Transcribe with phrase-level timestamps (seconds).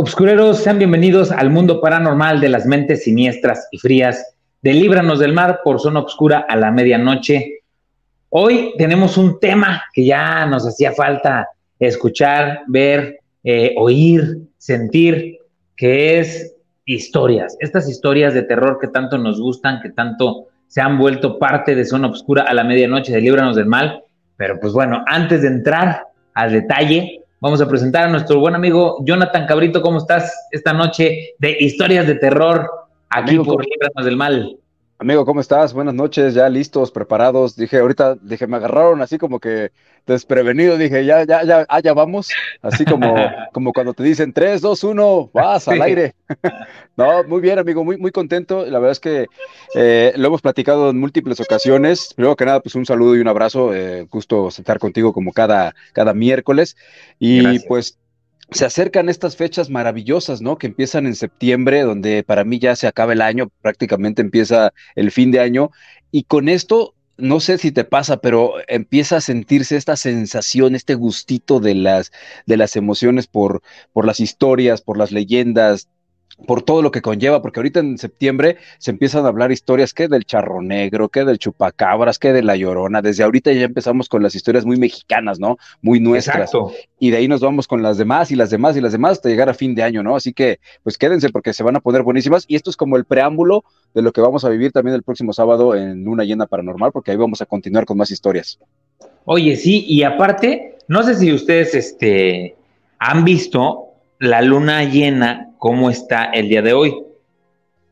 [0.00, 5.32] Obscureros, sean bienvenidos al mundo paranormal de las mentes siniestras y frías de Líbranos del
[5.32, 7.62] Mar por Zona Obscura a la medianoche.
[8.28, 11.48] Hoy tenemos un tema que ya nos hacía falta
[11.80, 15.38] escuchar, ver, eh, oír, sentir,
[15.76, 16.54] que es
[16.84, 17.56] historias.
[17.58, 21.84] Estas historias de terror que tanto nos gustan, que tanto se han vuelto parte de
[21.84, 24.04] Zona Obscura a la medianoche de Líbranos del Mal.
[24.36, 26.04] Pero pues bueno, antes de entrar
[26.34, 29.80] al detalle, Vamos a presentar a nuestro buen amigo Jonathan Cabrito.
[29.80, 32.68] ¿Cómo estás esta noche de historias de terror
[33.10, 34.58] aquí por Libranos del Mal?
[35.00, 35.74] Amigo, ¿cómo estás?
[35.74, 37.54] Buenas noches, ya listos, preparados.
[37.54, 39.70] Dije, ahorita, dije, me agarraron así como que
[40.04, 40.76] desprevenido.
[40.76, 42.30] Dije, ya, ya, ya, allá vamos.
[42.62, 43.14] Así como,
[43.52, 46.16] como cuando te dicen 3, 2, 1, vas al aire.
[46.96, 48.66] no, muy bien, amigo, muy, muy contento.
[48.66, 49.26] La verdad es que
[49.76, 52.12] eh, lo hemos platicado en múltiples ocasiones.
[52.14, 53.72] Primero que nada, pues un saludo y un abrazo.
[53.72, 56.76] Eh, gusto estar contigo como cada, cada miércoles.
[57.20, 57.98] Y pues
[58.50, 60.56] se acercan estas fechas maravillosas, ¿no?
[60.56, 65.10] Que empiezan en septiembre, donde para mí ya se acaba el año, prácticamente empieza el
[65.10, 65.70] fin de año,
[66.10, 70.94] y con esto, no sé si te pasa, pero empieza a sentirse esta sensación, este
[70.94, 72.10] gustito de las,
[72.46, 73.62] de las emociones por,
[73.92, 75.88] por las historias, por las leyendas,
[76.46, 80.06] por todo lo que conlleva, porque ahorita en septiembre se empiezan a hablar historias que
[80.08, 83.02] del charro negro, que del chupacabras, que de la llorona.
[83.02, 85.56] Desde ahorita ya empezamos con las historias muy mexicanas, ¿no?
[85.82, 86.36] Muy nuestras.
[86.36, 86.72] Exacto.
[86.98, 89.28] Y de ahí nos vamos con las demás y las demás y las demás hasta
[89.28, 90.14] llegar a fin de año, ¿no?
[90.14, 92.44] Así que, pues quédense porque se van a poner buenísimas.
[92.46, 95.32] Y esto es como el preámbulo de lo que vamos a vivir también el próximo
[95.32, 98.58] sábado en Luna Llena Paranormal, porque ahí vamos a continuar con más historias.
[99.24, 102.56] Oye, sí, y aparte, no sé si ustedes este,
[102.98, 103.87] han visto
[104.18, 106.94] la luna llena, cómo está el día de hoy.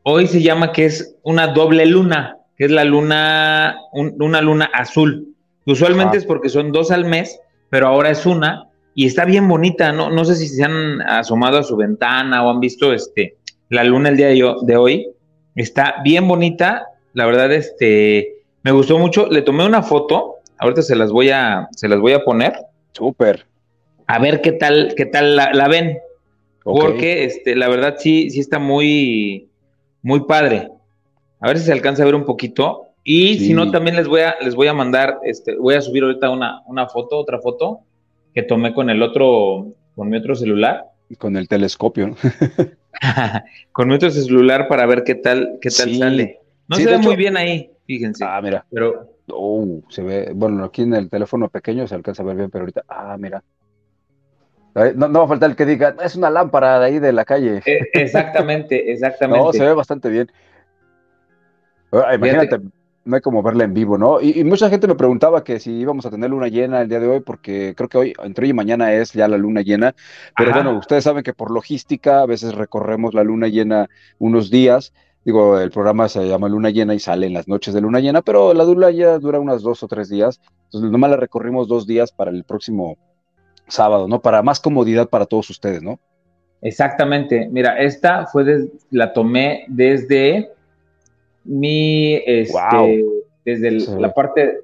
[0.03, 5.33] Hoy se llama que es una doble luna, que es la luna, una luna azul.
[5.65, 9.91] Usualmente es porque son dos al mes, pero ahora es una y está bien bonita.
[9.91, 13.35] No, no sé si se han asomado a su ventana o han visto este,
[13.69, 15.07] la luna el día de, hoy.
[15.55, 16.87] Está bien bonita.
[17.13, 19.27] La verdad, este, me gustó mucho.
[19.27, 20.35] Le tomé una foto.
[20.57, 22.53] Ahorita se las voy a, se las voy a poner.
[22.93, 23.45] Súper.
[24.07, 25.99] A ver qué tal, qué tal la ven.
[26.73, 29.49] Porque este, la verdad sí, sí está muy,
[30.01, 30.69] muy padre.
[31.39, 32.87] A ver si se alcanza a ver un poquito.
[33.03, 36.03] Y si no, también les voy a, les voy a mandar, este, voy a subir
[36.03, 37.79] ahorita una, una foto, otra foto
[38.33, 40.83] que tomé con el otro, con mi otro celular.
[41.17, 42.15] Con el telescopio, ¿no?
[43.71, 46.41] con mi otro celular para ver qué tal, qué tal sale.
[46.67, 48.25] No se ve muy bien ahí, fíjense.
[48.25, 48.65] Ah, mira.
[48.69, 49.13] Pero.
[49.29, 52.63] Oh, se ve, bueno, aquí en el teléfono pequeño se alcanza a ver bien, pero
[52.63, 53.43] ahorita, ah, mira.
[54.95, 57.61] No, va a faltar el que diga, es una lámpara de ahí de la calle.
[57.65, 59.43] E, exactamente, exactamente.
[59.43, 60.31] No, se ve bastante bien.
[61.91, 62.59] Ah, imagínate,
[63.07, 64.21] no hay como verla en vivo, ¿no?
[64.21, 67.07] Y, mucha gente me preguntaba que si íbamos a tener luna llena el día de
[67.07, 69.95] hoy, porque creo que hoy, entre hoy y mañana es ya la luna llena.
[70.35, 73.87] Pero bueno, ustedes saben que por logística a veces recorremos la luna llena
[74.19, 74.93] unos días.
[75.23, 78.21] Digo, el programa se llama Luna Llena y sale en las noches de Luna Llena,
[78.21, 80.39] pero la luna ya dura unos dos o tres días.
[80.65, 82.97] Entonces, nomás la recorrimos dos días para el próximo
[83.67, 84.21] sábado, ¿no?
[84.21, 85.99] Para más comodidad para todos ustedes, ¿no?
[86.61, 87.47] Exactamente.
[87.51, 90.49] Mira, esta fue la tomé desde
[91.43, 93.05] mi, este,
[93.45, 94.59] desde la parte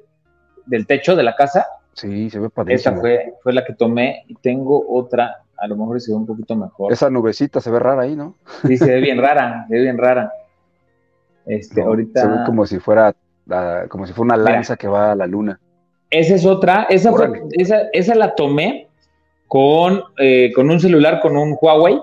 [0.65, 1.67] del techo de la casa.
[1.93, 2.95] Sí, se ve padrísimo.
[2.95, 6.25] Esta fue, fue la que tomé y tengo otra, a lo mejor se ve un
[6.25, 6.91] poquito mejor.
[6.91, 8.35] Esa nubecita se ve rara ahí, ¿no?
[8.65, 10.31] Sí, se ve bien rara, se ve bien rara.
[11.45, 12.21] Este, ahorita.
[12.21, 13.13] Se ve como si fuera,
[13.89, 15.59] como si fuera una lanza que va a la luna.
[16.09, 17.11] Esa es otra, esa,
[17.51, 18.87] esa, esa la tomé
[19.53, 21.99] con, eh, con un celular, con un Huawei,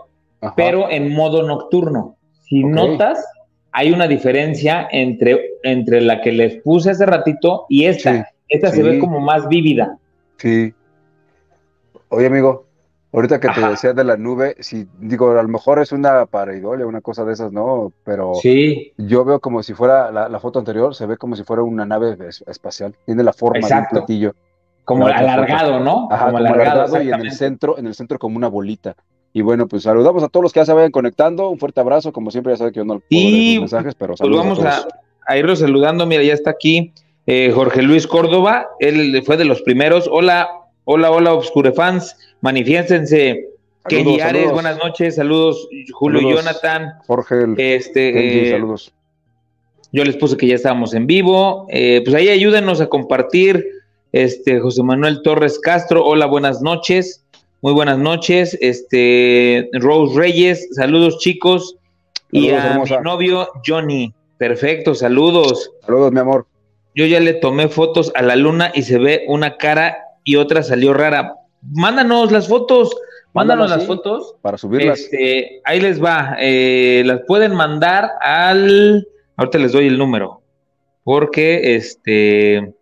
[0.54, 2.14] pero en modo nocturno.
[2.44, 3.26] Si notas,
[3.72, 8.30] hay una diferencia entre, entre la que les puse hace ratito y esta.
[8.48, 9.98] esta se ve como más vívida.
[10.36, 10.72] Sí.
[12.10, 12.66] Oye, amigo,
[13.12, 16.86] ahorita que te decía de la nube, si digo, a lo mejor es una pareidolia,
[16.86, 17.92] una cosa de esas, ¿no?
[18.04, 18.92] Pero sí.
[18.96, 22.16] yo veo como si fuera la, foto anterior, se ve como si fuera una nave
[22.46, 22.94] espacial.
[23.06, 24.34] Tiene la forma de un platillo.
[24.90, 26.08] Como alargado, ¿no?
[26.08, 28.96] como, alargado, y en el centro, en el centro como una bolita.
[29.32, 31.48] Y bueno, pues saludamos a todos los que ya se vayan conectando.
[31.48, 34.18] Un fuerte abrazo, como siempre, ya sabe que yo no puedo y, mensajes, pero pues
[34.18, 34.44] saludos.
[34.44, 34.88] vamos a,
[35.26, 36.06] a, irlos saludando.
[36.06, 36.92] Mira, ya está aquí
[37.26, 38.66] eh, Jorge Luis Córdoba.
[38.80, 40.08] Él fue de los primeros.
[40.10, 40.48] Hola,
[40.82, 42.16] hola, hola, Obscurefans.
[42.40, 43.46] Manifiéstense.
[43.88, 45.14] Kenny Ares, buenas noches.
[45.14, 46.94] Saludos, Julio Jonathan.
[47.06, 48.92] Jorge, este, eh, saludos.
[49.92, 51.66] Yo les puse que ya estábamos en vivo.
[51.70, 53.79] Eh, pues ahí ayúdenos a compartir
[54.12, 57.24] este, José Manuel Torres Castro, hola, buenas noches.
[57.62, 58.56] Muy buenas noches.
[58.60, 61.76] Este, Rose Reyes, saludos chicos.
[62.30, 64.14] y a mi novio Johnny.
[64.38, 65.70] Perfecto, saludos.
[65.84, 66.46] Saludos, mi amor.
[66.94, 70.62] Yo ya le tomé fotos a la luna y se ve una cara y otra
[70.62, 71.34] salió rara.
[71.62, 72.90] Mándanos las fotos
[73.32, 74.34] Mándanos las fotos.
[74.42, 75.00] Para subirlas.
[75.00, 76.36] Este, ahí les va.
[76.40, 79.06] Eh, las pueden mandar al.
[79.36, 80.42] Ahorita les doy el número.
[81.04, 82.74] Porque este.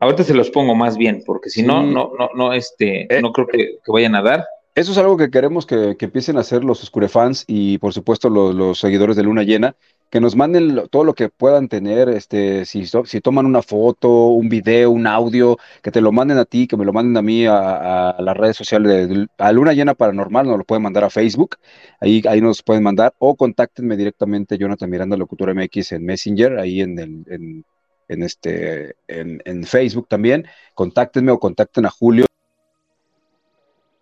[0.00, 3.20] Ahorita se los pongo más bien, porque si no, no, no, no, este, eh.
[3.20, 4.46] no creo que, vayan a dar.
[4.74, 8.54] Eso es algo que queremos que, empiecen a hacer los Oscurefans y por supuesto los,
[8.54, 9.74] los seguidores de Luna Llena,
[10.10, 14.48] que nos manden todo lo que puedan tener, este, si, si toman una foto, un
[14.48, 17.44] video, un audio, que te lo manden a ti, que me lo manden a mí
[17.46, 21.56] a, las redes sociales de a Luna Llena Paranormal, nos lo pueden mandar a Facebook,
[22.00, 26.80] ahí, ahí nos pueden mandar, o contáctenme directamente Jonathan Miranda Locutor MX en Messenger, ahí
[26.80, 27.64] en el, en,
[28.08, 32.28] en este, en, en Facebook también, contáctenme o contacten a Julio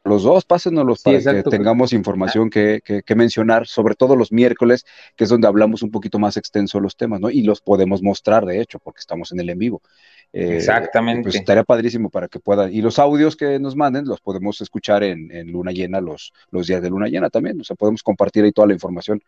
[0.06, 2.80] los dos, pásenos para que tengamos información que,
[3.16, 4.86] mencionar, sobre todo los miércoles,
[5.16, 7.28] que es donde hablamos un poquito más extenso de los temas, ¿no?
[7.28, 9.82] Y los podemos mostrar, de hecho, porque estamos en el en vivo.
[10.32, 11.24] Eh, Exactamente.
[11.24, 12.72] Pues estaría padrísimo para que puedan.
[12.72, 16.80] Y los audios que nos manden los podemos escuchar en, Luna Llena, los, los días
[16.82, 17.60] de Luna Llena también.
[17.60, 19.20] O sea, podemos compartir ahí toda la información.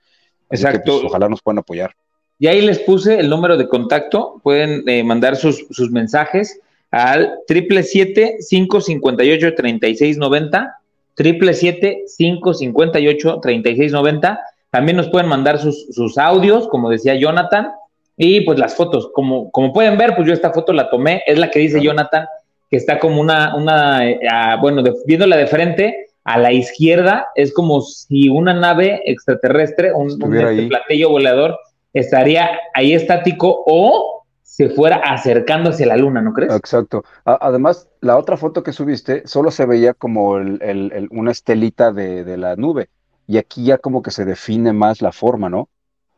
[0.51, 0.93] Exacto.
[0.93, 1.95] Pues, ojalá nos puedan apoyar.
[2.39, 4.41] Y ahí les puse el número de contacto.
[4.43, 9.97] Pueden eh, mandar sus, sus mensajes al triple siete cinco cincuenta y ocho treinta y
[9.97, 10.79] seis noventa
[11.15, 14.41] triple siete cinco cincuenta y ocho treinta y seis noventa.
[14.71, 17.73] También nos pueden mandar sus, sus, audios como decía Jonathan.
[18.17, 19.11] Y pues las fotos.
[19.13, 21.23] Como como pueden ver pues yo esta foto la tomé.
[21.27, 22.27] Es la que dice Jonathan
[22.71, 24.19] que está como una una eh,
[24.61, 30.37] bueno viéndola de frente a la izquierda es como si una nave extraterrestre un, un
[30.37, 31.59] este platillo volador
[31.93, 34.19] estaría ahí estático o
[34.59, 36.53] se fuera acercando hacia la luna, ¿no crees?
[36.53, 37.05] Exacto.
[37.25, 42.89] además, la otra foto que subiste solo se veía como una estelita de, la nube
[43.27, 45.69] y aquí ya como que se define más la forma, ¿no?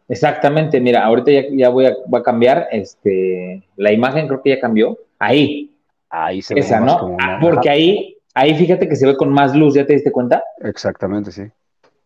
[0.08, 5.76] Exactamente, mira, ahorita ya, voy, a, cambiar, este, la imagen creo que ya cambió, ahí.
[6.08, 7.16] Ahí se ve Esa, ¿no?
[7.20, 10.42] Ah, porque ahí, ahí fíjate que se ve con más luz, ¿ya te diste cuenta?
[10.62, 11.42] Exactamente, sí.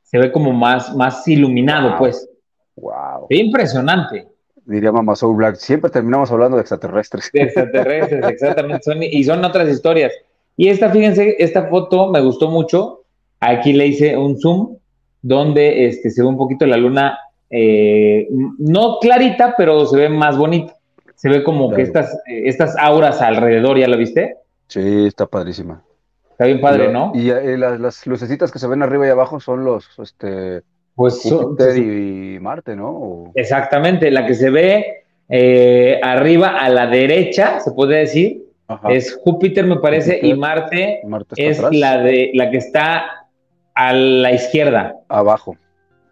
[0.02, 2.28] Se ve como más, más iluminado, pues.
[2.76, 3.26] Wow.
[3.30, 4.34] impresionante
[4.66, 7.30] diría Mamá Soul Black, siempre terminamos hablando de extraterrestres.
[7.32, 9.08] De extraterrestres, exactamente.
[9.10, 10.12] y son otras historias.
[10.56, 13.02] Y esta, fíjense, esta foto me gustó mucho.
[13.40, 14.78] Aquí le hice un zoom
[15.20, 17.18] donde este, se ve un poquito la luna,
[17.50, 18.28] eh,
[18.58, 20.74] no clarita, pero se ve más bonita.
[21.14, 24.36] Se ve como que estas, estas auras alrededor, ¿ya lo viste?
[24.68, 25.82] Sí, está padrísima.
[26.30, 27.12] Está bien padre, ¿no?
[27.14, 30.62] Y, eh, las, las, lucecitas que se ven arriba y abajo son los, este,
[30.94, 33.32] pues Júpiter y Marte, ¿no?
[33.34, 38.44] Exactamente, la que se ve eh, arriba a la derecha, se puede decir,
[38.88, 41.02] es Júpiter, me parece, y Marte,
[41.36, 43.26] es la de la que está
[43.74, 44.94] a la izquierda.
[45.08, 45.56] Abajo.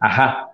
[0.00, 0.50] Ajá.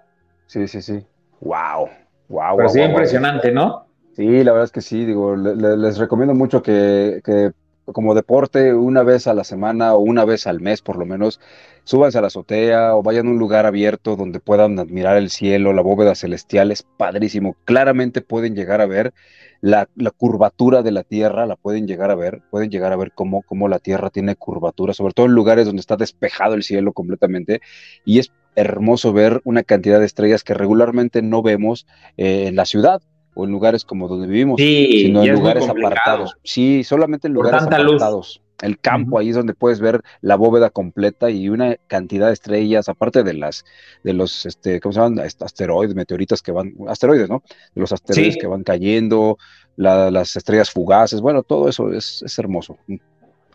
[0.47, 1.04] Sí, sí, sí.
[1.40, 1.88] Wow.
[2.28, 2.56] Wow.
[2.56, 3.87] Pero sí, impresionante, ¿no?
[4.12, 7.52] Sí, la verdad es que sí, digo, les recomiendo mucho que, que
[7.92, 11.40] como deporte una vez a la semana o una vez al mes por lo menos,
[11.85, 15.73] súbanse a la azotea o vayan a un lugar abierto donde puedan admirar el cielo,
[15.73, 17.57] la bóveda celestial, es padrísimo.
[17.64, 19.14] Claramente pueden llegar a ver
[19.61, 23.42] la, curvatura de la Tierra, la pueden llegar a ver, pueden llegar a ver cómo,
[23.42, 27.61] cómo la Tierra tiene curvatura, sobre todo en lugares donde está despejado el cielo completamente
[28.04, 32.64] y es hermoso ver una cantidad de estrellas que regularmente no vemos eh, en la
[32.64, 33.00] ciudad
[33.38, 36.37] o en lugares como donde vivimos, sino en lugares apartados.
[36.42, 38.42] Sí, solamente en lugares apartados.
[38.61, 42.88] El campo, ahí es donde puedes ver la bóveda completa y una cantidad de estrellas,
[42.88, 43.64] aparte de las,
[44.02, 45.21] de los, este, ¿cómo se llaman?
[45.21, 47.45] Asteroides, meteoritas que van, asteroides, ¿no?
[47.76, 49.38] De los asteroides que van cayendo,
[49.76, 52.76] las estrellas fugaces, bueno, todo eso es, hermoso.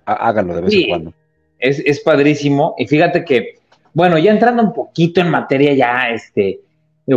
[0.06, 1.14] Háganlo de vez en cuando.
[1.60, 2.74] Es, es padrísimo.
[2.78, 3.56] Y fíjate que,
[3.94, 6.62] bueno, ya entrando un poquito en materia ya, este,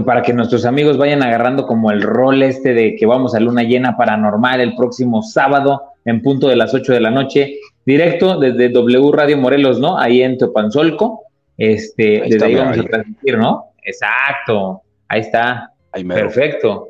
[0.04, 3.62] para que nuestros amigos vayan agarrando como el rol este de que vamos a luna
[3.62, 8.68] llena paranormal el próximo sábado en punto de las 8 de la noche, directo desde
[8.68, 9.98] W Radio Morelos, ¿no?
[9.98, 11.22] Ahí en Teopanzolco.
[11.56, 13.66] Este, desde ahí vamos a transmitir, ¿no?
[13.82, 15.72] Exacto, ahí está.
[15.90, 16.88] Perfecto.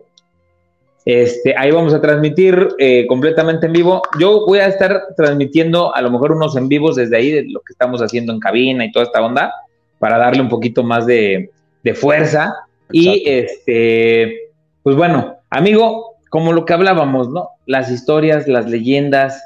[1.04, 4.02] Este, ahí vamos a transmitir eh, completamente en vivo.
[4.18, 7.60] Yo voy a estar transmitiendo a lo mejor unos en vivos desde ahí, de lo
[7.60, 9.52] que estamos haciendo en cabina y toda esta onda,
[9.98, 11.50] para darle un poquito más de,
[11.84, 14.50] de fuerza y este,
[14.82, 17.50] pues bueno, amigo, como lo que hablábamos, ¿no?
[17.66, 19.42] Las historias, las leyendas,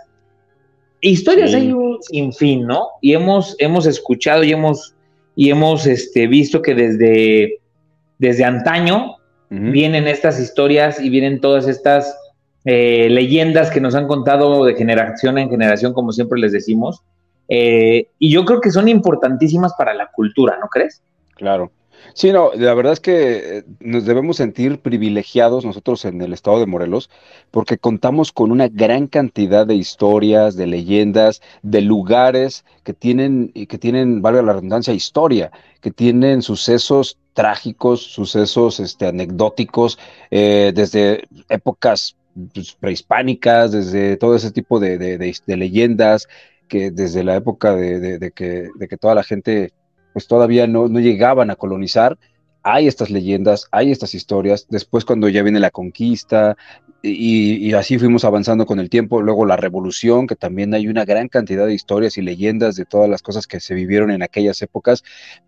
[1.00, 2.88] historias hay un sinfín, ¿no?
[3.00, 4.94] Y hemos, hemos escuchado y hemos,
[5.34, 7.60] y hemos este, visto que desde,
[8.18, 9.16] desde antaño
[9.48, 12.16] vienen estas historias y vienen todas estas
[12.64, 17.02] eh, leyendas que nos han contado de generación en generación, como siempre les decimos.
[17.48, 21.02] Eh, y yo creo que son importantísimas para la cultura, ¿no crees?
[21.34, 21.72] Claro.
[22.14, 26.58] Sí, no, la verdad es que eh, nos debemos sentir privilegiados nosotros en el estado
[26.58, 27.10] de Morelos
[27.50, 33.78] porque contamos con una gran cantidad de historias, de leyendas, de lugares que tienen, que
[33.78, 39.98] tienen, valga la redundancia, historia, que tienen sucesos trágicos, sucesos este, anecdóticos,
[40.30, 42.16] eh, desde épocas
[42.54, 46.28] pues, prehispánicas, desde todo ese tipo de, leyendas,
[46.68, 49.72] que desde la época de que toda la gente
[50.12, 52.18] pues todavía no, llegaban a colonizar,
[52.62, 54.66] hay estas leyendas, hay estas historias.
[54.68, 56.56] Después, cuando ya viene la conquista,
[57.02, 59.22] y, y, así fuimos avanzando con el tiempo.
[59.22, 63.08] Luego la revolución, que también hay una gran cantidad de historias y leyendas de todas
[63.08, 65.02] las cosas que se vivieron en aquellas épocas.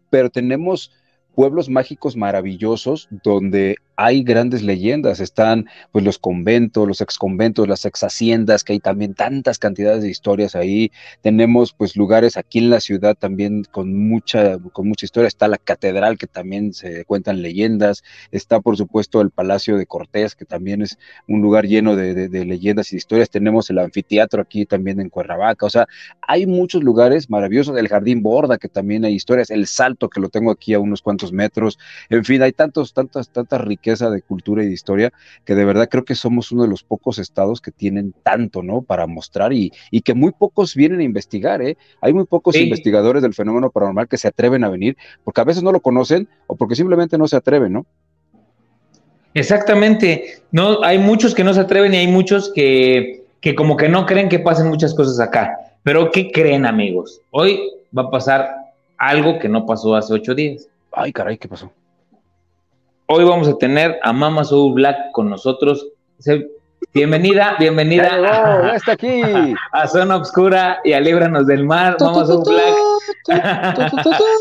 [0.08, 0.90] Pero tenemos
[1.34, 8.02] pueblos mágicos maravillosos donde hay grandes leyendas, están pues los conventos, los exconventos, las ex
[8.02, 10.90] haciendas, que hay también tantas cantidades de historias ahí.
[11.20, 15.28] Tenemos pues lugares aquí en la ciudad también con mucha, con mucha historia.
[15.28, 18.02] Está la catedral que también se cuentan leyendas.
[18.32, 22.92] Está por supuesto el Palacio de Cortés, que también es un lugar lleno de, leyendas
[22.92, 23.30] y historias.
[23.30, 25.64] Tenemos el anfiteatro aquí también en Cuernavaca.
[25.64, 25.86] O sea,
[26.22, 27.78] hay muchos lugares maravillosos.
[27.78, 29.50] El Jardín Borda, que también hay historias.
[29.50, 31.78] El Salto, que lo tengo aquí a unos cuantos metros.
[32.10, 35.12] En fin, hay tantos, tantas, tantas riquezas de cultura y de historia,
[35.44, 38.82] que de verdad creo que somos uno de los pocos estados que tienen tanto, ¿no?
[38.82, 41.76] Para mostrar y, y que muy pocos vienen a investigar, ¿eh?
[42.00, 45.62] Hay muy pocos investigadores del fenómeno paranormal que se atreven a venir, porque a veces
[45.62, 47.86] no lo conocen o porque simplemente no se atreven, ¿no?
[49.34, 50.42] Exactamente.
[50.50, 54.06] No, hay muchos que no se atreven y hay muchos que, que como que no
[54.06, 55.58] creen que pasen muchas cosas acá.
[55.82, 57.20] Pero ¿qué creen, amigos?
[57.30, 57.60] Hoy
[57.96, 58.56] va a pasar
[58.98, 60.68] algo que no pasó hace ocho días.
[60.92, 61.72] Ay, caray, ¿qué pasó?
[63.14, 65.86] Hoy vamos a tener a Mama Soul Black con nosotros.
[66.94, 69.20] Bienvenida, bienvenida a, está aquí.
[69.72, 71.98] a Zona Obscura y a Líbranos del Mar.
[72.00, 73.44] Mama Soul Black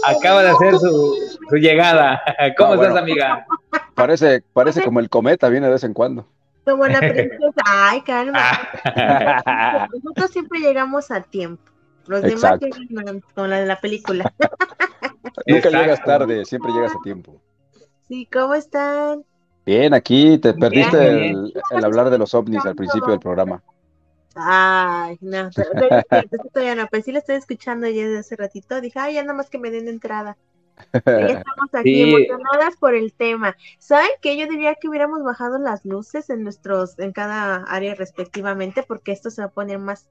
[0.08, 1.18] acaba de hacer su,
[1.58, 2.22] llegada.
[2.58, 3.46] ¿Cómo estás, amiga?
[3.94, 6.26] Parece, parece como el cometa, viene de vez en cuando.
[6.64, 7.62] Como la princesa.
[7.66, 8.40] Ay, calma.
[9.94, 11.62] Nosotros siempre llegamos a tiempo.
[12.08, 14.32] Los demás llegan con la de la película.
[15.46, 17.42] Nunca llegas tarde, siempre llegas a tiempo.
[18.12, 19.24] Sí, ¿cómo están?
[19.66, 23.64] Bien, aquí te perdiste el, hablar de los ovnis al principio del programa.
[24.36, 25.50] Ay, no,
[26.54, 28.82] todavía no, pero sí lo estoy escuchando ya desde hace ratito.
[28.82, 30.36] Dije, ay, ya nada más que me den entrada.
[30.94, 33.56] Ya estamos aquí emocionadas por el tema.
[33.80, 38.84] ¿Saben que yo diría que hubiéramos bajado las luces en nuestros, en cada área respectivamente,
[38.84, 40.10] porque esto se va a poner más,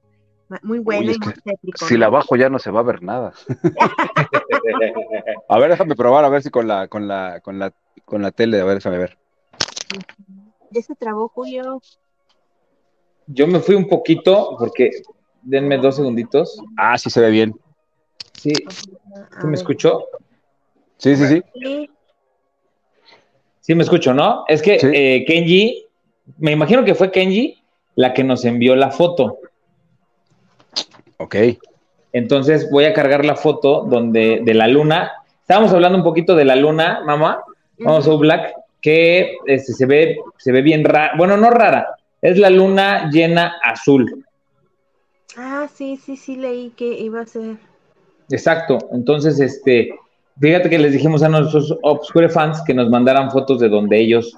[0.63, 1.85] muy bueno y más tétrico.
[1.85, 3.31] Si la bajo ya no se va a ver nada.
[5.49, 7.71] a ver, déjame probar a ver si con la, con la, con la
[8.11, 9.17] con la tele, a ver, déjame ver.
[10.69, 11.81] Ya se trabó, Julio.
[13.25, 14.91] Yo me fui un poquito porque
[15.41, 16.61] denme dos segunditos.
[16.75, 17.55] Ah, sí se ve bien.
[18.33, 18.51] Sí.
[18.51, 20.03] ¿Sí me escuchó?
[20.97, 21.89] Sí, sí, sí.
[23.61, 24.43] Sí, me escucho, ¿no?
[24.49, 25.85] Es que eh, Kenji,
[26.37, 27.63] me imagino que fue Kenji
[27.95, 29.39] la que nos envió la foto.
[31.15, 31.35] Ok.
[32.11, 35.13] Entonces voy a cargar la foto donde de la luna.
[35.39, 37.45] Estábamos hablando un poquito de la luna, mamá.
[37.83, 41.13] Vamos a Black, que este, se, ve, se ve bien rara.
[41.17, 44.25] Bueno, no rara, es la luna llena azul.
[45.37, 47.57] Ah, sí, sí, sí, leí que iba a ser.
[48.29, 49.93] Exacto, entonces, este,
[50.39, 54.37] fíjate que les dijimos a nuestros Obscure fans que nos mandaran fotos de donde ellos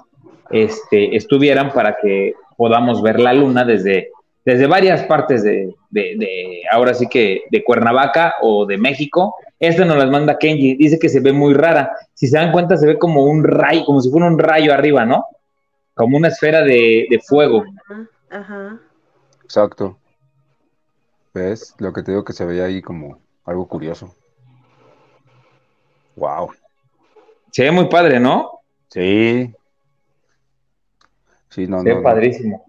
[0.50, 4.10] este, estuvieran para que podamos ver la luna desde,
[4.44, 9.96] desde varias partes de, de, ahora sí que de Cuernavaca o de México esta nos
[9.96, 11.92] las manda Kenji, dice que se ve muy rara.
[12.14, 15.04] Si se dan cuenta, se ve como un rayo, como si fuera un rayo arriba,
[15.04, 15.24] ¿no?
[15.94, 17.64] Como una esfera de, fuego.
[18.30, 18.80] Ajá.
[19.44, 19.98] Exacto.
[21.32, 21.74] ¿Ves?
[21.78, 24.14] Lo que te digo que se veía ahí como algo curioso.
[26.16, 26.50] Wow.
[27.50, 28.60] Se ve muy padre, ¿no?
[28.88, 29.54] Sí.
[31.50, 32.64] Sí, no, se Ve padrísimo.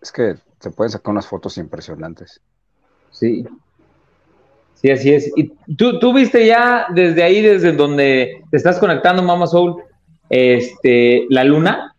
[0.00, 2.40] Es que se pueden sacar unas fotos impresionantes.
[3.10, 3.44] Sí.
[4.74, 5.32] Sí, así es.
[5.36, 9.82] ¿Y tú, tú viste ya desde ahí, desde donde te estás conectando, Mama Soul,
[10.28, 11.92] este, la luna?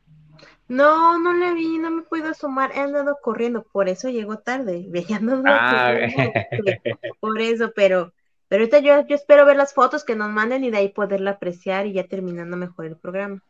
[0.67, 4.89] No, no la vi, no me puedo asomar, he andado corriendo, por eso llegó tarde,
[5.45, 5.93] ah.
[7.19, 8.12] por eso, pero,
[8.47, 11.31] pero ahorita yo, yo espero ver las fotos que nos manden y de ahí poderla
[11.31, 13.43] apreciar y ya terminando mejor el programa.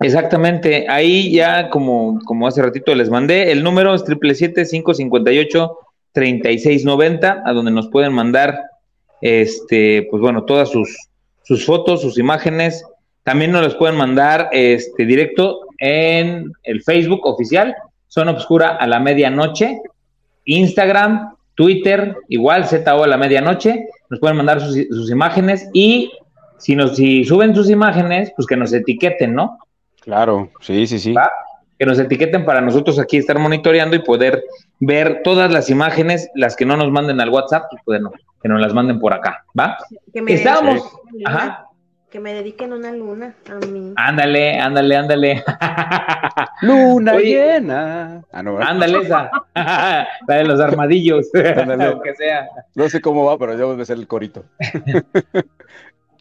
[0.00, 4.92] Exactamente, ahí ya como, como hace ratito les mandé, el número es triple siete cinco
[4.92, 5.78] cincuenta y ocho
[6.16, 8.58] 3690, a donde nos pueden mandar,
[9.20, 10.96] este, pues bueno, todas sus,
[11.42, 12.82] sus fotos, sus imágenes.
[13.22, 17.76] También nos las pueden mandar este, directo en el Facebook oficial,
[18.08, 19.82] Zona Obscura a la medianoche,
[20.46, 23.86] Instagram, Twitter, igual ZO a la medianoche.
[24.08, 26.12] Nos pueden mandar sus, sus imágenes y
[26.56, 29.58] si, nos, si suben sus imágenes, pues que nos etiqueten, ¿no?
[30.00, 31.14] Claro, sí, sí, sí.
[31.78, 34.44] Que nos etiqueten para nosotros aquí estar monitoreando y poder
[34.80, 38.60] ver todas las imágenes, las que no nos manden al WhatsApp, pues bueno, que nos
[38.60, 39.76] las manden por acá, ¿va?
[40.12, 40.82] Que me Estábamos,
[41.24, 41.66] ajá.
[42.10, 43.92] Que me dediquen una luna a mí.
[43.96, 45.44] Ándale, ándale, ándale.
[46.62, 48.22] Luna llena.
[48.32, 49.30] Ah, no, ándale esa.
[49.54, 51.26] la de los armadillos.
[51.34, 51.98] Ándale.
[52.04, 52.48] que sea.
[52.74, 54.44] No sé cómo va, pero ya voy a ser el corito.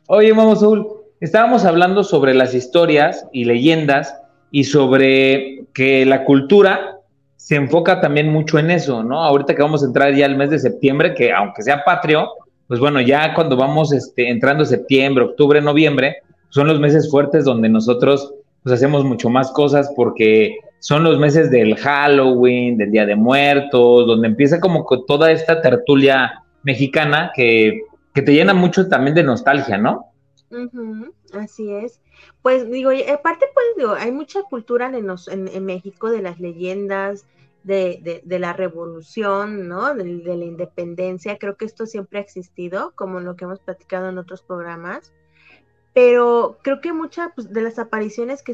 [0.08, 0.88] Oye, Mamo Azul,
[1.20, 4.20] estábamos hablando sobre las historias y leyendas
[4.52, 7.00] y sobre que la cultura
[7.36, 9.24] se enfoca también mucho en eso, ¿no?
[9.24, 12.30] Ahorita que vamos a entrar ya al mes de septiembre, que aunque sea patrio,
[12.68, 16.18] pues bueno, ya cuando vamos este, entrando septiembre, octubre, noviembre,
[16.50, 21.52] son los meses fuertes donde nosotros pues hacemos mucho más cosas porque son los meses
[21.52, 27.82] del Halloween, del Día de Muertos, donde empieza como toda esta tertulia mexicana que,
[28.14, 30.06] que te llena mucho también de nostalgia, ¿no?
[31.34, 32.00] así es.
[32.46, 37.26] Pues digo, aparte pues digo, hay mucha cultura en, en, México de las leyendas,
[37.64, 39.96] de, de, la revolución, ¿no?
[39.96, 41.40] De, la independencia.
[41.40, 45.12] Creo que esto siempre ha existido, como lo que hemos platicado en otros programas.
[45.96, 48.54] Pero creo que muchas pues, de las apariciones que,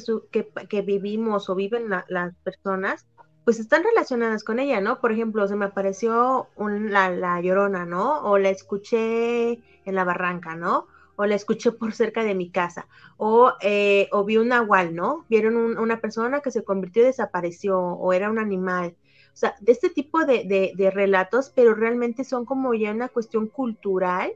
[0.70, 3.06] que, vivimos o viven las personas,
[3.44, 5.02] pues están relacionadas con ella, ¿no?
[5.02, 8.22] Por ejemplo, se me apareció la, la llorona, ¿no?
[8.22, 10.88] O la escuché en la barranca, ¿no?
[11.16, 15.26] O la escuché por cerca de mi casa, o, eh, o vi un nahual, ¿no?
[15.30, 18.96] Vieron una persona que se convirtió y desapareció, o era un animal.
[19.34, 23.48] O sea, de este tipo de, de, relatos, pero realmente son como ya una cuestión
[23.48, 24.34] cultural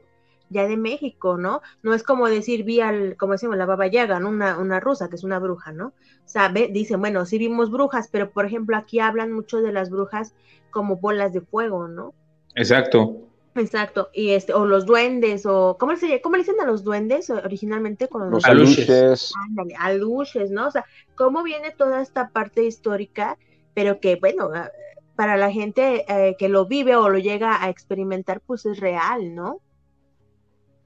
[0.48, 1.60] ya de México, ¿no?
[1.82, 4.28] No es como decir, vi al, como decimos, la Baba Yaga, ¿no?
[4.28, 5.88] Una, una rusa, que es una bruja, ¿no?
[5.88, 5.92] O
[6.28, 10.34] sea, dicen, bueno, sí vimos brujas, pero por ejemplo aquí hablan mucho de las brujas
[10.70, 12.14] como bolas de fuego, ¿no?
[12.54, 13.25] Exacto.
[13.56, 17.30] Exacto, y este, o los duendes, o ¿cómo se cómo le dicen a los duendes
[17.30, 19.32] originalmente con los, aluches?
[19.78, 20.68] aluches, ¿no?
[20.68, 23.38] O sea, cómo viene toda esta parte histórica,
[23.72, 24.70] pero que bueno, ah,
[25.16, 29.34] para la gente eh, que lo vive o lo llega a experimentar, pues es real,
[29.34, 29.60] ¿no?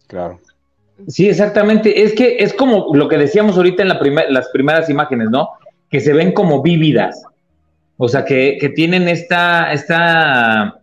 [0.07, 0.39] Claro.
[1.09, 2.03] Sí, exactamente.
[2.03, 5.49] Es que es como lo que decíamos ahorita en la las primeras imágenes, ¿no?
[5.89, 7.23] Que se ven como vívidas.
[7.97, 10.80] O sea, que, que tienen esta, esta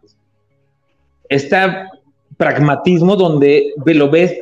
[1.30, 1.58] este
[2.38, 4.40] pragmatismo donde lo ves,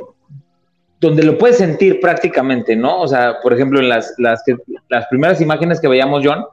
[1.00, 3.02] donde lo puedes sentir prácticamente, ¿no?
[3.02, 4.43] O sea, por ejemplo, en las, las,
[4.89, 6.45] las primeras imágenes que veíamos, John,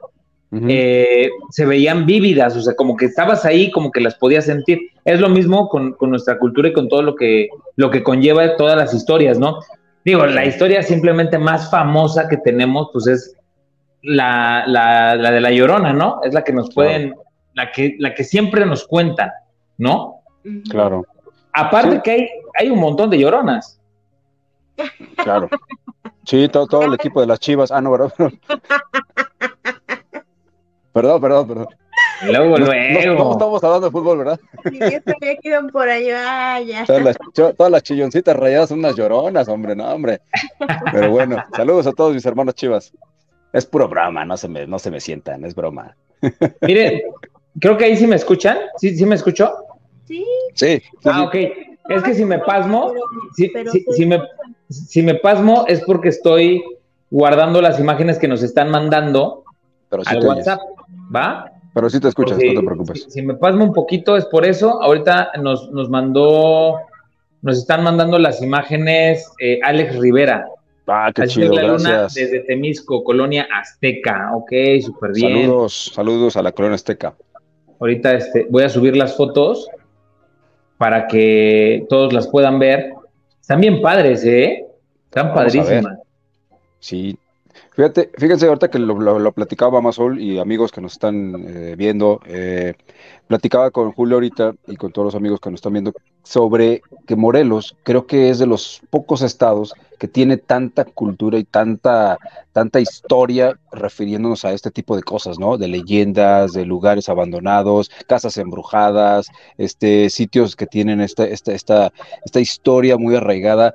[0.67, 4.79] eh, se veían vívidas, o sea, como que estabas ahí, como que las podías sentir.
[5.03, 8.77] Es lo mismo con, nuestra cultura y con todo lo que, lo que conlleva todas
[8.77, 9.59] las historias, ¿no?
[10.05, 13.35] Digo, la historia simplemente más famosa que tenemos, pues es
[14.03, 16.19] la, la, la de la Llorona, ¿no?
[16.23, 17.15] Es la que nos pueden,
[17.53, 19.31] la, que, la que siempre nos cuentan,
[19.79, 20.22] ¿no?
[20.69, 21.05] Claro.
[21.53, 22.29] Aparte que hay,
[22.59, 23.79] hay un montón de lloronas.
[25.17, 25.49] Claro.
[26.25, 27.71] Sí, todo, todo el equipo de las Chivas.
[27.71, 28.13] Ah, no, ¿verdad?
[30.93, 31.67] perdón, perdón, perdón.
[32.25, 33.13] Luego, luego.
[33.15, 34.39] No, estamos hablando de fútbol, ¿verdad?
[34.63, 36.85] Sí, que iban por allá, ya.
[36.85, 40.21] Todas las, todas las chilloncitas rayadas son unas lloronas, hombre, no, hombre.
[40.91, 42.93] Pero bueno, saludos a todos mis hermanos Chivas.
[43.51, 45.95] Es puro broma, no se me, no se me sientan, es broma.
[46.61, 47.03] Mire,
[47.59, 48.57] creo que ahí sí me escuchan.
[48.77, 49.53] ¿Sí, sí me escuchó?
[50.13, 50.25] Sí.
[50.53, 50.81] Sí.
[51.05, 51.35] Ah, ok.
[51.89, 52.93] Es que si me pasmo,
[53.35, 53.51] si,
[54.05, 54.21] me,
[54.69, 56.63] si me pasmo es porque estoy
[57.09, 59.43] guardando las imágenes que nos están mandando
[59.89, 60.61] Pero al WhatsApp,
[61.13, 61.51] ¿va?
[61.73, 63.07] Pero sí te escuchas, no te preocupes.
[63.09, 64.81] Si, me pasmo un poquito es por eso.
[64.81, 66.77] Ahorita nos, nos mandó,
[67.41, 70.47] nos están mandando las imágenes eh, Alex Rivera.
[70.87, 72.13] Ah, qué chido, gracias.
[72.13, 74.31] desde Temisco, Colonia Azteca.
[74.35, 75.43] Ok, súper bien.
[75.43, 77.15] Saludos, saludos a la Colonia Azteca.
[77.79, 79.67] Ahorita este, voy a subir las fotos
[80.83, 82.93] para que todos las puedan ver.
[83.39, 84.65] Están bien padres, ¿eh?
[85.05, 85.97] Están padrísimas.
[86.81, 87.17] Sí.
[87.71, 92.19] Fíjate, fíjense ahorita que lo, lo, platicaba Amazon y amigos que nos están eh, viendo,
[92.25, 92.73] eh,
[93.27, 97.15] platicaba con Julio ahorita y con todos los amigos que nos están viendo sobre que
[97.15, 102.17] Morelos creo que es de los pocos estados que tiene tanta cultura y tanta,
[102.51, 105.57] tanta historia refiriéndonos a este tipo de cosas, ¿no?
[105.57, 111.93] De leyendas, de lugares abandonados, casas embrujadas, este, sitios que tienen esta, esta, esta,
[112.25, 113.73] esta historia muy arraigada.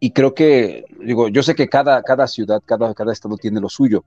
[0.00, 3.68] Y creo que, digo, yo sé que cada, cada ciudad, cada, cada estado tiene lo
[3.68, 4.04] suyo,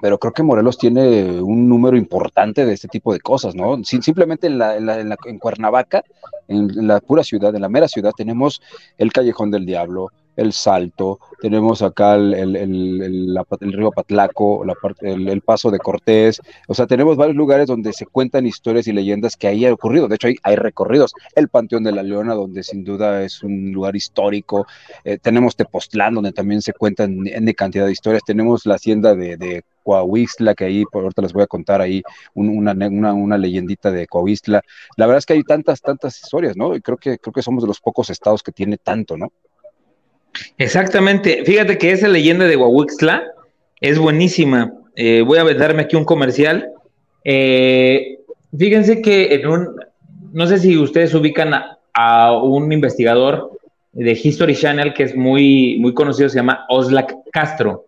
[0.00, 3.82] pero creo que Morelos tiene un número importante de este tipo de cosas, ¿no?
[3.84, 6.02] simplemente en, la, en, Cuernavaca,
[6.48, 8.60] en la pura ciudad, en la mera ciudad, tenemos
[8.98, 15.70] el Callejón del Diablo, el Salto, tenemos acá el, río Patlaco, la parte, el, paso
[15.70, 19.64] de Cortés, o sea, tenemos varios lugares donde se cuentan historias y leyendas que ahí
[19.64, 23.42] ha ocurrido, de hecho hay, recorridos, el Panteón de la Leona, donde sin duda es
[23.42, 24.66] un lugar histórico,
[25.04, 29.62] eh, tenemos Tepoztlán, donde también se cuentan en cantidad de historias, tenemos la hacienda de
[29.84, 32.02] Coahuistla, que ahí, por ahorita les voy a contar ahí
[32.34, 34.62] una, una, una, leyendita de Coahuistla.
[34.96, 36.74] La verdad es que hay tantas, tantas historias, ¿no?
[36.74, 39.32] Y creo que, creo que somos de los pocos estados que tiene tanto, ¿no?
[40.58, 41.44] Exactamente.
[41.44, 43.24] Fíjate que esa leyenda de Coahuistla
[43.80, 44.72] es buenísima.
[44.96, 46.72] Eh, voy a darme aquí un comercial.
[47.24, 48.18] Eh,
[48.56, 49.76] fíjense que en un,
[50.32, 53.52] no sé si ustedes ubican a, un investigador
[53.92, 57.86] de History Channel que es muy, muy conocido, se llama Oslak Castro.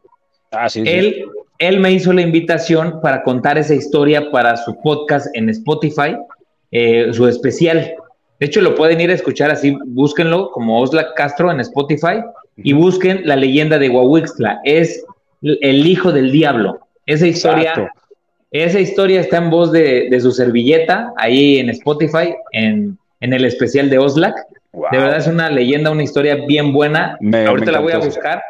[0.52, 1.24] Ah, sí, él,
[1.58, 6.16] él me hizo la invitación para contar esa historia para su podcast en Spotify,
[6.70, 7.94] eh, su especial.
[8.38, 12.22] De hecho, lo pueden ir a escuchar así, búsquenlo como Osla Castro en Spotify
[12.56, 14.60] y busquen la leyenda de Huahuixtla.
[14.64, 15.04] Es
[15.42, 16.80] el hijo del diablo.
[17.06, 17.90] Esa historia,
[18.50, 23.98] esa historia está en voz de, su servilleta, ahí en Spotify, en, el especial de
[23.98, 24.36] Oslak.
[24.92, 27.18] De verdad es una leyenda, una historia bien buena.
[27.46, 28.42] Ahorita la voy a buscar.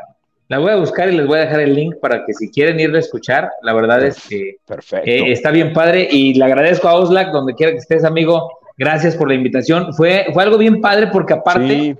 [0.49, 2.79] La voy a buscar y les voy a dejar el link para que si quieren
[2.79, 4.59] ir a escuchar, la verdad es que
[5.05, 8.61] eh, está bien padre y le agradezco a Oslak, donde quiera que estés, amigo.
[8.79, 9.93] Gracias por la invitación.
[9.95, 11.97] Fue, fue algo bien padre porque aparte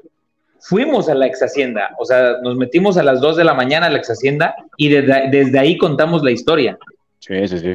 [0.61, 3.87] fuimos a la ex hacienda, o sea, nos metimos a las 2 de la mañana
[3.87, 6.79] a la ex hacienda y desde, ahí contamos la historia.
[7.21, 7.75] Sí, sí, sí.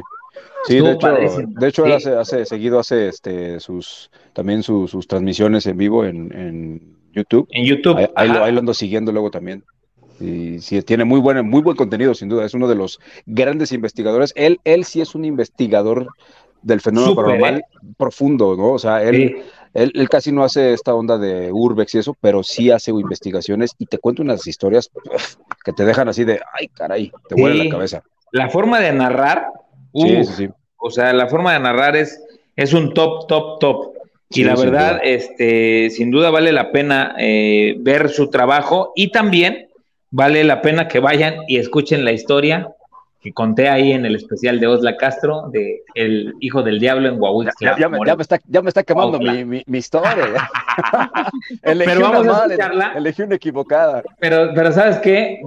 [0.64, 1.16] Sí, de hecho,
[1.48, 7.48] de hecho él hace, seguido hace este sus también sus transmisiones en vivo en, YouTube.
[7.50, 7.98] En YouTube.
[8.14, 9.64] Ahí, lo, ahí, lo, ando siguiendo luego también.
[10.22, 12.44] Y sí, tiene muy buen, muy buen contenido, sin duda.
[12.44, 14.32] Es uno de los grandes investigadores.
[14.36, 16.06] Él, él sí es un investigador
[16.62, 17.62] del fenómeno paranormal ¿eh?
[17.96, 18.72] profundo, ¿no?
[18.72, 19.42] O sea, él,
[19.74, 23.86] él, casi no hace esta onda de urbex y eso, pero sí hace investigaciones y
[23.86, 24.90] te cuenta unas historias
[25.64, 28.02] que te dejan así de, ay, caray, te vuelve la cabeza.
[28.30, 29.48] La forma de narrar,
[29.94, 30.48] sí, sí, sí.
[30.76, 32.22] o sea, la forma de narrar es,
[32.56, 33.92] es un top, top, top.
[34.34, 39.68] Y la verdad, este, sin duda vale la pena eh, ver su trabajo y también
[40.12, 42.68] vale la pena que vayan y escuchen la historia
[43.20, 47.20] que conté ahí en el especial de Osla Castro, de El Hijo del Diablo en
[47.20, 47.76] Huahuixla.
[47.78, 47.98] Ya, me,
[48.68, 50.48] está, quemando mi, historia.
[51.62, 52.92] pero vamos a escucharla.
[52.96, 54.02] Elegí una equivocada.
[54.18, 55.40] Pero, pero ¿sabes qué?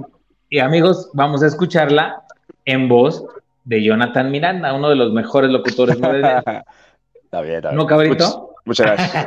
[0.48, 2.22] Y amigos, vamos a escucharla
[2.64, 3.26] en voz
[3.64, 5.98] de Jonathan Miranda, uno de los mejores locutores.
[6.00, 6.12] ¿no?
[6.12, 6.62] está
[7.42, 7.74] bien, está bien.
[7.74, 8.45] ¿No, cabrito?
[8.66, 9.26] Muchas gracias.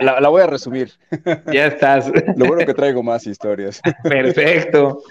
[0.00, 0.92] La, voy a resumir.
[1.52, 2.10] Ya estás.
[2.36, 3.82] Lo bueno que traigo más historias.
[4.02, 5.02] Perfecto.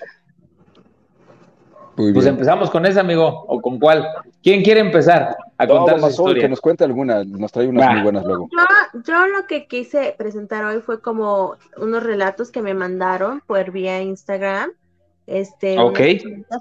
[1.95, 4.07] pues empezamos con ese, amigo, o con cuál.
[4.41, 6.43] ¿Quién quiere empezar a contar su historia?
[6.43, 8.49] Que nos cuente alguna, nos trae unas muy buenas luego.
[9.05, 14.01] Yo, lo que quise presentar hoy fue como unos relatos que me mandaron por vía
[14.01, 14.71] Instagram.
[15.27, 15.99] Este, ok.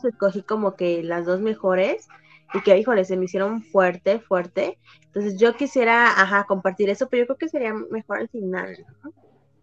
[0.05, 2.09] Escogí como que las dos mejores
[2.55, 4.79] y que, híjole, se me hicieron fuerte, fuerte.
[5.07, 9.13] Entonces yo quisiera, ajá, compartir eso, pero yo creo que sería mejor al final, ¿no?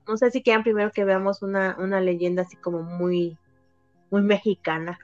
[0.07, 3.37] No sé si quieran primero que veamos una, una leyenda así como muy,
[4.11, 4.99] muy mexicana.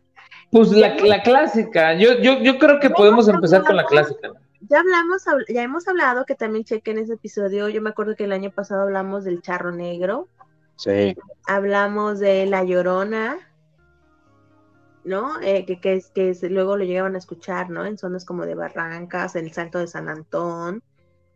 [0.51, 4.31] Pues la, la clásica, yo, yo, yo creo que podemos empezar con la clásica.
[4.69, 7.67] Ya hablamos, ya hemos hablado que también chequen ese episodio.
[7.69, 10.27] Yo me acuerdo que el año pasado hablamos del charro negro.
[10.75, 11.15] Sí.
[11.47, 13.37] Hablamos de la llorona.
[15.03, 15.39] ¿No?
[15.41, 17.85] Eh, que, que, que luego lo llegaban a escuchar, ¿no?
[17.85, 20.81] En zonas como de Barrancas, en el Salto de San Antón,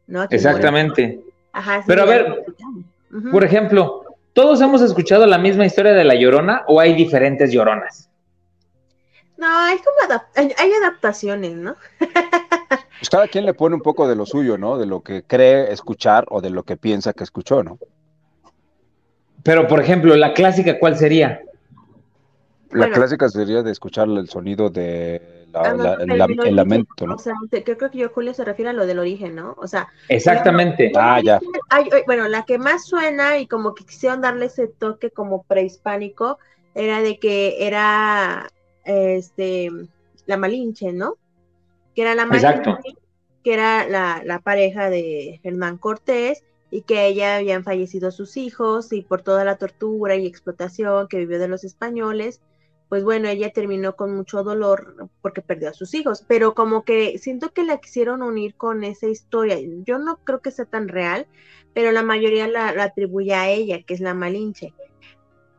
[0.07, 0.23] ¿no?
[0.29, 1.21] Exactamente.
[1.51, 2.45] Ajá, Pero a ver,
[3.31, 8.09] por ejemplo, ¿todos hemos escuchado la misma historia de La Llorona o hay diferentes lloronas?
[9.37, 11.75] No, hay como hay adaptaciones, ¿no?
[12.99, 14.77] pues cada quien le pone un poco de lo suyo, ¿no?
[14.77, 17.77] De lo que cree escuchar o de lo que piensa que escuchó, ¿no?
[19.43, 21.41] Pero, por ejemplo, la clásica, ¿cuál sería?
[22.71, 27.15] La clásica sería de escuchar el sonido de ah, el, lamento, ¿no?
[27.15, 29.55] O sea, creo que yo, Julio, se refiere a lo del origen, ¿no?
[29.57, 29.87] O sea.
[30.09, 30.91] Exactamente.
[30.95, 31.39] ah, ya.
[32.05, 36.39] bueno, la que más suena y como que quisieron darle ese toque como prehispánico
[36.73, 38.49] era de que era
[38.83, 39.69] este
[40.25, 41.15] la Malinche, ¿no?
[41.95, 42.75] Que era la Malinche,
[43.43, 48.91] que era la, la pareja de Hernán Cortés y que ella habían fallecido sus hijos
[48.91, 52.41] y por toda la tortura y explotación que vivió de los españoles,
[52.95, 57.17] pues bueno, ella terminó con mucho dolor porque perdió a sus hijos, pero como que
[57.17, 59.57] siento que la quisieron unir con esa historia.
[59.85, 61.27] Yo no creo que sea tan real,
[61.73, 64.73] pero la mayoría la, atribuye a ella, que es la Malinche.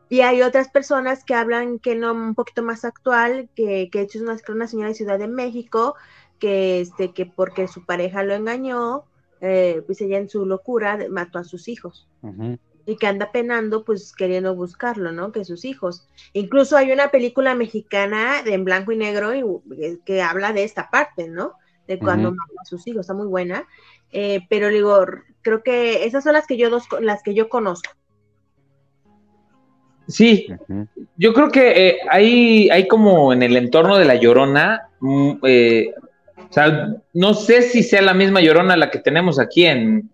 [0.09, 4.05] Y hay otras personas que hablan que no, un poquito más actual, que, que de
[4.07, 5.95] hecho es una, una señora de Ciudad de México,
[6.39, 9.05] que, este, que porque su pareja lo engañó,
[9.43, 12.09] eh, pues ella en su locura mató a sus hijos.
[12.87, 15.33] Y que anda penando, pues queriendo buscarlo, ¿no?
[15.33, 16.07] Que sus hijos.
[16.33, 19.41] Incluso hay una película mexicana de en blanco y negro y,
[19.83, 21.55] eh, que habla de esta parte, ¿no?
[21.89, 23.67] De cuando mata a sus hijos, está muy buena.
[24.13, 25.05] Eh, pero digo,
[25.43, 27.91] creo que esas son las que yo dos, las que yo conozco.
[30.09, 30.47] Sí,
[31.17, 36.53] yo creo que eh, hay, hay como en el entorno de la Llorona, mm, o
[36.53, 40.09] sea, no sé si sea la misma Llorona la que tenemos aquí en,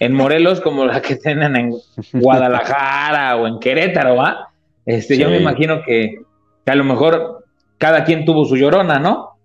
[0.00, 1.74] en Morelos como la que tienen en
[2.12, 4.50] Guadalajara o en Querétaro, ¿va?
[4.84, 6.20] Este, Yo me imagino que,
[6.66, 7.44] a lo mejor
[7.78, 9.36] cada quien tuvo su llorona, ¿no?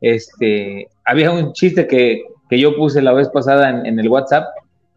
[0.00, 4.46] Este, había un chiste que, yo puse la vez pasada en, el WhatsApp.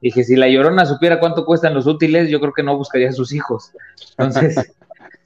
[0.01, 3.13] Dije, si la llorona supiera cuánto cuestan los útiles, yo creo que no buscaría a
[3.13, 3.71] sus hijos.
[4.17, 4.73] Entonces,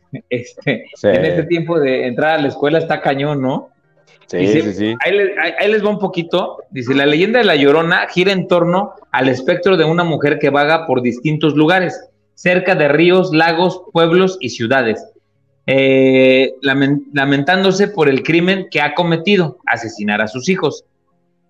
[0.30, 3.73] este, en este tiempo de entrar a la escuela está cañón, ¿no?
[4.28, 4.96] Sí, sí, sí.
[5.00, 6.58] Ahí, les va un poquito.
[6.72, 10.50] Dice, la leyenda de la Llorona gira en torno al espectro de una mujer que
[10.50, 15.06] vaga por distintos lugares, cerca de ríos, lagos, pueblos y ciudades,
[15.68, 20.86] eh, lamentándose por el crimen que ha cometido, asesinar a sus hijos.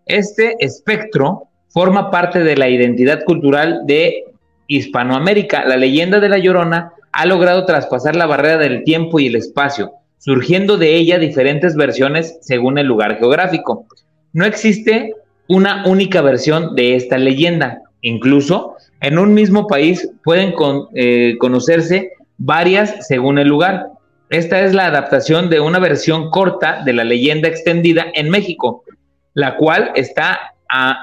[0.05, 4.25] Este espectro forma parte de la identidad cultural de
[4.67, 5.65] Hispanoamérica.
[5.65, 9.93] La leyenda de la Llorona ha logrado traspasar la barrera del tiempo y el espacio
[10.23, 13.85] surgiendo de ella diferentes versiones según el lugar geográfico.
[14.31, 15.13] No existe
[15.49, 17.81] una única versión de esta leyenda.
[17.99, 20.53] Incluso en un mismo país pueden
[20.95, 23.87] eh, conocerse varias según el lugar.
[24.29, 28.85] Esta es la adaptación de una versión corta de la leyenda extendida en México,
[29.33, 30.53] la cual está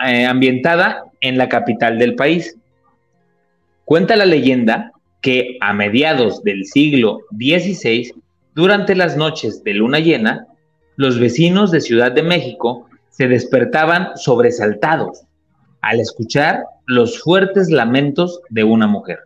[0.06, 2.56] eh, ambientada en la capital del país.
[3.85, 8.14] Cuenta la leyenda que a mediados del siglo XVI
[8.54, 10.46] durante las noches de luna llena,
[10.96, 15.22] los vecinos de Ciudad de México se despertaban sobresaltados
[15.82, 19.20] al escuchar los fuertes lamentos de una mujer,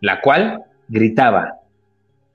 [0.00, 1.60] la cual gritaba,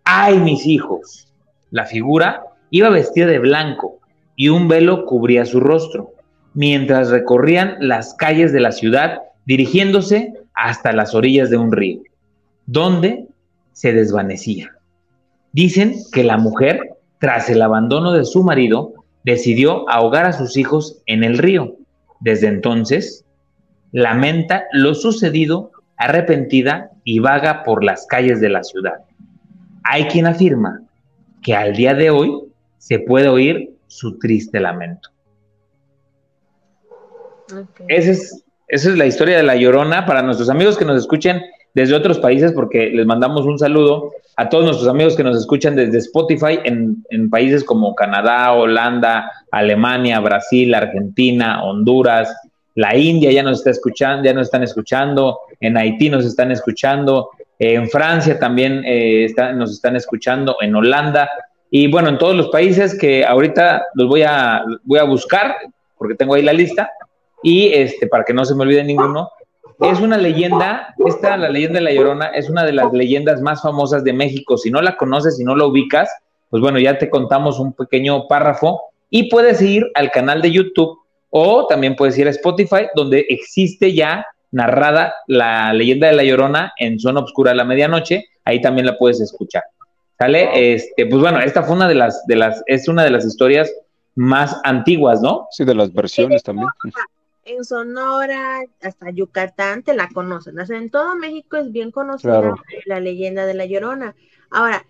[0.06, 1.28] ¡ay mis hijos!
[1.72, 4.00] La figura iba vestida de blanco
[4.36, 6.14] y un velo cubría su rostro,
[6.54, 12.02] mientras recorrían las calles de la ciudad dirigiéndose hasta las orillas de un río,
[12.66, 13.28] donde
[13.74, 14.79] se desvanecía.
[15.52, 18.94] Dicen que la mujer, tras el abandono de su marido,
[19.24, 21.76] decidió ahogar a sus hijos en el río.
[22.20, 23.26] Desde entonces,
[23.92, 29.00] lamenta lo sucedido, arrepentida y vaga por las calles de la ciudad.
[29.84, 30.82] Hay quien afirma
[31.42, 32.32] que al día de hoy
[32.78, 35.10] se puede oír su triste lamento.
[37.88, 41.42] Esa, es, esa es la historia de La Llorona para nuestros amigos que nos escuchen
[41.74, 45.76] desde otros países, porque les mandamos un saludo a todos nuestros amigos que nos escuchan
[45.76, 52.34] desde Spotify en, países como Canadá, Holanda, Alemania, Brasil, Argentina, Honduras,
[52.76, 57.32] la India ya nos está escuchando, ya nos están escuchando, en Haití nos están escuchando,
[57.60, 61.30] en Francia también eh, nos están escuchando, en Holanda,
[61.70, 65.54] y bueno, en todos los países que ahorita los voy a, voy a buscar,
[65.98, 66.90] porque tengo ahí la lista,
[67.44, 69.32] y este, para que no se me olvide ninguno,
[69.80, 73.62] es una leyenda, esta, la leyenda de La Llorona, es una de las leyendas más
[73.62, 74.58] famosas de México.
[74.58, 76.10] Si no la conoces, si no la ubicas,
[76.50, 81.00] pues bueno, ya te contamos un pequeño párrafo y puedes ir al canal de YouTube
[81.30, 86.74] o también puedes ir a Spotify, donde existe ya narrada la leyenda de La Llorona
[86.78, 88.26] en Zona Obscura a la Medianoche.
[88.44, 89.64] Ahí también la puedes escuchar.
[90.18, 90.74] ¿Sale?
[90.74, 93.72] Este, pues bueno, esta fue una de las, de las, es una de las historias
[94.16, 95.48] más antiguas, ¿no?
[95.52, 96.68] Sí, de las versiones también
[97.50, 100.60] en Sonora, hasta Yucatán te la conocen.
[100.60, 104.16] en todo México es bien conocida la leyenda de la Llorona.
[104.50, 104.86] Ahora,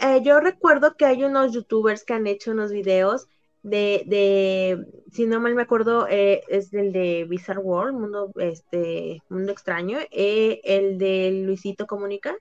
[0.00, 3.28] eh, yo recuerdo que hay unos youtubers que han hecho unos videos
[3.62, 9.22] de, de si no mal me acuerdo, eh, es el de Bizarre World, Mundo, este,
[9.28, 12.36] Mundo Extraño, eh, el de Luisito Comunica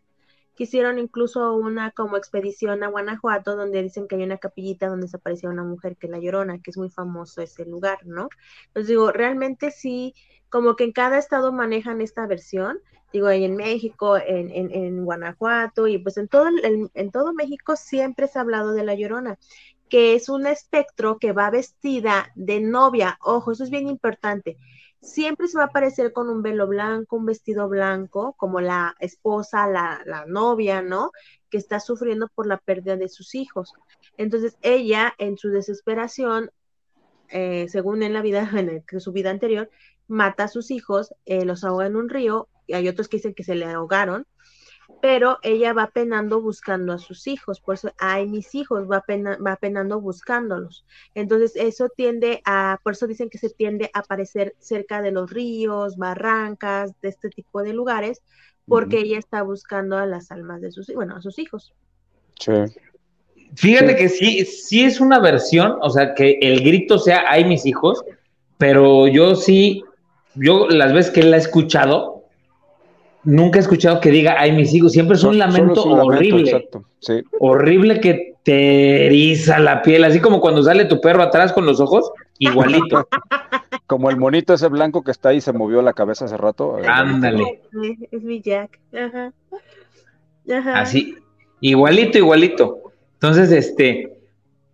[0.56, 5.08] que hicieron incluso una como expedición a Guanajuato, donde dicen que hay una capillita donde
[5.08, 8.30] se aparecía una mujer que la Llorona, que es muy famoso ese lugar, ¿no?
[8.68, 10.16] Entonces digo, realmente sí,
[10.50, 12.80] como que en cada estado manejan esta versión,
[13.12, 16.48] digo, ahí en México, en, en, Guanajuato, y pues en todo,
[16.94, 19.38] en todo México siempre se ha hablado de la Llorona
[19.90, 23.20] que es un espectro que va vestida de novia.
[23.22, 24.58] Ojo, eso es bien importante
[25.06, 29.68] siempre se va a aparecer con un velo blanco, un vestido blanco, como la esposa,
[29.68, 31.12] la, novia, ¿no?
[31.50, 33.72] Que está sufriendo por la pérdida de sus hijos.
[34.18, 36.52] Entonces ella, en su desesperación,
[37.30, 38.50] eh, según en la vida,
[38.92, 39.70] en, su vida anterior,
[40.08, 43.36] mata a sus hijos, eh, los ahoga en un río, y hay otros que dicen
[43.36, 44.26] que se le ahogaron,
[45.06, 49.56] pero ella va penando buscando a sus hijos, por eso, ay, mis hijos, va, va
[49.58, 50.84] penando buscándolos.
[51.14, 55.30] Entonces, eso tiende a, por eso dicen que se tiende a aparecer cerca de los
[55.30, 58.24] ríos, barrancas, de este tipo de lugares,
[58.68, 61.72] porque ella está buscando a las almas de sus, bueno, a sus hijos.
[62.40, 62.54] Sí.
[63.54, 67.68] Fíjate que sí, sí es una versión, o sea, que el grito sea, hay mis
[67.68, 68.04] hijos,
[68.58, 69.84] pero yo sí,
[70.34, 72.15] yo las veces que la he escuchado,
[73.26, 76.70] nunca he escuchado que diga, ay, mis hijos, siempre es un lamento horrible.
[77.40, 81.80] Horrible que te eriza la piel, así como cuando sale tu perro atrás con los
[81.80, 83.08] ojos, igualito.
[83.88, 86.78] como el monito ese blanco que está ahí se movió la cabeza hace rato.
[86.88, 87.62] Ándale.
[88.12, 88.80] Es mi Jack.
[88.94, 89.34] Ajá.
[90.76, 91.16] Así,
[91.60, 92.92] igualito, igualito.
[93.14, 94.18] Entonces, este,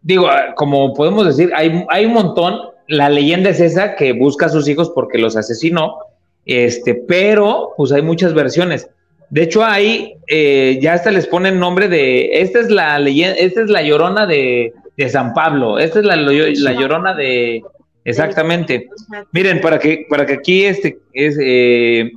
[0.02, 2.56] digo, como podemos decir, hay, hay un montón.
[2.88, 5.98] La leyenda es esa que busca a sus hijos porque los asesinó
[6.46, 8.90] este, pero pues hay muchas versiones.
[9.32, 13.62] De hecho, ahí eh, ya hasta les ponen nombre de, esta es la leyenda, esta
[13.62, 14.74] es la llorona de,
[15.10, 17.64] San Pablo, esta es la, la, llorona de,
[18.04, 18.90] exactamente.
[19.32, 22.12] Miren, para que, para que aquí este, es, eh,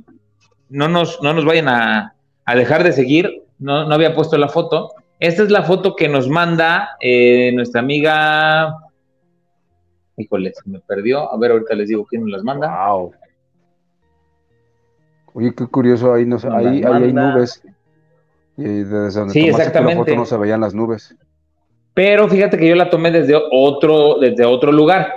[0.69, 2.13] no, nos, no nos vayan a,
[2.53, 4.91] dejar de seguir, no, no, había puesto la foto.
[5.19, 8.75] Esta es la foto que nos manda eh, nuestra amiga,
[10.17, 12.87] híjole, se me perdió, a ver, ahorita les digo quién nos las manda.
[12.87, 13.13] Wow.
[15.35, 17.61] Oye, qué curioso, ahí, no, ahí, ahí hay nubes.
[18.55, 19.95] Y desde donde sí, exactamente.
[19.95, 21.13] la foto no se veían las nubes.
[21.93, 25.13] Pero fíjate que yo la tomé desde otro, desde otro lugar.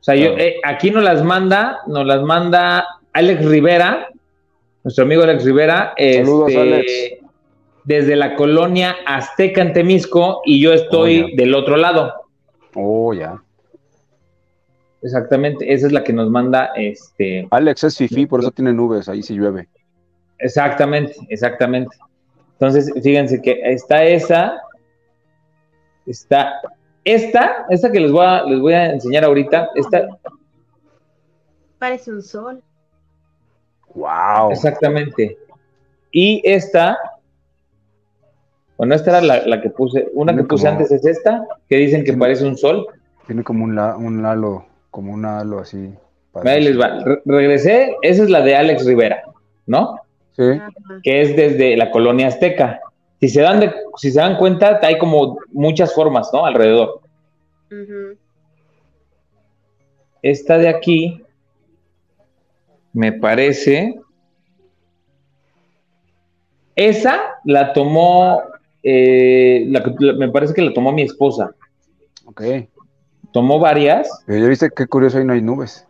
[0.00, 4.08] O sea, yo, eh, aquí nos las manda, nos las manda Alex Rivera,
[4.82, 5.94] nuestro amigo Alex Rivera.
[5.96, 6.92] Saludos, este, Alex.
[7.84, 12.12] Desde la colonia Azteca en Temisco y yo estoy oh, del otro lado.
[12.74, 13.40] Oh, ya.
[15.02, 17.48] Exactamente, esa es la que nos manda este.
[17.50, 19.68] Alex es Fifi, por eso tiene nubes, ahí sí llueve.
[20.38, 21.96] Exactamente, exactamente.
[22.52, 24.62] Entonces, fíjense que está esa,
[26.06, 26.60] está
[27.04, 30.06] esta, esta que les voy a, les voy a enseñar ahorita, esta.
[31.80, 32.62] Parece un sol.
[33.94, 34.52] Wow.
[34.52, 35.36] Exactamente.
[36.12, 36.96] Y esta,
[38.76, 42.12] bueno, esta era la, que puse, una que puse antes es esta, que dicen que
[42.12, 42.86] parece un sol.
[43.26, 45.92] Tiene como un, un halo como un halo así.
[46.34, 47.02] Ahí les va.
[47.24, 49.24] regresé, esa es la de Alex Rivera,
[49.66, 49.96] ¿no?
[50.36, 50.44] Sí.
[51.02, 52.80] Que es desde la colonia azteca.
[53.20, 56.46] Si se dan, de, si se dan cuenta, hay como muchas formas, ¿no?
[56.46, 57.00] Alrededor.
[60.22, 61.22] Esta de aquí,
[62.92, 63.98] me parece.
[66.74, 68.42] Esa la tomó,
[68.82, 69.70] eh,
[70.18, 71.54] me parece que la tomó mi esposa.
[72.24, 72.42] Ok
[73.32, 74.08] tomó varias.
[74.26, 75.86] Pero ya viste qué curioso, ahí no hay nubes.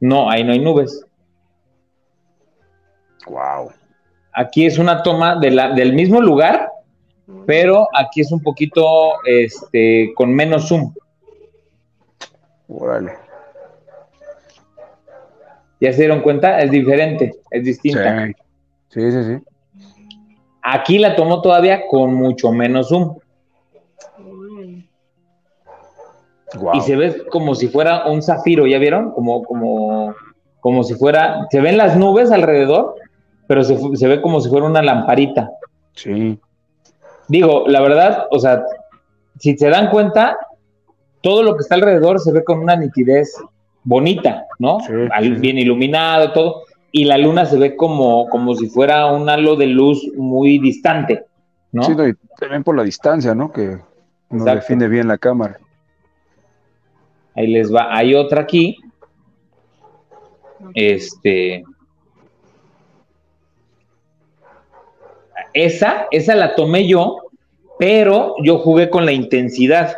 [0.00, 1.04] No, ahí no hay nubes.
[3.26, 3.70] Wow.
[4.32, 6.68] Aquí es una toma de la, del mismo lugar,
[7.46, 10.92] pero aquí es un poquito este, con menos zoom.
[12.68, 13.12] Órale.
[15.80, 16.58] ¿Ya se dieron cuenta?
[16.60, 18.26] Es diferente, es distinta.
[18.88, 19.38] Sí, sí, sí.
[20.62, 23.18] Aquí la tomó todavía con mucho menos zoom.
[26.74, 29.12] Y se ve como si fuera un zafiro, ¿ya vieron?
[29.12, 30.14] Como, como,
[30.60, 32.94] como si fuera, se ven las nubes alrededor,
[33.46, 35.50] pero se, se ve como si fuera una lamparita.
[35.92, 36.38] Sí.
[37.28, 38.64] Digo, la verdad, o sea,
[39.38, 40.36] si se dan cuenta,
[41.22, 43.34] todo lo que está alrededor se ve con una nitidez
[43.82, 44.78] bonita, ¿no?
[45.38, 46.62] Bien iluminado, todo.
[46.92, 51.24] Y la luna se ve como, como si fuera un halo de luz muy distante,
[51.72, 51.82] ¿no?
[51.82, 53.52] Sí, y también por la distancia, ¿no?
[53.52, 53.78] Que
[54.30, 55.58] no define bien la cámara.
[57.34, 57.94] Ahí les va.
[57.94, 58.78] Hay otra aquí.
[60.74, 61.64] Este.
[65.52, 67.18] Esa, esa la tomé yo,
[67.78, 69.96] pero yo jugué con la intensidad.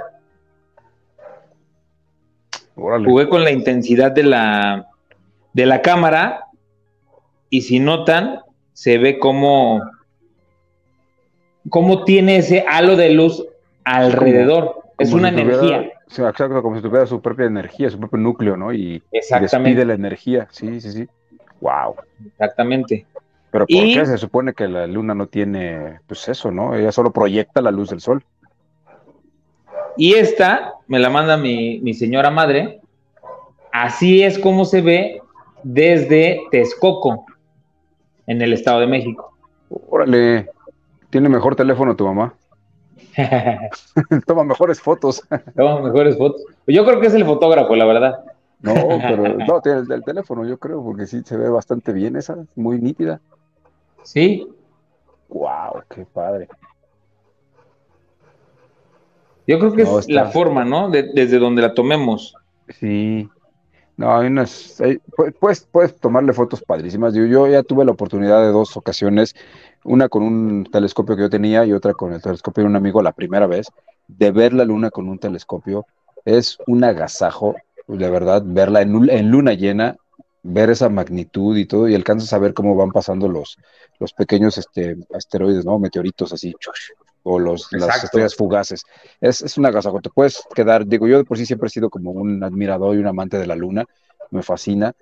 [2.74, 4.90] Jugué con la intensidad de la,
[5.54, 6.44] de la cámara
[7.48, 8.40] y si notan,
[8.74, 9.80] se ve como,
[11.70, 13.46] como tiene ese halo de luz
[13.84, 14.82] alrededor.
[14.98, 18.72] es una energía exacto, como si tuviera su propia energía, su propio núcleo, ¿no?
[18.72, 20.48] Y, despide la energía.
[20.50, 21.08] Sí, sí, sí.
[21.60, 21.96] Wow.
[22.26, 23.06] Exactamente.
[23.50, 26.74] Pero ¿por qué se supone que la luna no tiene, pues eso, ¿no?
[26.74, 28.24] Ella solo proyecta la luz del sol.
[29.96, 32.80] Y esta me la manda mi, mi señora madre.
[33.72, 35.22] Así es como se ve
[35.62, 37.26] desde Texcoco,
[38.26, 39.32] en el Estado de México.
[39.88, 40.48] Órale,
[41.10, 42.34] tiene mejor teléfono tu mamá.
[44.26, 45.22] Toma mejores fotos.
[45.54, 46.42] Toma mejores fotos.
[46.66, 48.24] Yo creo que es el fotógrafo, la verdad.
[48.60, 52.36] No, pero no, tiene el, teléfono, yo creo, porque sí se ve bastante bien esa,
[52.54, 53.20] muy nítida.
[54.02, 54.48] Sí.
[55.28, 56.48] Wow, qué padre.
[59.46, 60.90] Yo creo que es la forma, ¿no?
[60.90, 62.34] desde donde la tomemos.
[62.68, 63.28] Sí.
[63.96, 64.76] No, hay unas,
[65.40, 67.14] puedes, puedes tomarle fotos padrísimas.
[67.14, 69.34] Yo, yo ya tuve la oportunidad de dos ocasiones,
[69.84, 73.00] una con un telescopio que yo tenía y otra con el telescopio de un amigo
[73.00, 73.68] la primera vez,
[74.06, 75.86] de ver la luna con un telescopio.
[76.26, 79.96] Es un agasajo, de verdad, verla en, en luna llena,
[80.42, 83.56] ver esa magnitud y todo, y alcanzas a ver cómo van pasando los,
[83.98, 85.78] los pequeños este, asteroides, ¿no?
[85.78, 86.54] Meteoritos así,
[87.28, 88.84] o los, las estrellas fugaces.
[89.20, 92.12] Es, es un agasajo, te puedes quedar, digo, yo por sí siempre he sido como
[92.12, 93.84] un admirador y un amante de la luna,
[94.30, 94.94] me fascina,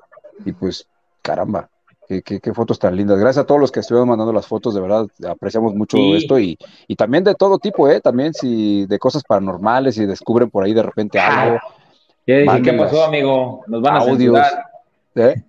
[0.44, 0.86] y pues,
[1.22, 1.68] caramba,
[2.06, 3.18] Qué, qué, fotos tan lindas.
[3.18, 6.58] Gracias a todos los que estuvieron mandando las fotos, de verdad apreciamos mucho esto y,
[6.86, 8.02] y, también de todo tipo, ¿eh?
[8.02, 11.58] También si de cosas paranormales, y descubren por ahí de repente algo.
[12.26, 13.64] ¿Qué, ¿qué pasó, amigo?
[13.68, 14.38] Nos van a audios.
[15.14, 15.42] ¿eh?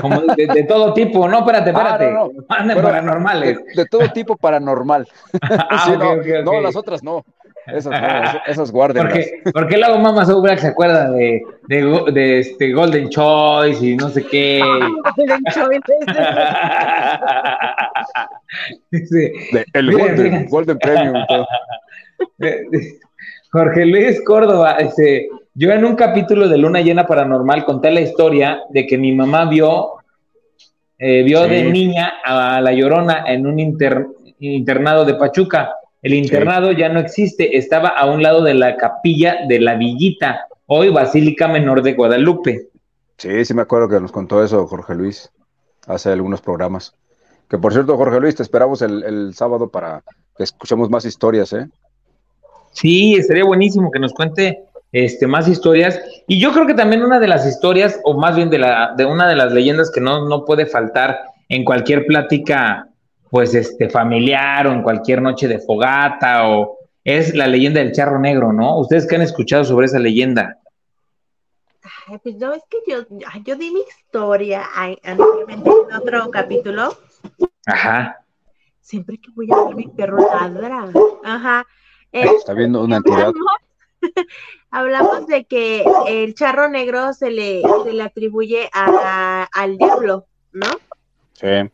[0.00, 2.82] Como de, todo tipo, no, espérate, ah, espérate.
[2.82, 3.58] paranormales.
[3.74, 5.06] De, todo tipo paranormal.
[5.42, 5.96] Ah,
[6.44, 7.24] no, las otras no.
[7.66, 9.04] Esas, no, esas, guarden.
[9.04, 14.10] Porque, porque luego Mama Black se acuerda de, de, de, este Golden Choice y no
[14.10, 14.60] sé qué.
[15.16, 15.80] Golden Choice.
[19.72, 21.24] el Golden, Golden Premium.
[23.52, 28.62] Jorge Luis Córdoba, este, yo en un capítulo de Luna Llena Paranormal conté la historia
[28.70, 29.94] de que mi mamá vio,
[30.98, 33.60] eh, vio de niña a La Llorona en un
[34.40, 35.74] internado de Pachuca.
[36.02, 40.48] El internado ya no existe, estaba a un lado de la capilla de la Villita,
[40.66, 42.68] hoy Basílica Menor de Guadalupe.
[43.16, 45.30] Sí, sí me acuerdo que nos contó eso Jorge Luis
[45.86, 46.94] hace algunos programas.
[47.48, 50.02] Que por cierto, Jorge Luis, te esperamos el, el sábado para
[50.36, 51.68] que escuchemos más historias, ¿eh?
[52.72, 56.00] Sí, sería buenísimo que nos cuente este, más historias.
[56.28, 59.04] Y yo creo que también una de las historias, o más bien de, la, de
[59.04, 61.18] una de las leyendas que no, no puede faltar
[61.48, 62.88] en cualquier plática,
[63.28, 68.20] pues, este, familiar o en cualquier noche de fogata, o es la leyenda del charro
[68.20, 68.78] negro, ¿no?
[68.78, 70.58] ¿Ustedes qué han escuchado sobre esa leyenda?
[72.22, 72.98] pues no, es que yo,
[73.44, 74.62] yo di mi historia
[75.02, 76.96] anteriormente en otro capítulo.
[77.66, 78.20] Ajá.
[78.80, 80.88] Siempre que voy a ver mi perro ladra.
[81.24, 81.66] Ajá.
[82.12, 83.32] Está viendo una entidad.
[84.74, 90.66] Hablamos de que el charro negro se le, se le atribuye a, al diablo, ¿no?
[91.32, 91.70] Sí.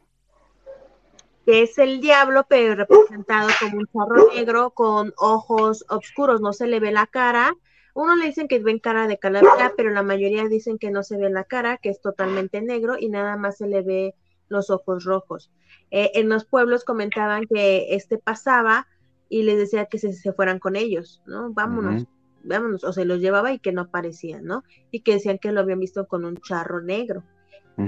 [1.46, 6.66] Que es el diablo, pero representado como un charro negro con ojos oscuros, no se
[6.66, 7.54] le ve la cara.
[7.94, 11.16] Uno le dicen que ven cara de calavera, pero la mayoría dicen que no se
[11.16, 14.14] ve la cara, que es totalmente negro y nada más se le ve
[14.48, 15.50] los ojos rojos.
[15.90, 18.88] Eh, en los pueblos comentaban que este pasaba
[19.30, 21.50] y les decía que se, se fueran con ellos, ¿no?
[21.50, 22.04] Vámonos,
[22.42, 24.64] vámonos, o se los llevaba y que no aparecían, ¿no?
[24.90, 27.22] Y que decían que lo habían visto con un charro negro.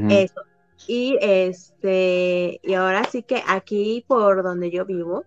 [0.09, 0.41] Eso.
[0.87, 5.25] Y este, y ahora sí que aquí por donde yo vivo,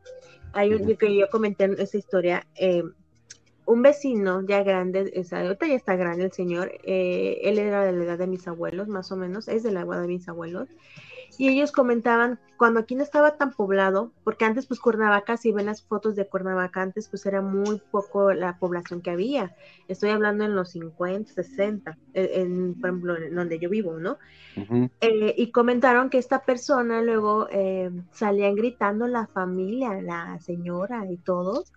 [0.53, 2.83] hay un, que yo comenté en esa historia, eh,
[3.65, 7.91] un vecino ya grande, o ahorita ya está grande el señor, eh, él era de
[7.91, 10.69] la edad de mis abuelos, más o menos, es de la edad de mis abuelos,
[11.37, 15.65] y ellos comentaban, cuando aquí no estaba tan poblado, porque antes pues Cuernavaca, si ven
[15.65, 19.55] las fotos de Cuernavaca, antes pues era muy poco la población que había.
[19.87, 24.17] Estoy hablando en los 50, 60, e, en, por ejemplo, en donde yo vivo, ¿no?
[25.01, 31.17] Eh, y comentaron que esta persona luego eh, salían gritando la familia, la señora y
[31.17, 31.73] todos,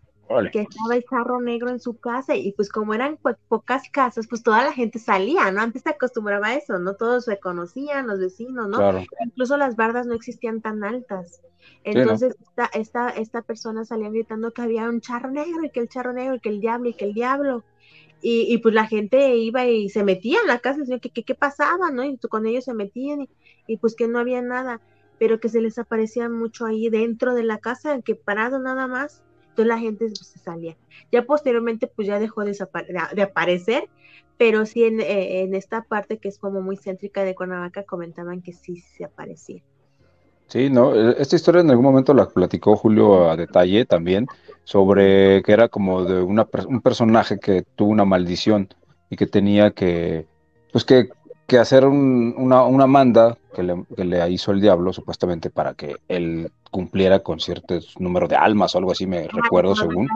[0.52, 4.26] que estaba el charro negro en su casa y pues como eran pues, pocas casas,
[4.28, 5.60] pues toda la gente salía, ¿no?
[5.60, 6.94] Antes se acostumbraba a eso, ¿no?
[6.94, 9.06] Todos se conocían, los vecinos, ¿no?
[9.24, 11.40] Incluso las bardas no existían tan altas.
[11.84, 15.88] Entonces esta, esta, esta persona salía gritando que había un charro negro y que el
[15.88, 17.64] charro negro y que el diablo y que el diablo.
[18.20, 21.34] Y, y pues la gente iba y se metía en la casa, y que, qué
[21.36, 22.04] pasaba, ¿no?
[22.04, 23.30] Y con ellos se metían y,
[23.68, 24.80] y pues que no había nada,
[25.20, 29.22] pero que se les aparecía mucho ahí dentro de la casa, que parado nada más
[29.64, 30.76] la gente se salía.
[31.12, 32.56] Ya posteriormente pues ya dejó de,
[33.22, 33.88] aparecer,
[34.36, 38.52] pero sí eh, en, esta parte que es como muy céntrica de Cuernavaca comentaban que
[38.52, 39.62] sí se aparecía.
[40.46, 44.26] Sí, no, e, esta historia en algún momento la platicó Julio a detalle también,
[44.64, 48.68] sobre que era como de una, un personaje que tuvo una maldición
[49.10, 50.26] y que tenía que,
[50.72, 51.08] pues que
[51.48, 55.96] que hacer una, una, manda que le, que le, hizo el diablo, supuestamente, para que
[56.06, 60.10] él cumpliera con cierto número de almas o algo así, me recuerdo, según.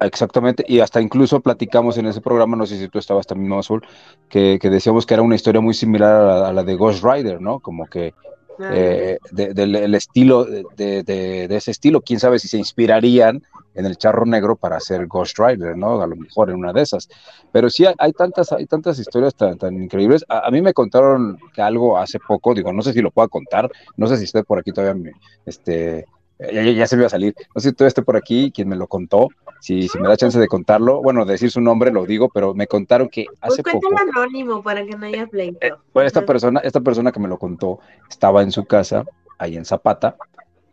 [0.00, 3.86] Exactamente, y hasta incluso platicamos en ese programa, no sé si tú estabas también, Azul,
[4.28, 7.60] que, que decíamos que era una historia muy similar a la, de Ghost Rider, ¿no?
[7.60, 8.12] Como que
[8.58, 13.44] eh, del estilo, de, de, ese estilo, quién sabe si se inspirarían
[13.74, 16.00] en el charro negro para hacer Ghost Rider, ¿no?
[16.02, 17.08] A lo mejor en una de esas.
[17.50, 20.24] Pero sí hay, tantas, hay tantas historias tan, tan increíbles.
[20.28, 23.70] A, mí me contaron que algo hace poco, digo, no sé si lo puedo contar,
[23.96, 25.12] no sé si estoy por aquí todavía,
[25.46, 26.06] este,
[26.38, 27.34] ya, se me iba a salir.
[27.54, 29.28] No sé si todo esté por aquí, quien me lo contó,
[29.60, 32.66] si, si me da chance de contarlo, bueno, decir su nombre lo digo, pero me
[32.66, 33.88] contaron que pues hace poco...
[33.96, 35.58] anónimo para que no haya pleito.
[35.60, 39.04] Eh, bueno, esta persona, esta persona que me lo contó estaba en su casa,
[39.38, 40.16] ahí en Zapata,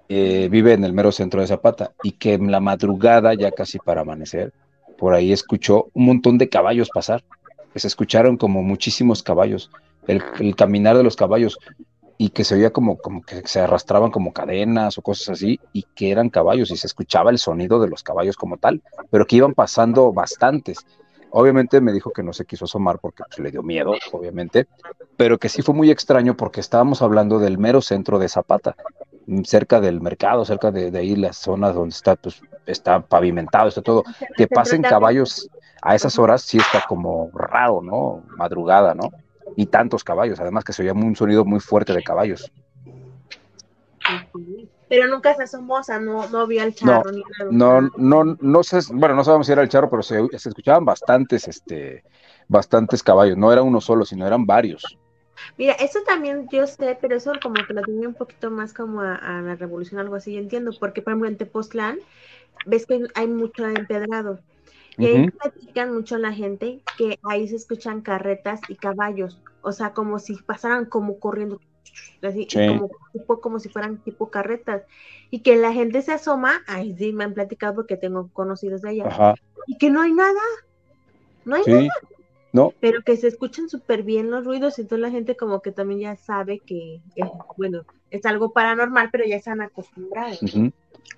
[0.10, 3.80] eh, vive en el mero centro de Zapata, y que en la madrugada, ya casi
[3.80, 4.52] para amanecer,
[4.98, 7.24] por ahí escuchó un montón de caballos pasar.
[7.76, 9.72] Se escucharon como muchísimos caballos,
[10.08, 11.58] el, el caminar de los caballos
[12.22, 15.84] y que se oía como, como que se arrastraban como cadenas o cosas así, y
[15.96, 19.38] que eran caballos, y se escuchaba el sonido de los caballos como tal, pero que
[19.38, 20.86] iban pasando bastantes.
[21.32, 24.68] Obviamente me dijo que no se quiso asomar porque pues, le dio miedo, obviamente,
[25.16, 28.76] pero que sí fue muy extraño porque estábamos hablando del mero centro de Zapata,
[29.44, 34.04] cerca del mercado, cerca de, ahí las zonas donde está, pues, está pavimentado, está todo.
[34.36, 35.50] Que pasen caballos
[35.82, 38.24] a esas horas sí está como raro, ¿no?
[38.38, 39.12] Madrugada, ¿no?
[39.56, 42.52] y tantos caballos, además que se oía un sonido muy fuerte de caballos.
[44.88, 47.12] Pero nunca se asomó, o sea, no, no vio al charro.
[47.12, 50.28] No, ni no, no, no sé, bueno, no sabemos si era el charro, pero se,
[50.32, 52.04] escuchaban bastantes, este,
[52.48, 54.98] bastantes caballos, no era uno solo, sino eran varios.
[55.58, 59.02] Mira, eso también yo sé, pero eso como que lo tenía un poquito más como
[59.02, 62.00] a, la revolución, algo así, yo entiendo, porque por ejemplo en Tepoztlán
[62.66, 64.40] ves que hay mucho empedrado,
[64.98, 69.94] y ahí platican mucho la gente que ahí se escuchan carretas y caballos, o sea,
[69.94, 71.62] como si pasaran como corriendo,
[72.22, 74.84] así, como, tipo, como si fueran tipo carretas.
[75.32, 78.90] Y que la gente se asoma, ahí sí me han platicado porque tengo conocidos de
[78.90, 79.34] allá,
[79.68, 80.42] y que no hay nada,
[81.46, 81.94] no hay nada.
[82.52, 82.74] No.
[82.80, 86.00] Pero que se escuchan súper bien los ruidos y toda la gente como que también
[86.00, 87.02] ya sabe que,
[87.58, 90.40] bueno, es algo paranormal, pero ya están acostumbrados.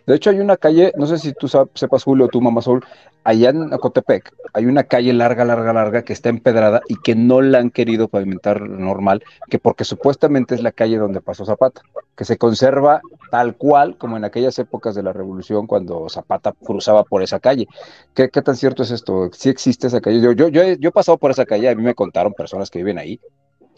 [0.06, 2.84] De hecho, hay una calle, no sé si tú sepas, Julio, tú, Mamá Sol,
[3.24, 7.42] allá en Acotepec, hay una calle larga, larga, larga que está empedrada y que no
[7.42, 11.82] la han querido pavimentar normal, que porque supuestamente es la calle donde pasó Zapata,
[12.16, 17.04] que se conserva tal cual como en aquellas épocas de la Revolución cuando Zapata cruzaba
[17.04, 17.68] por esa calle.
[18.14, 19.30] ¿Qué, tan cierto es esto?
[19.34, 20.22] ¿Sí existe esa calle?
[20.22, 22.98] Yo, yo, yo, he pasado por esa calle, a mí me contaron personas que viven
[22.98, 23.20] ahí,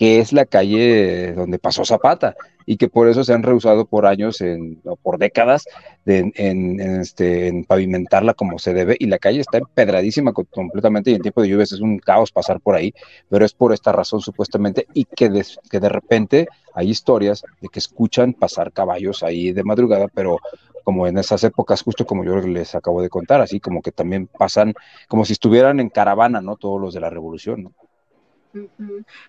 [0.04, 2.36] que es la calle donde pasó Zapata
[2.66, 4.44] y que por eso se han rehusado por años
[4.84, 5.64] o por décadas
[6.06, 11.22] en, este, en pavimentarla como se debe y la calle está empedradísima completamente y en
[11.22, 12.94] tiempo de lluvias es un caos pasar por ahí,
[13.30, 17.70] pero es por esta razón supuestamente y que de, que de repente hay historias de
[17.70, 20.40] que escuchan pasar caballos ahí de madrugada, pero
[20.84, 24.28] como en esas épocas, justo como yo les acabo de contar, así como que también
[24.28, 24.74] pasan
[25.08, 26.58] como si estuvieran en caravana, ¿no?
[26.58, 27.72] Todos los de la revolución, ¿no?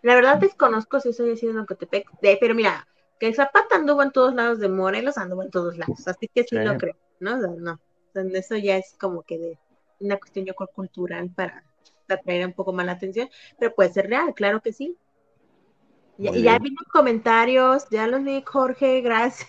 [0.02, 2.86] La verdad desconozco si soy así en Ocotepec, pero mira,
[3.18, 6.56] que Zapata anduvo en todos lados de Morelos, anduvo en todos lados, así que sí,
[6.56, 7.38] lo creo, ¿no?
[7.38, 7.80] no,
[8.14, 9.58] eso ya es como que de
[10.00, 11.64] una cuestión yo cultural para
[12.08, 14.96] atraer un poco más la atención, pero puede ser real, claro que sí.
[16.18, 19.48] y ya vino comentarios, ya los vi, Jorge, gracias.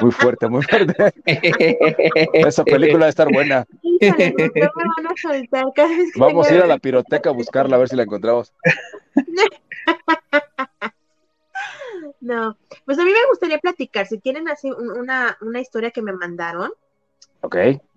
[0.00, 1.12] Muy fuerte, muy fuerte.
[2.32, 3.66] Esa película debe estar buena.
[6.16, 8.52] Vamos a ir a la piroteca a buscarla a ver si la encontramos.
[12.20, 16.12] No, pues a mí me gustaría platicar, si tienen así una, una historia que me
[16.12, 16.72] mandaron.
[17.42, 17.56] Ok.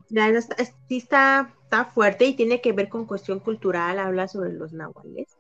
[0.10, 0.56] Ya está,
[0.90, 5.38] está, está fuerte y tiene que ver con cuestión cultural, habla sobre los nahuales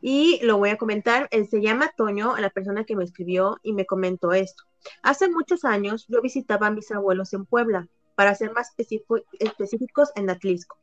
[0.00, 1.28] y lo voy a comentar.
[1.30, 4.62] Él se llama Toño, la persona que me escribió y me comentó esto.
[5.02, 10.30] Hace muchos años yo visitaba a mis abuelos en Puebla, para ser más específicos en
[10.30, 10.78] Atlisco.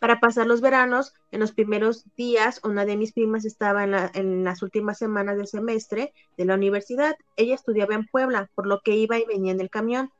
[0.00, 4.44] Para pasar los veranos, en los primeros días, una de mis primas estaba en, en,
[4.44, 7.16] las últimas semanas del semestre de la universidad.
[7.34, 10.10] Ella estudiaba en Puebla, por lo que iba y venía en el camión.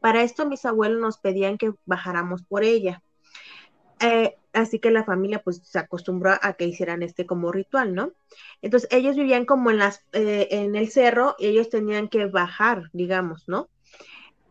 [0.00, 3.02] Para esto mis abuelos nos pedían que bajáramos por ella.
[4.00, 8.12] Eh, así que la familia pues se acostumbró a que hicieran este como ritual, ¿no?
[8.60, 12.90] Entonces ellos vivían como en las eh, en el cerro y ellos tenían que bajar,
[12.92, 13.68] digamos, ¿no?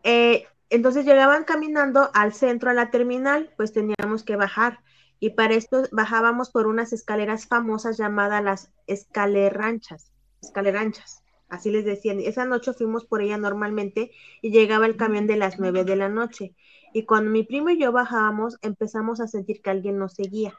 [0.02, 4.80] Eh, entonces llegaban caminando al centro, a la terminal, pues teníamos que bajar.
[5.20, 10.10] Y para esto bajábamos por unas escaleras famosas llamadas las escaleranchas,
[10.42, 12.18] escaleranchas, así les decían.
[12.20, 16.08] Esa noche fuimos por ella normalmente y llegaba el camión de las nueve de la
[16.08, 16.54] noche.
[16.92, 20.52] Y cuando mi primo y yo bajábamos, empezamos a sentir que alguien nos seguía.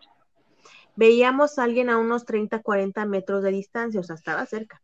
[0.95, 4.81] Veíamos a alguien a unos 30, 40 metros de distancia, o sea, estaba cerca.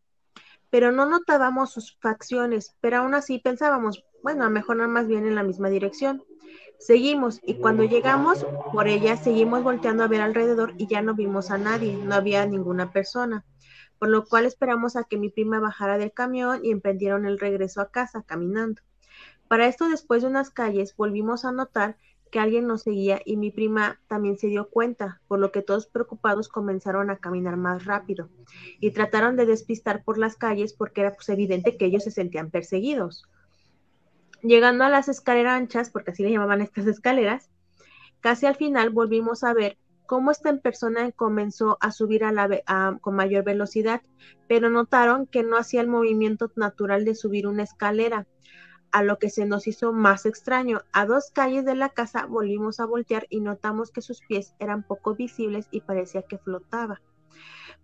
[0.70, 5.06] Pero no notábamos sus facciones, pero aún así pensábamos, bueno, a lo mejor nada más
[5.06, 6.22] viene en la misma dirección.
[6.78, 11.50] Seguimos y cuando llegamos por ella, seguimos volteando a ver alrededor y ya no vimos
[11.50, 13.44] a nadie, no había ninguna persona,
[13.98, 17.80] por lo cual esperamos a que mi prima bajara del camión y emprendieron el regreso
[17.80, 18.80] a casa caminando.
[19.50, 21.96] Para esto, después de unas calles, volvimos a notar
[22.30, 25.88] que alguien nos seguía y mi prima también se dio cuenta, por lo que todos
[25.88, 28.28] preocupados comenzaron a caminar más rápido
[28.78, 32.52] y trataron de despistar por las calles porque era pues, evidente que ellos se sentían
[32.52, 33.24] perseguidos.
[34.40, 37.50] Llegando a las escaleras anchas, porque así le llamaban estas escaleras,
[38.20, 43.42] casi al final volvimos a ver cómo esta persona comenzó a subir la, con mayor
[43.42, 44.00] velocidad,
[44.46, 48.28] pero notaron que no hacía el movimiento natural de subir una escalera,
[48.92, 50.82] a lo que se nos hizo más extraño.
[50.92, 54.82] A dos calles de la casa volvimos a voltear y notamos que sus pies eran
[54.82, 57.00] poco visibles y parecía que flotaba.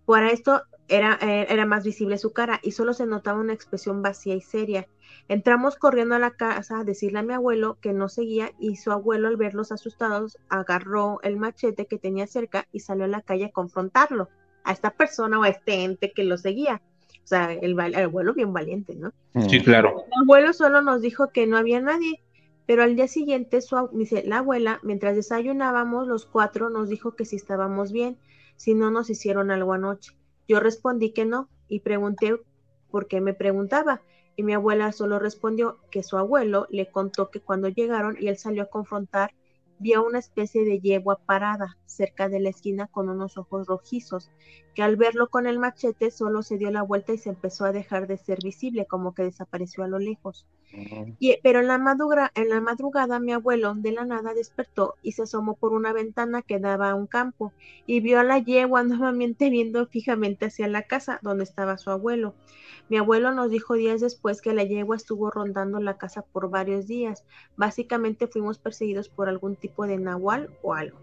[0.05, 4.01] Por esto era, eh, era más visible su cara y solo se notaba una expresión
[4.01, 4.87] vacía y seria.
[5.27, 8.91] Entramos corriendo a la casa a decirle a mi abuelo que no seguía y su
[8.91, 13.45] abuelo al verlos asustados agarró el machete que tenía cerca y salió a la calle
[13.45, 14.29] a confrontarlo,
[14.63, 16.81] a esta persona o a este ente que lo seguía.
[17.27, 19.11] O sea, el, abuelo bien valiente, ¿no?
[19.49, 20.05] Sí, claro.
[20.05, 22.21] El abuelo solo nos dijo que no había nadie,
[22.65, 27.25] pero al día siguiente, su, dice, la abuela, mientras desayunábamos, los cuatro nos dijo que
[27.25, 28.17] si estábamos bien,
[28.55, 30.13] si no nos hicieron algo anoche.
[30.47, 32.39] Yo respondí que no y pregunté
[32.89, 34.01] por qué me preguntaba.
[34.37, 38.37] Y mi abuela solo respondió que su abuelo le contó que cuando llegaron y él
[38.37, 39.33] salió a confrontar,
[39.79, 44.29] vio una especie de yegua parada cerca de la esquina con unos ojos rojizos,
[44.75, 47.71] que al verlo con el machete solo se dio la vuelta y se empezó a
[47.71, 50.45] dejar de ser visible, como que desapareció a lo lejos.
[51.19, 55.13] y, pero en la, madrugada, en la madrugada mi abuelo de la nada despertó y
[55.13, 57.53] se asomó por una ventana que daba a un campo
[57.85, 62.35] y vio a la yegua nuevamente viendo fijamente hacia la casa donde estaba su abuelo.
[62.89, 66.87] Mi abuelo nos dijo días después que la yegua estuvo rondando la casa por varios
[66.87, 67.25] días.
[67.57, 70.97] Básicamente fuimos perseguidos por algún tipo de nahual o algo.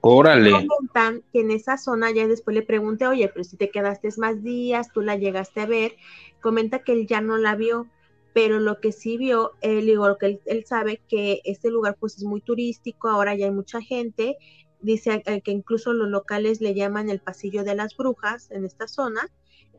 [0.00, 0.50] Órale.
[0.50, 4.42] Comentan que en esa zona, ya después le pregunté, oye, pero si te quedaste más
[4.42, 5.96] días, tú la llegaste a ver,
[6.40, 7.86] comenta que él ya no la vio,
[8.32, 12.24] pero lo que sí vio, él, digo, que él, sabe que este lugar pues es
[12.24, 14.36] muy turístico, ahora ya hay mucha gente,
[14.80, 18.88] dice eh, que incluso los locales le llaman el pasillo de las brujas en esta
[18.88, 19.28] zona,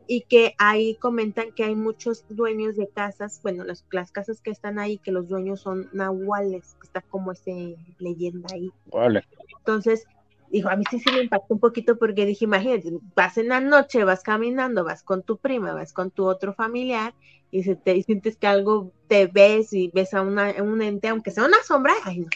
[0.06, 4.50] y que ahí comentan que hay muchos dueños de casas, bueno, las, las casas que
[4.50, 7.50] están ahí, que los dueños son nahuales, que está como esa
[7.98, 8.70] leyenda ahí.
[8.92, 9.24] Vale.
[9.58, 10.06] Entonces,
[10.50, 13.60] dijo, a mí sí, sí me impactó un poquito porque dije, imagínate, vas en la
[13.60, 17.14] noche, vas caminando, vas con tu prima, vas con tu otro familiar
[17.50, 21.30] y, se te, sientes que algo te ves y ves a una, un ente, aunque
[21.30, 22.28] sea una sombra, ay no.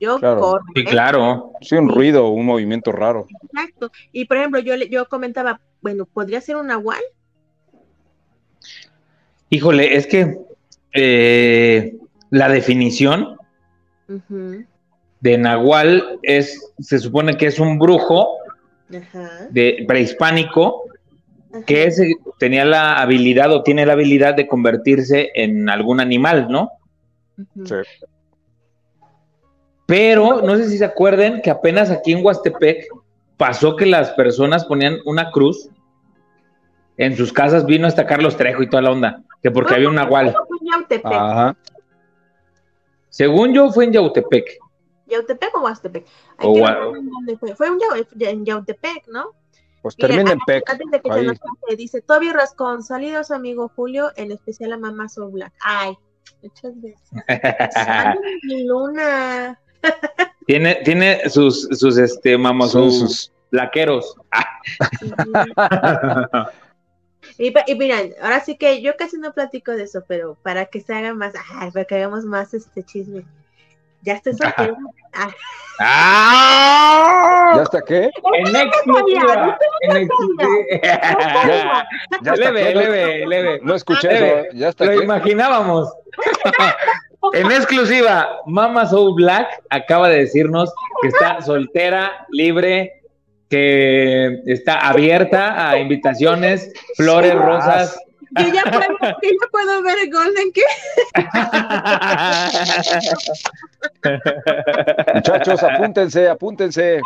[0.00, 0.60] Yo corro.
[0.74, 0.84] Sí, ¿eh?
[0.84, 1.52] claro.
[1.60, 3.26] Sí, un ruido, un movimiento raro.
[3.52, 3.90] Exacto.
[4.12, 7.02] Y por ejemplo, yo, yo comentaba, bueno, ¿podría ser un nahual?
[9.50, 10.38] Híjole, es que
[10.92, 11.96] eh,
[12.30, 13.36] la definición
[15.20, 18.38] de nahual es, se supone que es un brujo
[19.50, 20.84] de prehispánico
[21.66, 21.90] que
[22.38, 26.70] tenía la habilidad o tiene la habilidad de convertirse en algún animal, ¿no?
[27.64, 27.74] Sí.
[29.86, 32.88] Pero no sé si se acuerden que apenas aquí en Huastepec
[33.36, 35.68] pasó que las personas ponían una cruz
[36.96, 39.96] en sus casas, vino hasta Carlos Trejo y toda la onda, que porque había un
[39.96, 40.34] nahual.
[41.02, 41.56] Ajá.
[43.08, 44.58] Según yo fue en Yautepec.
[45.06, 46.06] ¿Yautepec o Huastepec?
[47.38, 47.54] fue?
[47.56, 47.68] Fue
[48.20, 49.32] en Yautepec, ¿no?
[49.84, 50.64] Pues termina en PEC.
[51.76, 55.52] dice Toby Rascón, salidos amigo Julio, en especial a Mamá Soul Black.
[55.60, 55.94] Ay,
[56.42, 57.02] muchas veces.
[58.64, 59.60] Luna.
[60.46, 64.14] Tiene, tiene sus, sus, este, mamá, sus, laqueros.
[67.38, 70.80] y, y miren, ahora sí que yo casi no platico de eso, pero para que
[70.80, 71.32] se haga más,
[71.72, 73.24] para que hagamos más este chisme.
[74.02, 74.76] Ya estoy soltero.
[75.80, 77.54] Ah.
[77.56, 78.10] ¿Ya está qué?
[78.34, 79.58] En exclusiva.
[79.80, 81.86] En exclusiva.
[82.36, 83.60] leve, leve, leve.
[83.62, 84.48] No escuché eso.
[84.52, 84.84] Ya está.
[84.84, 85.90] Lo imaginábamos.
[87.32, 90.72] En exclusiva, Mama Soul Black acaba de decirnos
[91.02, 93.02] que está soltera, libre,
[93.48, 97.98] que está abierta a invitaciones, flores, rosas.
[98.38, 100.62] Yo ya puedo, yo ya puedo ver el Golden que.
[105.14, 107.00] Muchachos, apúntense, apúntense.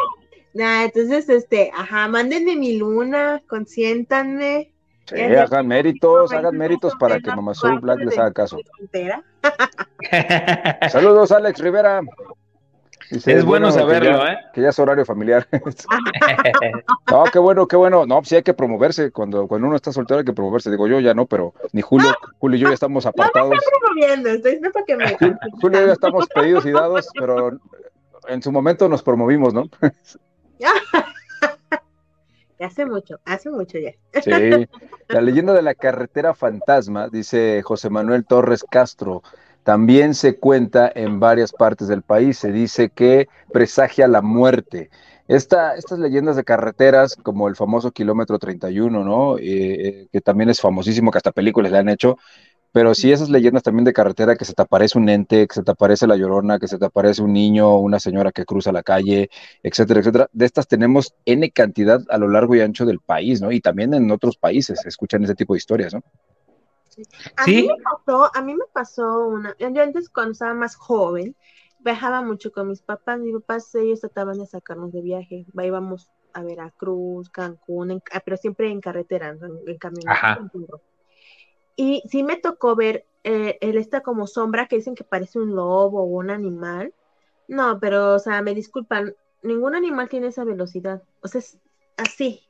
[0.55, 4.73] Nah, entonces, este, ajá, mándenme mi luna, consiéntanme.
[5.09, 8.59] Sí, hagan méritos, hagan méritos para que Mamá Soul Black les haga caso.
[10.91, 12.03] Saludos, Alex Rivera.
[13.11, 14.37] es, bueno, saberlo, ¿eh?
[14.53, 15.49] Que ya es horario familiar.
[17.11, 18.05] no, qué bueno, qué bueno.
[18.05, 19.11] No, sí hay que promoverse.
[19.11, 20.71] Cuando, cuando uno está soltero hay que promoverse.
[20.71, 23.49] Digo, yo ya no, pero ni Julio, Julio y yo ya estamos apartados.
[23.49, 25.17] No me promoviendo, estoy para que me...
[25.61, 27.59] Julio y yo ya estamos pedidos y dados, pero
[28.29, 29.65] en su momento nos promovimos, ¿no?
[32.61, 33.93] Hace mucho, hace mucho ya.
[34.23, 34.67] Sí,
[35.09, 39.23] la leyenda de la carretera fantasma, dice José Manuel Torres Castro,
[39.63, 42.39] también se cuenta en varias partes del país.
[42.39, 44.91] Se dice que presagia la muerte.
[45.29, 49.37] Esta, estas leyendas de carreteras, como el famoso kilómetro 31, ¿no?
[49.37, 52.17] Eh, eh, que también es famosísimo, que hasta películas le han hecho,
[52.73, 55.63] Pero sí esas leyendas también de carretera, que se te aparece un ente, que se
[55.63, 58.83] te aparece la llorona, que se te aparece un niño, una señora que cruza la
[58.83, 59.31] calle,
[59.63, 60.29] etcétera, etcétera.
[60.33, 63.51] De estas tenemos N cantidad a lo largo y ancho del país, ¿no?
[63.53, 66.03] Y también en otros países se escuchan ese tipo de historias, ¿no?
[67.37, 71.37] A mí me pasó, a mí me pasó una, yo antes cuando estaba más joven,
[71.79, 76.43] viajaba mucho con mis papás, mis papás ellos trataban de sacarnos de viaje, íbamos a
[76.43, 80.11] Veracruz, Cancún, ah, pero siempre en carretera, en, camino.
[81.81, 86.03] Y sí me tocó ver eh, esta como sombra que dicen que parece un lobo
[86.03, 86.93] o un animal.
[87.47, 91.05] No, pero, o sea, me disculpan, ningún animal tiene esa velocidad.
[91.21, 91.57] O sea, es
[91.97, 92.43] así.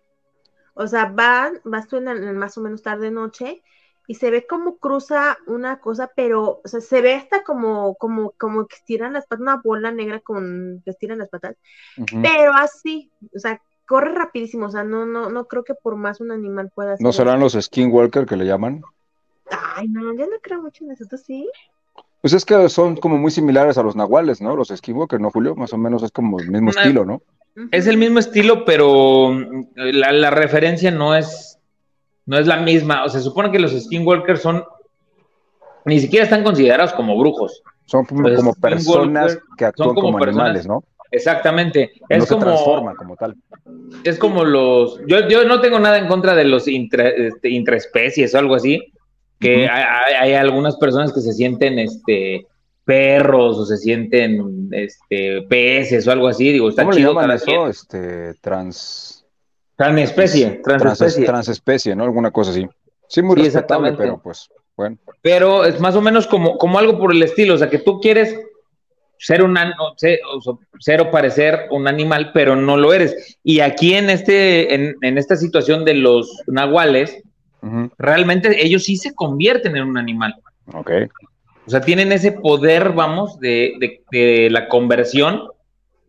[0.72, 3.62] O sea, van, vas tú en, más o menos tarde noche
[4.07, 8.31] y se ve como cruza una cosa, pero, o sea, se ve hasta como, como,
[8.39, 11.57] como que estiran las patas, una bola negra con que estiran las patas,
[12.22, 16.22] pero así, o sea, corre rapidísimo, o sea, no, no, no creo que por más
[16.22, 18.83] un animal pueda ¿No serán los skinwalker que le llaman?
[19.51, 21.49] Ay, no, yo no creo mucho en eso, ¿tú sí?
[22.20, 24.57] Pues es que son como muy similares a los nahuales, ¿no?
[24.57, 25.55] Los skinwalker, ¿no, Julio?
[25.55, 27.22] Más o menos es como el mismo estilo, ¿no?
[27.70, 31.59] Es el mismo estilo, pero mm, la, referencia no es,
[32.26, 33.05] no es la misma.
[33.05, 34.64] O sea, se supone que los skinwalker son,
[35.84, 37.62] ni siquiera están considerados como brujos.
[37.86, 40.84] Son como, personas que actúan como, animales, ¿no?
[41.11, 41.92] Exactamente.
[42.09, 43.34] Es no como, se transforma como tal.
[44.05, 45.01] Es como los.
[45.07, 48.92] Yo, yo no tengo nada en contra de los este, intraespecies o algo así.
[49.41, 52.47] Que hay, algunas personas que se sienten este
[52.84, 56.53] perros o se sienten este peces o algo así.
[56.53, 57.12] Digo, está ¿Cómo chido.
[57.12, 57.68] Le llaman eso?
[57.68, 59.24] Este, trans.
[59.76, 61.24] Transespecie, transespecie.
[61.24, 62.05] Transespecie, ¿no?
[62.05, 62.66] Alguna cosa así.
[63.07, 64.99] Sí, muy respetable, pero pues, bueno.
[65.22, 68.01] Pero es más o menos como, como algo por el estilo, o sea, que tú
[68.01, 68.34] quieres
[69.18, 69.57] ser un
[69.97, 73.39] ser, o parecer un animal, pero no lo eres.
[73.43, 77.22] Y aquí en este, en, esta situación de los nahuales,
[77.98, 80.34] realmente ellos sí se convierten en un animal.
[80.72, 80.90] Ok.
[81.66, 85.42] O sea, tienen ese poder, vamos, de, de, la conversión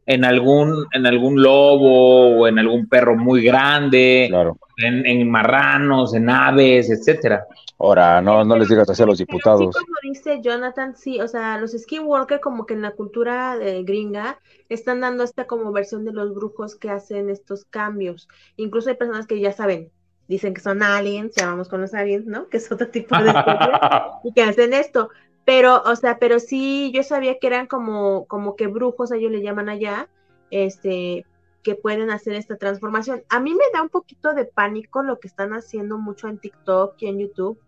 [0.05, 4.57] en algún, en algún lobo o en algún perro muy grande, claro.
[4.77, 7.45] en, en marranos, en aves, etcétera.
[7.81, 9.73] Ahora, no, no les digas así a los diputados.
[9.73, 14.37] como dice Jonathan, sí, o sea, los skinwalker como que en la cultura eh, gringa
[14.67, 18.27] están dando esta como versión de los brujos que hacen estos cambios.
[18.57, 19.91] Incluso hay personas que ya saben,
[20.29, 22.47] dicen que son aliens, llamamos con los aliens, ¿no?
[22.47, 23.33] Que es otro tipo de
[24.23, 25.09] y que hacen esto.
[25.43, 29.41] Pero, o sea, pero sí, yo sabía que eran como, como que brujos, ellos le
[29.41, 30.07] llaman allá,
[30.51, 31.25] este,
[31.63, 33.23] que pueden hacer esta transformación.
[33.29, 36.95] A mí me da un poquito de pánico lo que están haciendo mucho en TikTok
[36.99, 37.59] y en YouTube,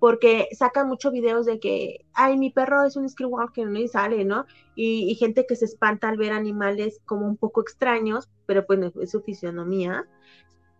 [0.00, 3.78] porque sacan muchos videos de que, ay, mi perro es un skinwalker, ¿no?
[3.78, 4.44] Y sale, ¿no?
[4.74, 9.12] Y, gente que se espanta al ver animales como un poco extraños, pero pues es
[9.12, 10.08] su fisionomía,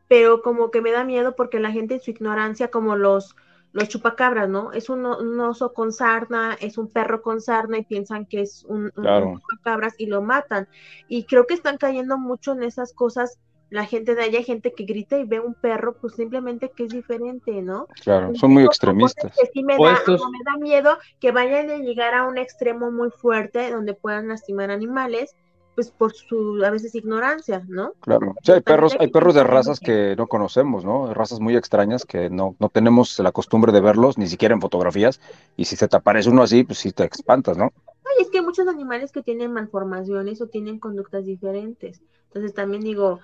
[0.09, 3.37] pero como que me da miedo porque la gente en su ignorancia, como los,
[3.73, 4.73] los chupacabras, ¿no?
[4.73, 8.93] Es un, oso con sarna, es un perro con sarna y piensan que es un,
[8.97, 10.67] un chupacabras y lo matan.
[11.09, 13.39] Y creo que están cayendo mucho en esas cosas
[13.71, 16.85] la gente de allá, hay gente que grita y ve un perro, pues simplemente que
[16.85, 17.87] es diferente, ¿no?
[18.03, 19.33] Claro, son muy extremistas.
[19.53, 23.71] sí me da, me da miedo que vayan a llegar a un extremo muy fuerte
[23.71, 25.37] donde puedan lastimar animales,
[25.79, 27.93] pues por su a veces ignorancia, ¿no?
[28.01, 31.15] Claro, sí, hay perros, hay perros de razas que no conocemos, ¿no?
[31.15, 35.21] Razas muy extrañas que no, no tenemos la costumbre de verlos, ni siquiera en fotografías,
[35.57, 37.73] y si se te aparece uno así, pues sí te espantas, ¿no?
[37.87, 42.03] Ay, es que hay muchos animales que tienen malformaciones o tienen conductas diferentes.
[42.25, 43.21] Entonces también digo,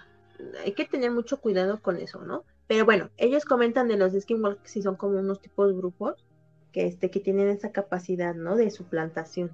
[0.64, 2.44] hay que tener mucho cuidado con eso, ¿no?
[2.68, 6.24] Pero bueno, ellos comentan de los skinwalkers si son como unos tipos grupos
[6.70, 8.54] que, este, que tienen esa capacidad, ¿no?
[8.54, 9.50] De suplantación.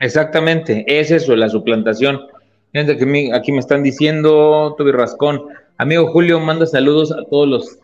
[0.00, 2.20] Exactamente, es eso, la suplantación.
[2.72, 5.42] Fíjense que aquí me están diciendo, Toby Rascón,
[5.78, 7.78] amigo Julio, manda saludos a todos los,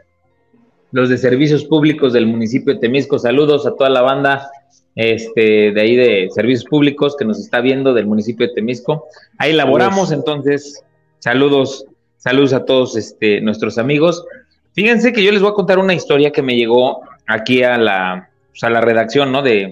[0.93, 4.51] los de servicios públicos del municipio de Temisco, saludos a toda la banda
[4.97, 9.07] este, de ahí de servicios públicos que nos está viendo del municipio de Temisco.
[9.39, 10.85] Ahí laboramos, entonces
[11.21, 11.85] Saludos,
[12.17, 14.25] saludos a todos este, nuestros amigos.
[14.73, 18.31] Fíjense que yo les voy a contar una historia que me llegó aquí a la,
[18.51, 19.43] pues, a la redacción ¿no?
[19.43, 19.71] de,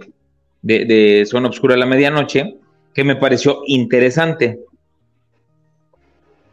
[0.62, 2.56] de, Zona Obscura a la Medianoche,
[2.94, 4.60] que me pareció interesante.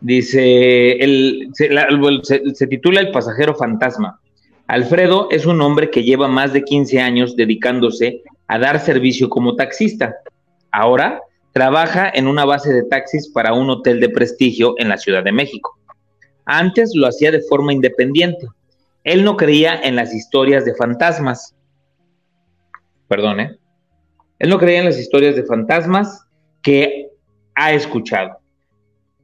[0.01, 4.19] Dice, el, se, titula El pasajero fantasma.
[4.67, 9.55] Alfredo es un hombre que lleva más de 15 años dedicándose a dar servicio como
[9.55, 10.15] taxista.
[10.71, 11.21] Ahora
[11.55, 15.31] Trabaja en una base de taxis para un hotel de prestigio en la Ciudad de
[15.31, 15.79] México.
[16.43, 18.45] Antes lo hacía de forma independiente.
[19.05, 21.55] Él no creía en las historias de fantasmas.
[23.07, 23.57] Perdón, ¿eh?
[24.39, 26.25] Él no creía en las historias de fantasmas
[26.61, 27.09] que
[27.55, 28.39] ha escuchado,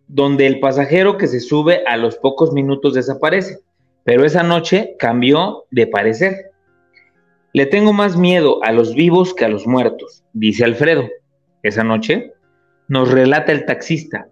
[0.08, 3.60] donde el pasajero que se sube a los pocos minutos desaparece,
[4.04, 6.52] pero esa noche cambió de parecer.
[7.54, 11.10] Le tengo más miedo a los vivos que a los muertos, dice Alfredo.
[11.64, 12.32] Esa noche
[12.88, 14.28] nos relata el taxista.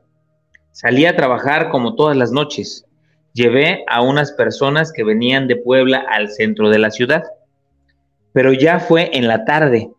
[0.72, 2.86] Salí a trabajar como todas las noches.
[3.34, 7.24] Llevé a unas personas que venían de Puebla al centro de la ciudad.
[8.32, 9.92] Pero ya fue en la tarde.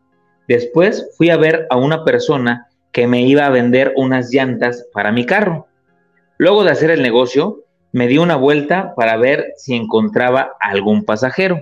[0.51, 5.12] Después fui a ver a una persona que me iba a vender unas llantas para
[5.12, 5.68] mi carro.
[6.38, 11.61] Luego de hacer el negocio, me di una vuelta para ver si encontraba algún pasajero.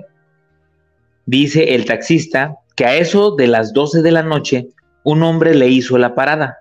[1.27, 4.69] Dice el taxista que a eso de las 12 de la noche
[5.05, 6.61] un hombre le hizo la parada.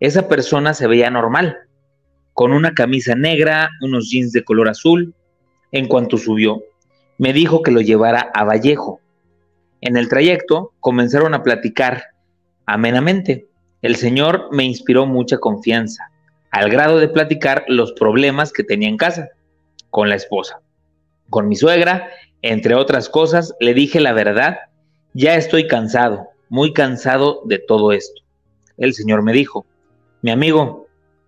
[0.00, 1.58] Esa persona se veía normal,
[2.32, 5.14] con una camisa negra, unos jeans de color azul.
[5.70, 6.60] En cuanto subió,
[7.18, 9.00] me dijo que lo llevara a Vallejo.
[9.80, 12.04] En el trayecto comenzaron a platicar
[12.66, 13.46] amenamente.
[13.82, 16.10] El señor me inspiró mucha confianza,
[16.50, 19.28] al grado de platicar los problemas que tenía en casa,
[19.90, 20.60] con la esposa,
[21.30, 22.08] con mi suegra,
[22.42, 24.58] entre otras cosas, le dije la verdad,
[25.14, 28.22] ya estoy cansado, muy cansado de todo esto.
[28.76, 29.66] El señor me dijo,
[30.22, 30.86] mi amigo,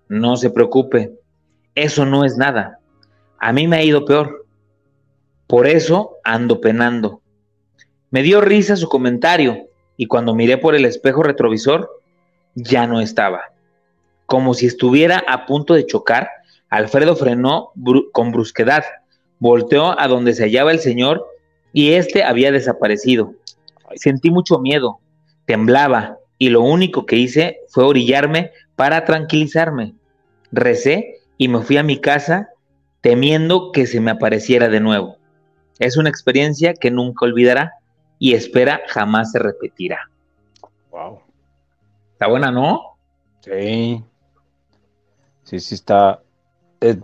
[0.09, 1.13] no se preocupe,
[1.75, 2.81] eso no es nada,
[3.39, 4.47] a mí me ha ido peor,
[5.47, 7.20] por eso ando penando.
[8.11, 11.89] Me dio risa su comentario y cuando miré por el espejo retrovisor,
[12.55, 13.53] ya no estaba.
[14.27, 16.29] Como si estuviera a punto de chocar,
[16.71, 17.71] Alfredo frenó
[18.13, 18.85] con brusquedad,
[19.39, 21.25] volteó a donde se hallaba el señor
[21.73, 23.35] y éste había desaparecido.
[23.95, 24.99] Sentí mucho miedo,
[25.47, 29.95] temblaba y lo único que hice fue orillarme para tranquilizarme.
[30.51, 32.49] Recé y me fui a mi casa
[33.03, 35.17] temiendo que se me apareciera de nuevo.
[35.79, 37.75] Es una experiencia que nunca olvidará
[38.21, 40.09] y espera jamás se repetirá.
[40.93, 41.21] Wow.
[42.13, 42.97] Está buena, ¿no?
[43.41, 44.05] Sí.
[45.43, 46.21] Sí, sí está.
[46.81, 47.01] Eh,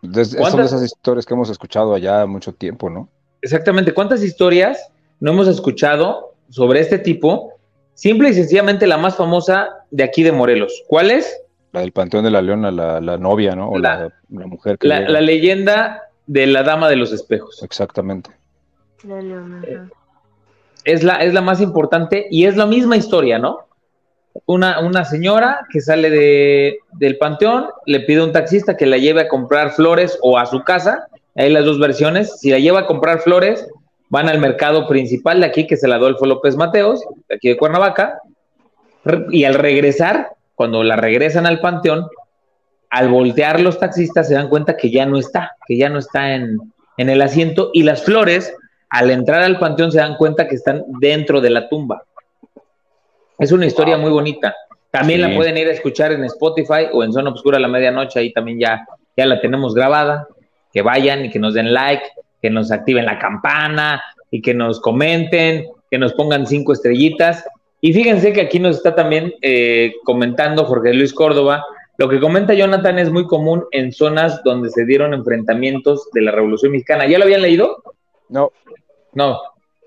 [0.00, 3.08] son de esas historias que hemos escuchado allá mucho tiempo, ¿no?
[3.42, 3.92] Exactamente.
[3.92, 7.52] ¿Cuántas historias no hemos escuchado sobre este tipo?
[7.94, 10.84] Simple y sencillamente la más famosa de aquí de Morelos.
[10.86, 11.36] ¿Cuál es?
[11.72, 13.70] La del Panteón de la Leona, la, novia, ¿no?
[13.70, 14.86] O la, mujer que.
[14.86, 17.62] La, la, leyenda de la Dama de los Espejos.
[17.62, 18.30] Exactamente.
[19.02, 19.90] La leona.
[20.84, 23.66] Es, la, es la más importante y es la misma historia, ¿no?
[24.46, 29.22] una, señora que sale de, del panteón, le pide a un taxista que la lleve
[29.22, 31.06] a comprar flores o a su casa.
[31.36, 32.38] Hay las dos versiones.
[32.40, 33.66] Si la lleva a comprar flores,
[34.08, 37.56] van al mercado principal de aquí, que es el Adolfo López Mateos, de aquí de
[37.56, 38.20] Cuernavaca.
[39.30, 42.06] Y al regresar, cuando la regresan al panteón,
[42.90, 46.34] al voltear los taxistas se dan cuenta que ya no está, que ya no está
[46.34, 46.58] en,
[46.96, 47.70] en el asiento.
[47.72, 48.52] Y las flores,
[48.90, 52.04] al entrar al panteón, se dan cuenta que están dentro de la tumba.
[53.38, 54.54] Es una historia muy bonita.
[54.90, 58.18] También la pueden ir a escuchar en Spotify o en Zona Obscura a la medianoche,
[58.18, 58.84] ahí también ya,
[59.16, 60.26] ya la tenemos grabada.
[60.72, 62.04] Que vayan y que nos den like,
[62.42, 67.44] que nos activen la campana y que nos comenten, que nos pongan cinco estrellitas.
[67.80, 71.64] Y fíjense que aquí nos está también eh, comentando Jorge Luis Córdoba.
[71.96, 76.32] Lo que comenta Jonathan es muy común en zonas donde se dieron enfrentamientos de la
[76.32, 77.06] Revolución Mexicana.
[77.06, 77.82] ¿Ya lo habían leído?
[78.28, 78.52] No.
[79.12, 79.40] No,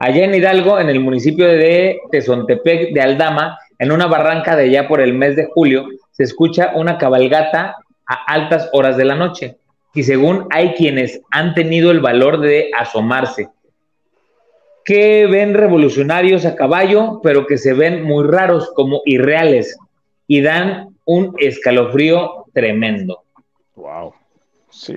[0.03, 4.85] Allá en Hidalgo, en el municipio de Tezontepec de Aldama, en una barranca de allá
[4.85, 9.55] por el mes de julio, se escucha una cabalgata a altas horas de la noche.
[9.93, 13.47] Y según hay quienes han tenido el valor de asomarse,
[14.83, 19.77] que ven revolucionarios a caballo, pero que se ven muy raros, como irreales,
[20.27, 23.23] y dan un escalofrío tremendo.
[23.77, 24.13] Wow.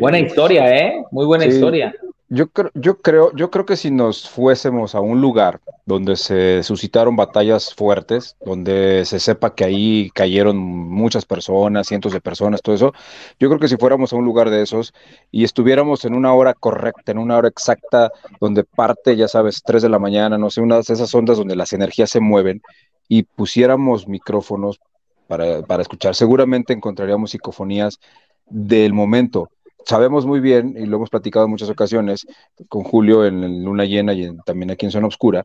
[0.01, 1.05] Buena historia, ¿eh?
[1.13, 1.95] Muy buena historia.
[2.29, 6.65] Yo creo, yo creo, yo creo que si nos fuésemos a un lugar donde se
[6.65, 12.75] suscitaron batallas fuertes, donde se sepa que ahí cayeron muchas personas, cientos de personas, todo
[12.75, 12.93] eso,
[13.39, 14.93] yo creo que si fuéramos a un lugar de esos
[15.31, 18.11] y estuviéramos en una hora correcta, en una hora exacta,
[18.41, 21.55] donde parte, ya sabes, tres de la mañana, no sé, unas de esas ondas donde
[21.55, 22.61] las energías se mueven
[23.07, 24.81] y pusiéramos micrófonos
[25.29, 28.01] para, para escuchar, seguramente encontraríamos psicofonías
[28.47, 29.49] del momento
[29.87, 32.27] sabemos muy bien, y lo hemos platicado en muchas ocasiones
[32.69, 35.45] con Julio en Luna Llena y también aquí en Zona Oscura,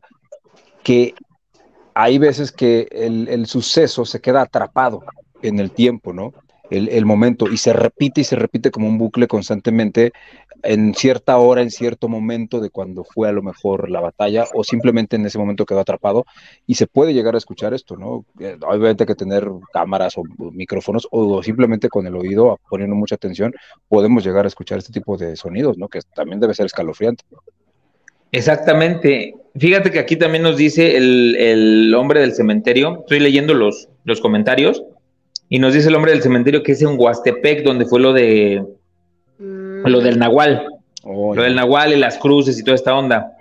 [0.82, 1.14] que
[1.94, 5.02] hay veces que el, el, suceso se queda atrapado
[5.42, 6.32] en el tiempo, ¿no?
[6.72, 10.12] El, momento y se repite y se repite como un bucle constantemente
[10.62, 14.64] en cierta hora, en cierto momento de cuando fue a lo mejor la batalla o
[14.64, 16.24] simplemente en ese momento quedó atrapado
[16.66, 18.24] y se puede llegar a escuchar esto, ¿no?
[18.38, 23.16] Eh, obviamente hay que tener cámaras o micrófonos o simplemente con el oído poniendo mucha
[23.16, 23.52] atención
[23.88, 25.88] podemos llegar a escuchar este tipo de sonidos, ¿no?
[25.88, 27.24] Que también debe ser escalofriante.
[28.30, 29.34] Exactamente.
[29.54, 34.22] Fíjate que aquí también nos dice el, el hombre del cementerio, estoy leyendo los, los
[34.22, 34.82] comentarios,
[35.48, 38.64] y nos dice el hombre del cementerio que es en Huastepec, donde fue lo de
[39.38, 39.86] mm.
[39.86, 40.66] lo del Nahual.
[41.04, 43.32] Oh, lo del Nahual y las cruces y toda esta onda.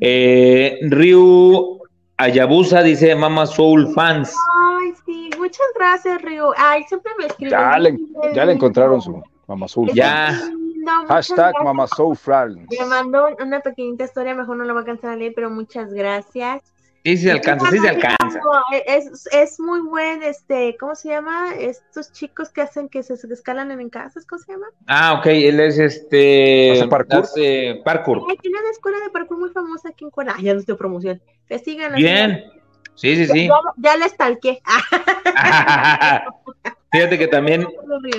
[0.00, 1.80] Eh, Ryu
[2.16, 4.34] Ayabusa dice Mama Soul Fans.
[4.78, 6.52] Ay, sí, muchas gracias, Ryu.
[6.56, 7.50] Ay, siempre me escriben.
[7.50, 7.98] Ya le,
[8.34, 10.40] ya le encontraron su Mama Soul Ya.
[10.84, 12.66] No, Hashtag Mama Soul Friends.
[12.78, 15.92] Me mandó una pequeñita historia, mejor no la voy a alcanzar a leer, pero muchas
[15.94, 16.73] gracias.
[17.04, 18.40] Sí, sí alcanza, sí se alcanza.
[18.86, 21.54] Es, es muy buen, este, ¿cómo se llama?
[21.54, 24.68] Estos chicos que hacen que se, se escalan en casas, ¿cómo se llama?
[24.86, 26.72] Ah, ok, él es este...
[26.72, 27.20] ¿Hace parkour?
[27.20, 28.24] hace parkour.
[28.40, 30.40] Tiene una escuela de parkour muy famosa aquí en Cuernavaca.
[30.40, 31.20] Ah, ya no estoy promoción.
[31.46, 31.94] Que sigan.
[31.94, 32.50] Bien.
[32.94, 33.48] Sí, sí, sí.
[33.48, 34.62] Ya, ya le estalqué.
[36.90, 37.68] Fíjate que también...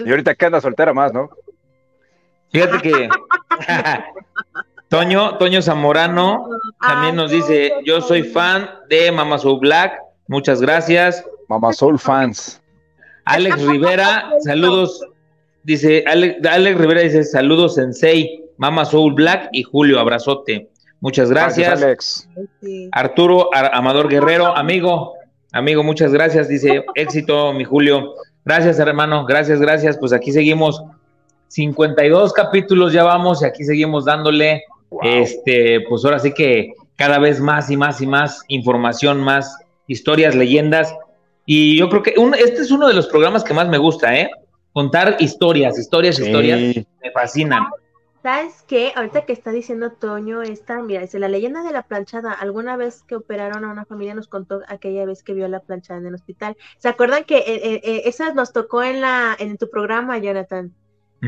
[0.05, 1.31] Y ahorita que anda soltera más, ¿no?
[2.51, 3.09] Fíjate que...
[4.95, 6.47] Toño, Toño Zamorano
[6.79, 11.21] también nos dice, yo soy fan de Mama Soul Black, muchas gracias.
[11.49, 12.61] Mama Soul fans.
[13.25, 15.05] Alex Rivera, saludos,
[15.63, 20.69] dice, Alex, Alex Rivera dice, saludos Sensei, Mama Soul Black y Julio, abrazote.
[21.01, 21.83] Muchas gracias.
[21.83, 22.29] Alex.
[22.93, 25.15] Arturo Amador Guerrero, amigo,
[25.51, 28.13] amigo, muchas gracias, dice, éxito, mi Julio.
[28.45, 29.97] Gracias, hermano, gracias, gracias.
[29.97, 30.81] Pues aquí seguimos.
[31.49, 34.63] 52 capítulos ya vamos y aquí seguimos dándole
[35.01, 39.57] este, pues ahora sí que cada vez más y más y más información, más
[39.87, 40.95] historias, leyendas.
[41.45, 44.29] Y yo creo que este es uno de los programas que más me gusta, ¿eh?
[44.73, 46.59] Contar historias, historias, historias,
[47.01, 47.63] me fascinan.
[48.25, 48.91] ¿Sabes qué?
[48.95, 52.33] Ahorita que está diciendo Toño, esta, mira, dice la leyenda de la planchada.
[52.33, 55.99] Alguna vez que operaron a una familia nos contó aquella vez que vio la planchada
[55.99, 56.57] en el hospital.
[56.79, 60.73] ¿Se acuerdan que eh, eh, eh, esa nos tocó en la en tu programa, Jonathan?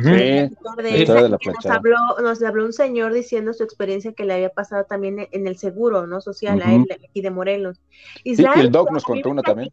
[0.02, 5.48] Nos, habló, nos habló un señor diciendo su experiencia que le había pasado también en
[5.48, 6.22] el seguro, ¿no?
[6.22, 7.80] Social, a él, aquí de Morelos.
[8.24, 9.70] Y, el doc nos contó una también.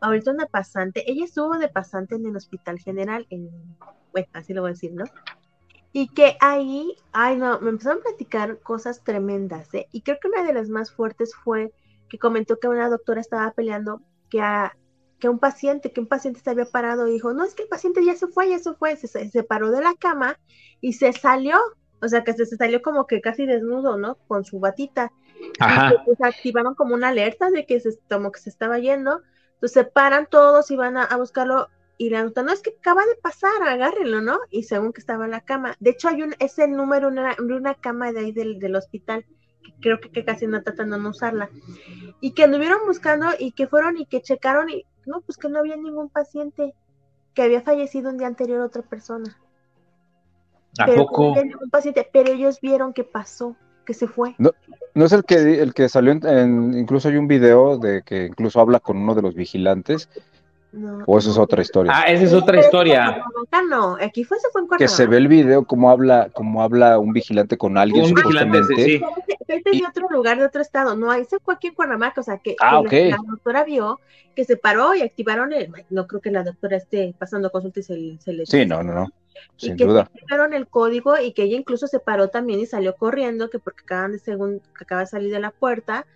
[0.00, 3.50] Ahorita una pasante, ella estuvo de pasante en el Hospital General, en,
[4.12, 5.04] bueno, así lo voy a decir, ¿no?
[5.92, 9.88] Y que ahí, ay no, me empezaron a platicar cosas tremendas, ¿eh?
[9.90, 11.72] Y creo que una de las más fuertes fue
[12.08, 14.00] que comentó que una doctora estaba peleando
[14.30, 14.76] que a,
[15.18, 17.68] que un paciente, que un paciente se había parado y dijo, no, es que el
[17.68, 20.38] paciente ya se fue, ya se fue, se, se paró de la cama
[20.80, 21.58] y se salió,
[22.00, 24.16] o sea, que se, salió como que casi desnudo, ¿no?
[24.28, 25.12] Con su batita.
[25.58, 25.94] Ajá.
[25.94, 29.22] Y pues activaron como una alerta de que se, como que se estaba yendo,
[29.54, 33.04] entonces se paran todos y van a, buscarlo y la nota, no, es que acaba
[33.04, 34.38] de pasar, agárrenlo, ¿no?
[34.50, 35.74] Y según que estaba en la cama.
[35.80, 38.76] De hecho, hay un, es el número de una, una, cama de ahí del, del
[38.76, 39.24] hospital
[39.80, 41.50] creo que, que, casi no tratan de no usarla,
[42.20, 45.58] y que anduvieron buscando y que fueron y que checaron y no, pues que no
[45.58, 46.74] había ningún paciente
[47.34, 49.36] que había fallecido un día anterior otra persona.
[50.78, 51.34] ¿A poco?
[51.34, 54.34] No ningún paciente, pero ellos vieron que pasó, que se fue.
[54.38, 54.52] No,
[54.94, 58.60] no es el que el que salió en, incluso hay un video de que incluso
[58.60, 60.08] habla con uno de los vigilantes
[60.72, 61.92] no, ¿O eso es otra historia?
[61.94, 63.24] Ah, esa es otra historia.
[63.68, 66.98] No, aquí fue, se fue en Que se ve el video como habla, como habla
[66.98, 68.04] un vigilante con alguien.
[68.04, 69.00] Un vigilante, sí.
[69.46, 70.94] Este es de otro lugar, de otro estado.
[70.94, 74.00] No, ahí se fue aquí en Cuernavaca, o sea, que, ah, la, doctora vio
[74.36, 75.72] que se paró y activaron el.
[75.88, 78.44] No creo que la doctora esté pasando consulta y se, se le.
[78.44, 79.06] Sí, no, no, no.
[79.56, 80.02] Sin y que duda.
[80.02, 83.82] activaron el código y que ella incluso se paró también y salió corriendo, que porque
[83.84, 86.06] acaban de, según, acaba de salir de la puerta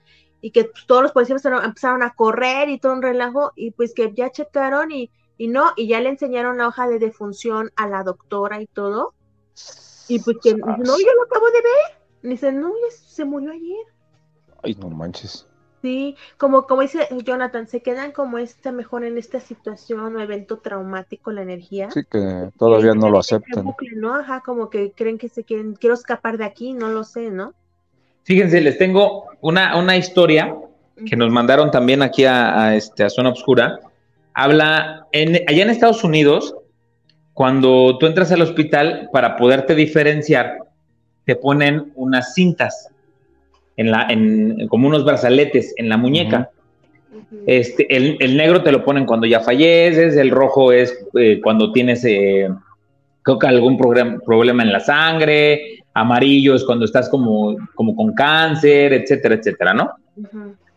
[0.42, 4.12] y que todos los policías empezaron, a correr y todo un relajo y pues que
[4.12, 8.02] ya checaron y, y no, y ya le enseñaron la hoja de defunción a la
[8.02, 9.14] doctora y todo.
[10.08, 12.30] Y pues que no, yo lo acabo de ver.
[12.30, 13.86] Dice, no, ya se murió ayer.
[14.62, 15.46] Ay, no manches.
[15.80, 20.58] Sí, como, como dice Jonathan, se quedan como este mejor en esta situación o evento
[20.58, 21.90] traumático, la energía.
[21.90, 23.74] Sí, que todavía no lo aceptan.
[23.96, 24.14] ¿no?
[24.14, 27.54] Ajá, como que creen que se quieren, quiero escapar de aquí, no lo sé, ¿no?
[28.24, 30.54] Fíjense, les tengo una, una historia
[31.06, 33.80] que nos mandaron también aquí a, este, a Zona Obscura.
[34.34, 36.54] Habla, en, allá en Estados Unidos,
[37.32, 40.58] cuando tú entras al hospital, para poderte diferenciar,
[41.24, 42.88] te ponen unas cintas,
[43.76, 46.50] en la, en, como unos brazaletes en la muñeca.
[47.46, 52.04] Este, el, negro te lo ponen cuando ya falleces, el rojo es eh, cuando tienes
[52.04, 52.48] eh,
[53.22, 58.92] creo que algún problema en la sangre, amarillo es cuando estás como, como con cáncer,
[58.92, 59.90] etcétera, etcétera, ¿no?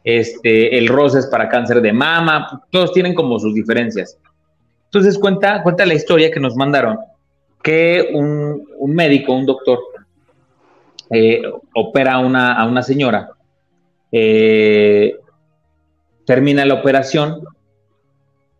[0.03, 4.17] Este, el rosa es para cáncer de mama, todos tienen como sus diferencias.
[4.85, 6.97] Entonces cuenta, cuenta la historia que nos mandaron,
[7.63, 9.79] que un, médico, un doctor,
[11.09, 11.41] eh,
[11.73, 13.31] opera a una, a una señora,
[14.11, 15.15] eh,
[16.25, 17.41] termina la operación,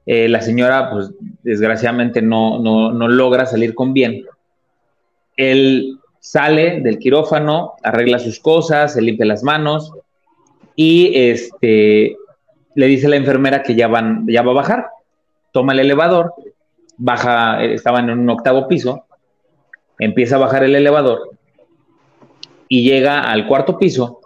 [0.05, 1.11] eh, la señora, pues
[1.43, 4.25] desgraciadamente no, no, no logra salir con bien.
[5.35, 9.91] Él sale del quirófano, arregla sus cosas, se limpia las manos
[10.75, 12.17] y este,
[12.73, 14.89] le dice a la enfermera que ya, van, ya va a bajar.
[15.51, 16.33] Toma el elevador,
[16.97, 19.05] baja, estaban en un octavo piso,
[19.99, 21.29] empieza a bajar el elevador
[22.67, 24.21] y llega al cuarto piso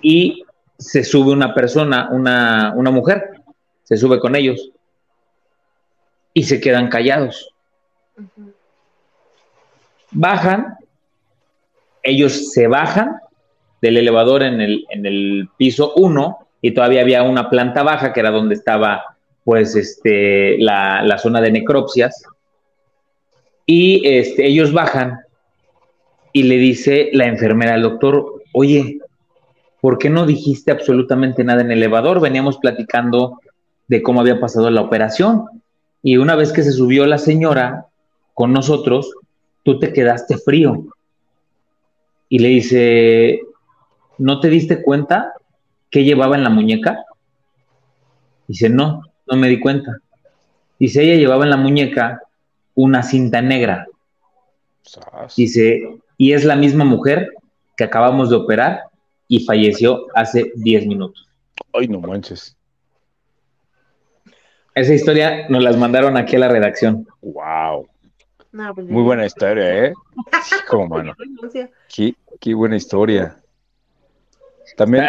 [0.00, 0.44] y
[0.78, 3.32] se sube una persona, una, una mujer,
[3.84, 4.70] se sube con ellos
[6.32, 7.50] y se quedan callados.
[10.10, 10.78] Bajan,
[12.06, 13.16] ellos se bajan
[13.82, 18.20] del elevador en el, en el piso 1 y todavía había una planta baja que
[18.20, 22.24] era donde estaba pues este, la, la zona de necropsias.
[23.64, 25.20] Y este, ellos bajan
[26.32, 28.98] y le dice la enfermera al doctor, oye,
[29.80, 32.20] ¿por qué no dijiste absolutamente nada en el elevador?
[32.20, 33.40] Veníamos platicando
[33.88, 35.44] de cómo había pasado la operación.
[36.02, 37.86] Y una vez que se subió la señora
[38.34, 39.12] con nosotros,
[39.62, 40.86] tú te quedaste frío.
[42.28, 43.40] Y le dice,
[44.18, 45.34] ¿no te diste cuenta
[45.90, 47.04] qué llevaba en la muñeca?
[48.48, 49.98] Dice, no, no me di cuenta.
[50.78, 52.20] Dice, ella llevaba en la muñeca
[52.74, 53.86] una cinta negra.
[55.36, 57.32] Dice, y es la misma mujer
[57.76, 58.84] que acabamos de operar
[59.28, 61.28] y falleció hace 10 minutos.
[61.72, 62.56] Ay, no manches.
[64.74, 67.06] Esa historia nos las mandaron aquí a la redacción.
[67.22, 67.88] Wow.
[68.74, 69.92] Pues Muy buena historia, ¿eh?
[70.68, 71.14] Como mano.
[71.94, 73.36] Qué, qué buena historia.
[74.76, 75.04] También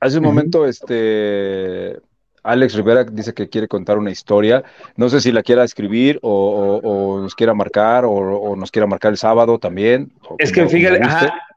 [0.00, 1.98] hace un momento, este
[2.42, 4.64] Alex Rivera dice que quiere contar una historia.
[4.96, 9.18] No sé si la quiera escribir o, nos quiera marcar o, nos quiera marcar el
[9.18, 10.12] sábado también.
[10.38, 11.00] Es que fíjate,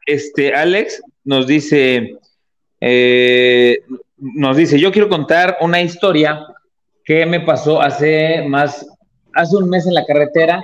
[0.06, 2.18] este Alex nos dice,
[2.82, 3.84] eh,
[4.18, 6.46] nos dice, yo quiero contar una historia
[7.06, 8.86] que me pasó hace más,
[9.34, 10.62] hace un mes en la carretera,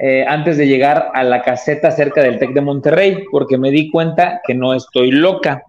[0.00, 3.90] eh, antes de llegar a la caseta cerca del TEC de Monterrey, porque me di
[3.90, 5.64] cuenta que no estoy loca.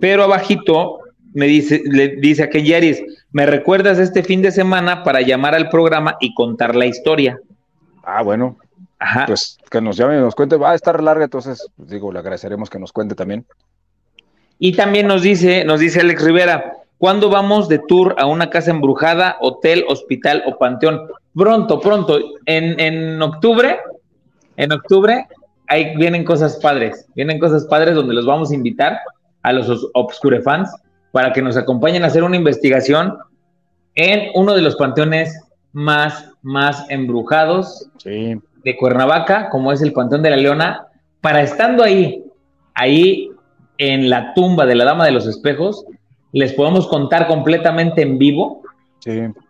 [0.00, 1.00] Pero abajito
[1.34, 5.68] me dice, le dice a Yaris, ¿me recuerdas este fin de semana para llamar al
[5.68, 7.38] programa y contar la historia?
[8.02, 8.56] Ah, bueno.
[8.98, 9.26] Ajá.
[9.26, 10.56] Pues que nos llame y nos cuente.
[10.56, 13.44] Va a estar larga, entonces, digo, le agradeceremos que nos cuente también.
[14.58, 18.70] Y también nos dice, nos dice Alex Rivera, ¿cuándo vamos de tour a una casa
[18.70, 21.08] embrujada, hotel, hospital o panteón?
[21.34, 22.18] Pronto, pronto.
[22.46, 23.78] En, en octubre,
[24.56, 25.26] en octubre,
[25.68, 27.06] ahí vienen cosas padres.
[27.14, 28.98] Vienen cosas padres donde los vamos a invitar
[29.42, 30.70] a los Obscure fans
[31.12, 33.16] para que nos acompañen a hacer una investigación
[33.94, 35.40] en uno de los panteones
[35.72, 40.86] más, más embrujados de Cuernavaca, como es el Panteón de la Leona,
[41.20, 42.22] para estando ahí,
[42.74, 43.30] ahí
[43.78, 45.84] en la tumba de la Dama de los Espejos,
[46.32, 48.62] les podemos contar completamente en vivo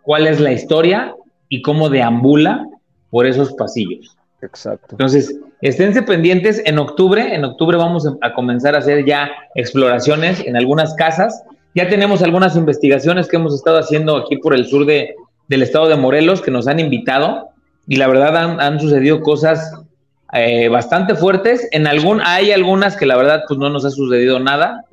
[0.03, 1.15] cuál es la historia
[1.49, 2.65] y cómo deambula
[3.09, 4.15] por esos pasillos.
[4.41, 4.87] Exacto.
[4.91, 7.35] Entonces, esténse pendientes en octubre.
[7.35, 11.43] En octubre vamos a comenzar a hacer ya exploraciones en algunas casas.
[11.75, 15.15] Ya tenemos algunas investigaciones que hemos estado haciendo aquí por el sur de,
[15.47, 17.49] del estado de Morelos que nos han invitado
[17.87, 19.73] y la verdad han, sucedido cosas
[20.33, 21.67] eh, bastante fuertes.
[21.71, 24.85] En algún, hay algunas que la verdad pues no nos ha sucedido nada.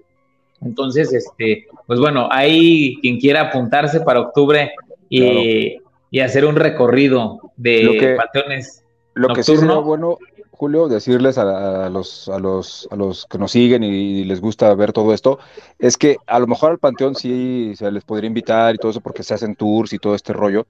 [0.63, 4.73] Entonces, este, pues bueno, hay quien quiera apuntarse para octubre
[5.09, 5.77] y,
[6.11, 8.83] y hacer un recorrido de patrones
[9.17, 10.19] lo que sí es bueno,
[10.51, 14.93] Julio, decirles a, los, a, los, a los que nos siguen y, les gusta ver
[14.93, 15.39] todo esto,
[15.79, 19.01] es que a lo mejor al Panteón sí se les podría invitar y todo eso
[19.01, 20.67] porque se hacen tours y todo este rollo,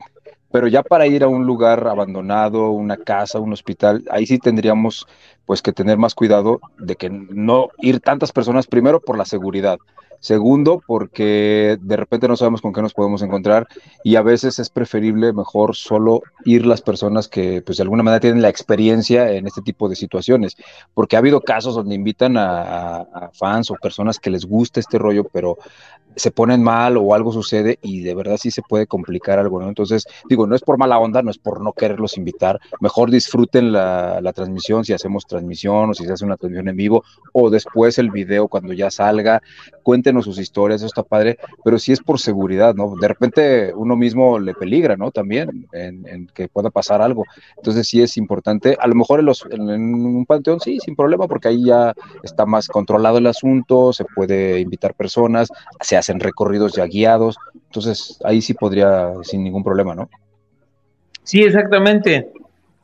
[0.56, 5.06] pero ya para ir a un lugar abandonado, una casa, un hospital, ahí sí tendríamos
[5.44, 9.76] pues que tener más cuidado de que no ir tantas personas, primero por la seguridad,
[10.20, 13.66] Segundo, porque de repente no sabemos con qué nos podemos encontrar
[14.02, 18.20] y a veces es preferible mejor solo ir las personas que pues de alguna manera
[18.20, 20.56] tienen la experiencia en este tipo de situaciones,
[20.94, 25.24] porque ha habido casos donde invitan a, fans o personas que les gusta este rollo,
[25.24, 25.58] pero
[26.16, 29.68] se ponen mal o algo sucede y de verdad sí se puede complicar algo, ¿no?
[29.68, 33.72] Entonces, digo, no es por mala onda, no es por no quererlos invitar, mejor disfruten
[33.72, 37.50] la, la transmisión si hacemos transmisión o si se hace una transmisión en vivo o
[37.50, 39.42] después el video cuando ya salga,
[39.82, 42.94] cuéntenos sus historias, eso está padre, pero sí es por seguridad, ¿no?
[42.96, 45.10] De repente uno mismo le peligra, ¿no?
[45.10, 47.24] También en, que pueda pasar algo.
[47.56, 51.28] Entonces sí es importante, a lo mejor en, los, en, un panteón sí, sin problema,
[51.28, 55.48] porque ahí ya está más controlado el asunto, se puede invitar personas,
[55.80, 60.08] se hacen recorridos ya guiados, entonces ahí sí podría sin ningún problema, ¿no?
[61.22, 62.30] Sí, exactamente.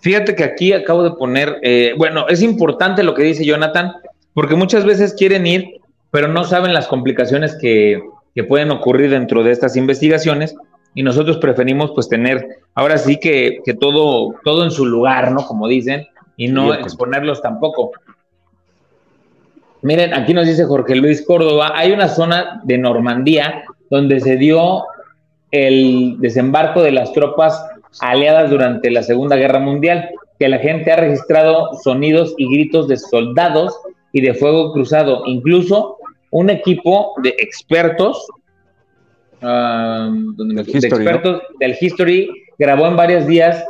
[0.01, 3.93] Fíjate que aquí acabo de poner, eh, bueno, es importante lo que dice Jonathan,
[4.35, 5.83] porque muchas veces quieren ir
[6.13, 8.01] pero no saben las complicaciones que,
[8.49, 10.55] pueden ocurrir dentro de estas investigaciones
[10.95, 15.47] y nosotros preferimos pues tener ahora sí que, todo, todo en su lugar, ¿no?
[15.47, 17.93] Como dicen, y no exponerlos tampoco.
[19.83, 24.85] Miren, aquí nos dice Jorge Luis Córdoba, hay una zona de Normandía donde se dio
[25.51, 27.67] el desembarco de las tropas
[28.01, 32.97] aliadas durante la Segunda Guerra Mundial, que la gente ha registrado sonidos y gritos de
[32.97, 33.77] soldados
[34.13, 35.25] y de fuego cruzado.
[35.27, 35.99] Incluso
[36.31, 38.27] un equipo de expertos,
[39.43, 43.65] um, del expertos del History grabó en varios días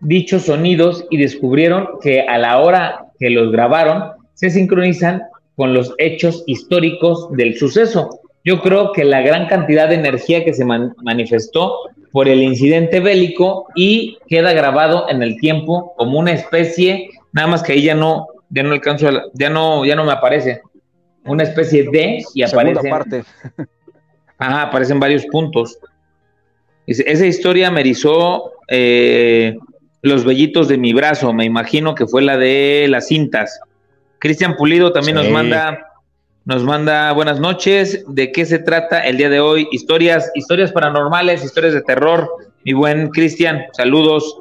[0.00, 5.94] dichos sonidos y descubrieron que a la hora que los grabaron se sincronizan con los
[5.98, 8.20] hechos históricos del suceso.
[8.42, 11.74] Yo creo que la gran cantidad de energía que se manifestó
[12.10, 17.62] por el incidente bélico y queda grabado en el tiempo como una especie, nada más
[17.62, 20.62] que ahí ya no, ya no alcanzo, ya no, ya no me aparece,
[21.26, 22.88] una especie de y aparece.
[22.88, 23.24] parte.
[24.38, 25.78] Ajá, aparecen varios puntos.
[26.86, 29.54] Esa historia me erizó eh,
[30.00, 33.60] los vellitos de mi brazo, me imagino que fue la de las cintas.
[34.20, 35.86] Cristian Pulido también nos manda
[36.44, 38.04] nos manda buenas noches.
[38.08, 39.68] ¿De qué se trata el día de hoy?
[39.72, 42.28] Historias, historias paranormales, historias de terror.
[42.64, 44.40] Mi buen Cristian, saludos.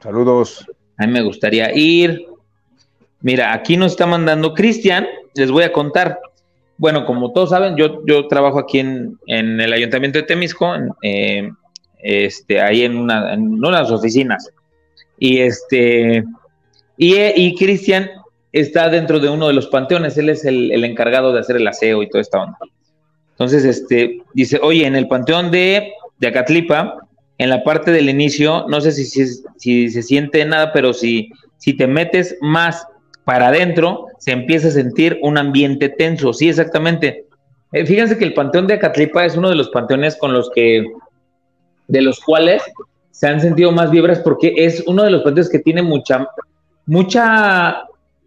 [0.00, 0.66] Saludos.
[0.98, 2.26] A mí me gustaría ir.
[3.20, 6.18] Mira, aquí nos está mandando Cristian, les voy a contar.
[6.76, 11.48] Bueno, como todos saben, yo, yo trabajo aquí en, el Ayuntamiento de Temisco, eh,
[12.00, 14.50] este, ahí en, una, en unas oficinas.
[15.18, 16.24] Y este,
[16.96, 18.10] y, y Cristian
[18.52, 22.02] está dentro de uno de los panteones, él es el, encargado de hacer el aseo
[22.02, 22.58] y toda esta onda.
[23.30, 26.98] Entonces, este, dice, oye, en el panteón de, de Acatlipa,
[27.38, 31.72] en la parte del inicio, no sé si, si, se siente nada, pero si, si
[31.72, 32.86] te metes más
[33.24, 36.32] para adentro, se empieza a sentir un ambiente tenso.
[36.32, 37.24] Sí, exactamente.
[37.72, 40.84] Eh, fíjense que el panteón de Acatlipa es uno de los panteones con los que,
[41.88, 42.62] de los cuales
[43.10, 46.28] se han sentido más vibras porque es uno de los panteones que tiene mucha,
[46.86, 47.84] mucha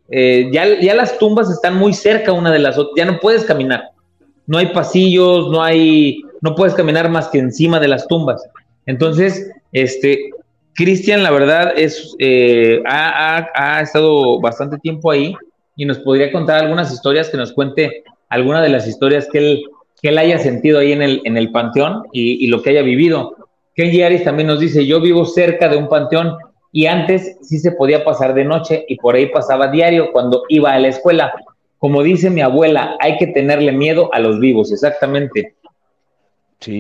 [0.10, 3.90] eh, ya, las tumbas están muy cerca una de las otras, ya no puedes caminar,
[4.46, 8.48] no hay pasillos, no hay, no puedes caminar más que encima de las tumbas.
[8.86, 10.30] Entonces, este,
[10.76, 15.34] Cristian, la verdad, es, eh, ha, estado bastante tiempo ahí
[15.76, 19.64] y nos podría contar algunas historias, que nos cuente alguna de las historias que él,
[20.02, 23.36] que él haya sentido ahí en el, en el panteón y, lo que haya vivido.
[23.74, 26.38] Ken Yaris también nos dice, yo vivo cerca de un panteón
[26.76, 30.74] y antes sí se podía pasar de noche y por ahí pasaba diario cuando iba
[30.74, 31.34] a la escuela.
[31.78, 35.56] Como dice mi abuela, hay que tenerle miedo a los vivos, exactamente.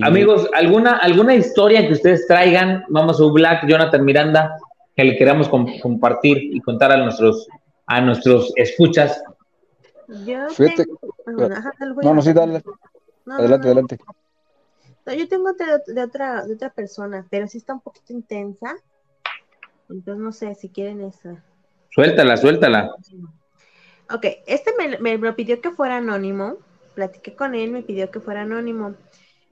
[0.01, 4.59] Amigos, ¿alguna, ¿alguna historia que ustedes traigan, Vamos a Black, Jonathan Miranda,
[4.97, 7.47] que le queramos compartir y contar a nuestros,
[7.85, 9.23] a nuestros escuchas?
[10.25, 10.99] Yo tengo...
[12.03, 12.61] no, no, sí, dale.
[13.25, 13.97] adelante, adelante.
[15.17, 18.75] yo tengo de, otra, de otra persona, pero sí está un poquito intensa.
[19.89, 21.43] Entonces no sé si quieren esa.
[21.89, 22.95] Suéltala, suéltala.
[24.13, 26.57] Ok, este me, me, pidió que fuera anónimo.
[26.93, 28.95] Platiqué con él, me pidió que fuera anónimo.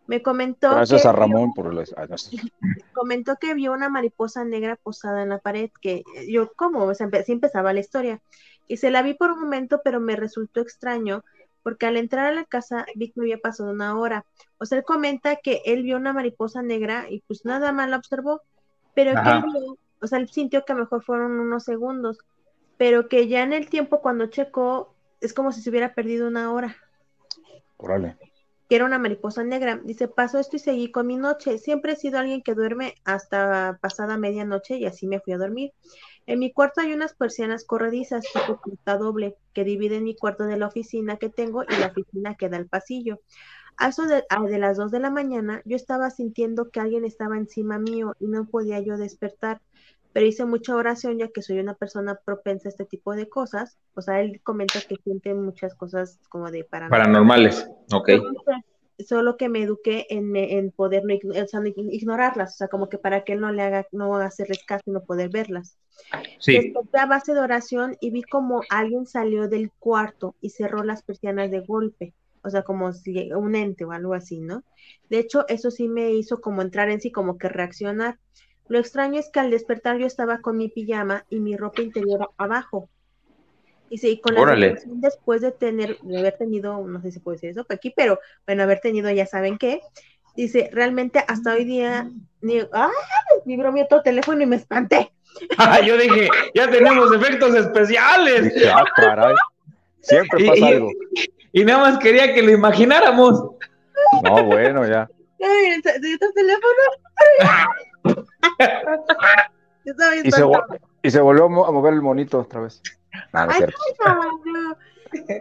[0.07, 0.71] Me comentó.
[0.71, 1.83] Gracias a Ramón por el...
[2.93, 6.83] Comentó que vio una mariposa negra posada en la pared, que yo, ¿cómo?
[6.83, 8.21] O sea, así empezaba la historia.
[8.67, 11.23] Y se la vi por un momento, pero me resultó extraño,
[11.63, 14.25] porque al entrar a la casa vi que me había pasado una hora.
[14.57, 17.97] O sea, él comenta que él vio una mariposa negra y pues nada más la
[17.97, 18.41] observó,
[18.93, 22.19] pero que él vio o sea, él sintió que a lo mejor fueron unos segundos,
[22.77, 26.51] pero que ya en el tiempo cuando checó es como si se hubiera perdido una
[26.51, 26.75] hora.
[27.77, 28.17] Órale.
[28.67, 29.79] Que era una mariposa negra.
[29.83, 31.57] Dice, pasó esto y seguí con mi noche.
[31.57, 35.71] Siempre he sido alguien que duerme hasta pasada medianoche y así me fui a dormir.
[36.25, 40.57] En mi cuarto hay unas persianas corredizas tipo puerta doble que dividen mi cuarto de
[40.57, 43.19] la oficina que tengo y la oficina que da al pasillo.
[43.77, 47.37] A eso de, de, las dos de la mañana yo estaba sintiendo que alguien estaba
[47.37, 49.61] encima mío y no podía yo despertar
[50.13, 53.77] pero hice mucha oración ya que soy una persona propensa a este tipo de cosas.
[53.95, 57.67] O sea, él comenta que siente muchas cosas como de paranormales.
[57.91, 58.09] ok.
[58.99, 61.15] Solo que me eduqué en, en poder no,
[61.91, 64.91] ignorarlas, o sea, como que para que él no le haga, no hacerles caso y
[64.91, 65.77] no poder verlas.
[66.39, 66.53] Sí.
[66.53, 71.01] Desperté a base de oración y vi como alguien salió del cuarto y cerró las
[71.01, 72.13] persianas de golpe
[72.43, 74.63] o sea, como si un ente o algo así, ¿no?
[75.09, 78.19] De hecho, eso sí me hizo como entrar en sí, como que reaccionar.
[78.67, 82.29] Lo extraño es que al despertar yo estaba con mi pijama y mi ropa interior
[82.37, 82.89] abajo.
[83.89, 87.51] Y sí, con la después de tener, de haber tenido, no sé si puede decir
[87.51, 89.81] eso aquí, pero bueno, haber tenido ya saben qué.
[90.35, 92.09] Dice, realmente hasta hoy día,
[92.41, 92.89] ni, ¡ah!
[93.45, 95.11] Vibró mi otro teléfono y me espanté.
[95.57, 98.53] Ah, yo dije, ya tenemos efectos especiales.
[98.71, 99.33] ah, caray.
[100.01, 100.91] Siempre pasa algo.
[101.51, 103.43] Y nada más quería que lo imagináramos.
[104.23, 105.09] No, bueno, ya.
[105.41, 106.83] Ay, ¿de otro teléfono?
[111.03, 112.81] y, se, volvió a mover el monito otra vez.
[113.31, 113.77] Nada, es cierto.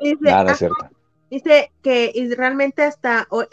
[0.00, 0.88] Dice, Nada es cierto.
[1.30, 3.46] Dice que realmente hasta hoy,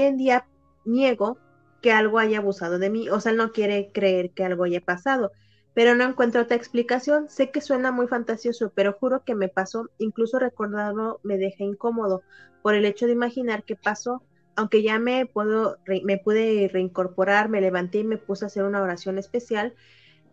[0.00, 0.46] en día
[0.86, 1.36] niego
[1.82, 4.80] que algo haya abusado de mí, o sea, él no quiere creer que algo haya
[4.80, 5.30] pasado,
[5.74, 7.28] pero no encuentro otra explicación.
[7.28, 12.22] Sé que suena muy fantasioso, pero juro que me pasó, incluso recordarlo me deja incómodo
[12.62, 14.22] por el hecho de imaginar qué pasó,
[14.56, 18.82] aunque ya me puedo, me pude reincorporar, me levanté y me puse a hacer una
[18.82, 19.74] oración especial.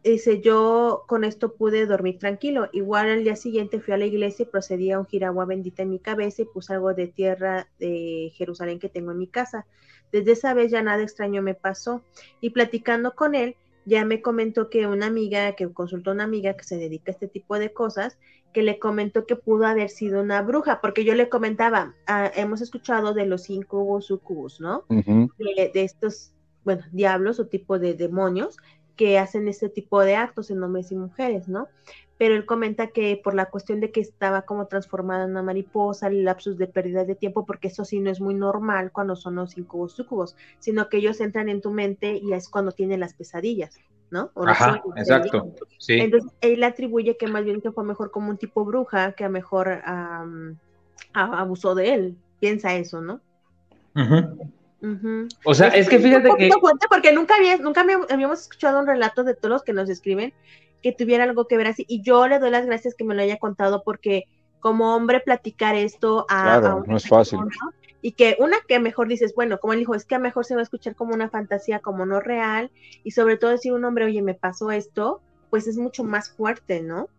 [0.04, 2.70] Dice, yo con esto pude dormir tranquilo.
[2.72, 5.90] Igual al día siguiente fui a la iglesia y procedí a ungir agua bendita en
[5.90, 9.66] mi cabeza y puse algo de tierra de Jerusalén que tengo en mi casa.
[10.12, 12.04] Desde esa vez ya nada extraño me pasó.
[12.40, 13.56] Y platicando con él,
[13.88, 17.14] ya me comentó que una amiga, que consultó a una amiga que se dedica a
[17.14, 18.18] este tipo de cosas,
[18.52, 22.60] que le comentó que pudo haber sido una bruja, porque yo le comentaba, ah, hemos
[22.60, 24.84] escuchado de los cinco sucubus, ¿no?
[24.90, 26.34] de, estos,
[26.66, 28.58] bueno, diablos o tipo de demonios
[28.98, 31.68] que hacen este tipo de actos en hombres y mujeres, ¿no?
[32.18, 36.08] Pero él comenta que por la cuestión de que estaba como transformada en una mariposa,
[36.08, 39.36] el lapsus de pérdida de tiempo, porque eso sí no es muy normal cuando son
[39.36, 43.14] los incubos sucubos, sino que ellos entran en tu mente y es cuando tienen las
[43.14, 43.80] pesadillas.
[44.10, 44.32] ¿no?
[44.46, 45.54] Ajá, exacto.
[45.80, 46.00] Sí.
[46.00, 49.30] Entonces, él atribuye que más bien que fue mejor como un tipo bruja, que a
[49.30, 49.82] mejor
[51.14, 52.18] abusó de él.
[52.40, 53.22] Piensa eso, ¿no?
[55.44, 56.50] O sea, es, que fíjate que...
[56.90, 60.34] porque nunca, había, nunca habíamos escuchado un relato de todos los que nos escriben
[60.84, 61.86] que tuviera algo que ver así.
[61.88, 64.26] Y yo le doy las gracias que me lo haya contado porque
[64.60, 66.60] como hombre platicar esto a...
[66.60, 67.40] Claro, no es fácil
[68.02, 70.56] y que una que mejor dices, bueno, como él dijo, es que a mejor se
[70.56, 72.72] va a escuchar como una fantasía, como no real,
[73.04, 76.82] y sobre todo decir un hombre, oye, me pasó esto, pues es mucho más fuerte,
[76.82, 77.10] ¿no?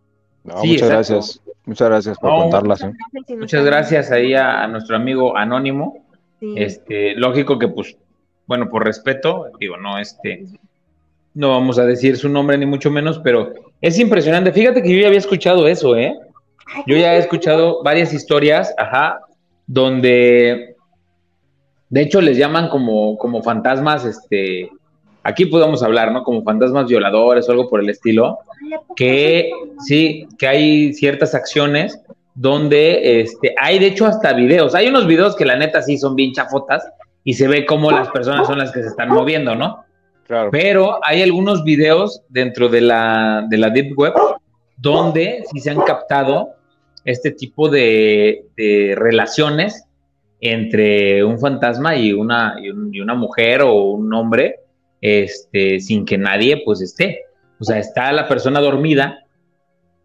[0.45, 2.83] muchas gracias, muchas gracias por contarlas.
[2.83, 2.93] ¿eh?
[3.37, 6.07] Muchas gracias ahí a, nuestro amigo Anónimo.
[6.41, 7.97] Este, lógico que pues,
[8.47, 10.45] bueno, por respeto, digo, no, este,
[11.35, 14.53] no vamos a decir su nombre ni mucho menos, pero es impresionante.
[14.53, 16.15] Fíjate que yo ya había escuchado eso, ¿eh?
[16.87, 19.21] Yo ya he escuchado varias historias, ajá,
[19.67, 20.77] donde
[21.91, 24.71] de hecho les llaman como, como fantasmas, este,
[25.23, 26.23] aquí podemos hablar, ¿no?
[26.23, 28.39] Como fantasmas violadores o algo por el estilo,
[28.97, 29.51] que
[29.87, 32.01] sí, que hay ciertas acciones
[32.41, 36.15] donde este, hay de hecho hasta videos, hay unos videos que la neta sí son
[36.15, 36.89] bien chafotas
[37.25, 39.85] y se ve cómo las personas son las que se están moviendo, ¿no?
[40.25, 40.51] Claro.
[40.53, 44.13] Pero hay algunos videos dentro de la, de la Deep Web
[44.77, 46.51] donde sí se han captado
[47.05, 48.45] este tipo de,
[48.97, 49.85] relaciones
[50.41, 54.61] entre un fantasma y una, y, una mujer o un hombre,
[55.01, 57.23] este, sin que nadie pues esté.
[57.59, 59.25] O sea, está la persona dormida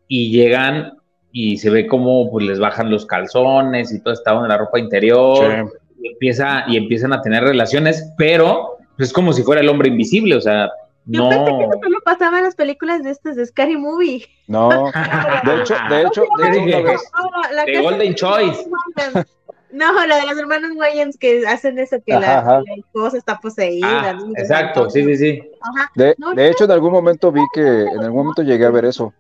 [0.08, 0.94] y llegan
[1.36, 4.80] y se ve cómo pues, les bajan los calzones y todo está en la ropa
[4.80, 5.70] interior.
[6.00, 9.90] Y, empieza, y empiezan a tener relaciones, pero pues, es como si fuera el hombre
[9.90, 10.70] invisible, o sea,
[11.06, 14.26] yo pensé que eso solo pasaba en las películas de estas de Scary Movie.
[14.48, 14.70] No,
[15.46, 17.02] de hecho, de hecho, de hecho
[17.66, 18.66] de Golden Choice.
[19.72, 24.12] No, la de los hermanos Wayans que hacen eso, que la, esposa está poseída.
[24.12, 25.44] Ah, exacto, sí, sí, sí.
[25.96, 29.12] De, de hecho, en algún momento vi que, en algún momento llegué a ver eso,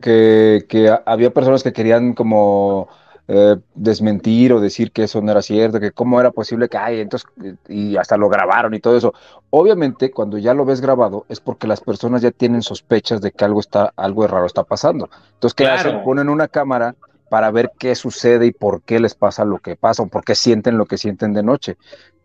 [0.00, 2.88] que, que había personas que querían como
[3.30, 7.00] eh, desmentir o decir que eso no era cierto, que cómo era posible que, ay,
[7.00, 7.28] entonces,
[7.68, 9.12] y hasta lo grabaron y todo eso.
[9.50, 13.44] Obviamente, cuando ya lo ves grabado, es porque las personas ya tienen sospechas de que
[13.44, 15.10] algo está, algo raro está pasando.
[15.34, 16.02] Entonces, ¿qué hacen?
[16.04, 16.94] Ponen una cámara
[17.28, 20.34] para ver qué sucede y por qué les pasa lo que pasa o por qué
[20.34, 21.76] sienten lo que sienten de noche.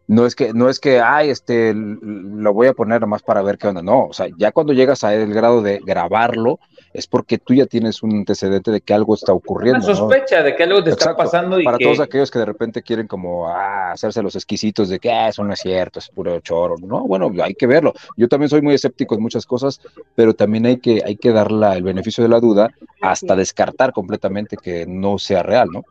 [0.07, 3.57] No es que, no es que, ay, este, lo voy a poner nomás para ver
[3.57, 3.81] qué onda.
[3.81, 6.59] No, o sea, ya cuando llegas a el grado de grabarlo,
[6.93, 9.85] es porque tú ya tienes un antecedente de que algo está ocurriendo.
[9.85, 11.59] Una sospecha de que algo te está pasando.
[11.59, 15.11] Y Para todos aquellos que de repente quieren como ah, hacerse los exquisitos de que
[15.11, 16.75] ah, eso no es cierto, es puro choro.
[16.77, 17.93] No, bueno, hay que verlo.
[18.15, 19.81] Yo también soy muy escéptico en muchas cosas,
[20.15, 22.69] pero también hay que, hay que dar el beneficio de la duda
[23.01, 25.83] hasta descartar completamente que no sea real, ¿no?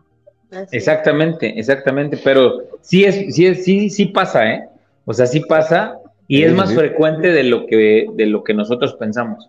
[0.70, 4.68] Exactamente, exactamente, pero sí es, sí es, sí, sí pasa, ¿eh?
[5.04, 5.98] O sea, sí pasa
[6.28, 9.48] y es más frecuente de lo que, de lo que nosotros pensamos.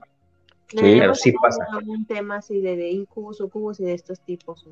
[0.73, 1.65] Sí, pero sí pasa.
[1.85, 4.65] Un tema así de, de incubos o cubos y de estos tipos.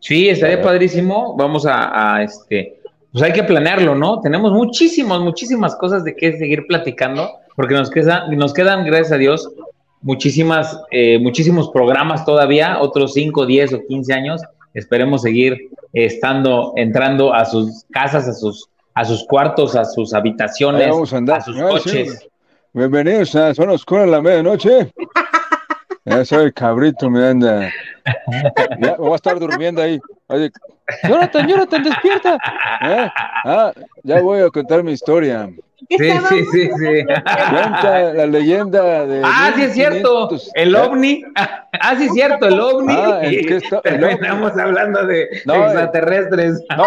[0.00, 1.34] Sí, estaría padrísimo.
[1.36, 2.80] Vamos a, este,
[3.12, 4.20] pues hay que planearlo, ¿no?
[4.20, 9.16] Tenemos muchísimas, muchísimas cosas de qué seguir platicando, porque nos, queda, nos quedan, gracias a
[9.16, 9.50] Dios,
[10.02, 14.42] muchísimas, eh, muchísimos programas todavía, otros 5, 10 o 15 años.
[14.74, 20.88] Esperemos seguir estando, entrando a sus casas, a sus, a sus cuartos, a sus habitaciones,
[20.88, 22.28] a, sus coches.
[22.76, 24.92] Bienvenidos a Zona Oscura a la medianoche.
[26.04, 27.72] Ya soy cabrito, me anda.
[28.78, 29.98] Ya voy a estar durmiendo ahí.
[30.28, 30.52] Oye,
[31.02, 32.34] Jonathan, Jonathan, despierta.
[32.82, 33.10] ¿Eh?
[33.44, 33.72] Ah,
[34.04, 35.50] ya voy a contar mi historia.
[35.88, 37.04] Sí, sí, sí, sí.
[37.82, 39.20] la leyenda de.
[39.24, 40.28] Ah, sí, es cierto.
[40.54, 41.24] El ovni.
[41.80, 42.94] Ah, sí, es cierto, el ovni.
[42.94, 43.20] Ah,
[43.84, 46.62] Estamos hablando de extraterrestres.
[46.76, 46.84] No,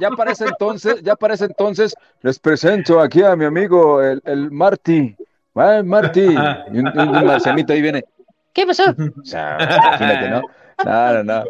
[0.00, 4.22] ya para, ese entonces, ya para ese entonces, les presento aquí a mi amigo, el,
[4.24, 5.16] el Marty.
[5.54, 6.20] Ah, Marty.
[6.72, 8.04] Y un, un, marcianito ahí viene.
[8.52, 8.84] ¿Qué pasó?
[8.90, 10.42] O sea, imagínate, ¿no?
[10.84, 11.44] No, no, no.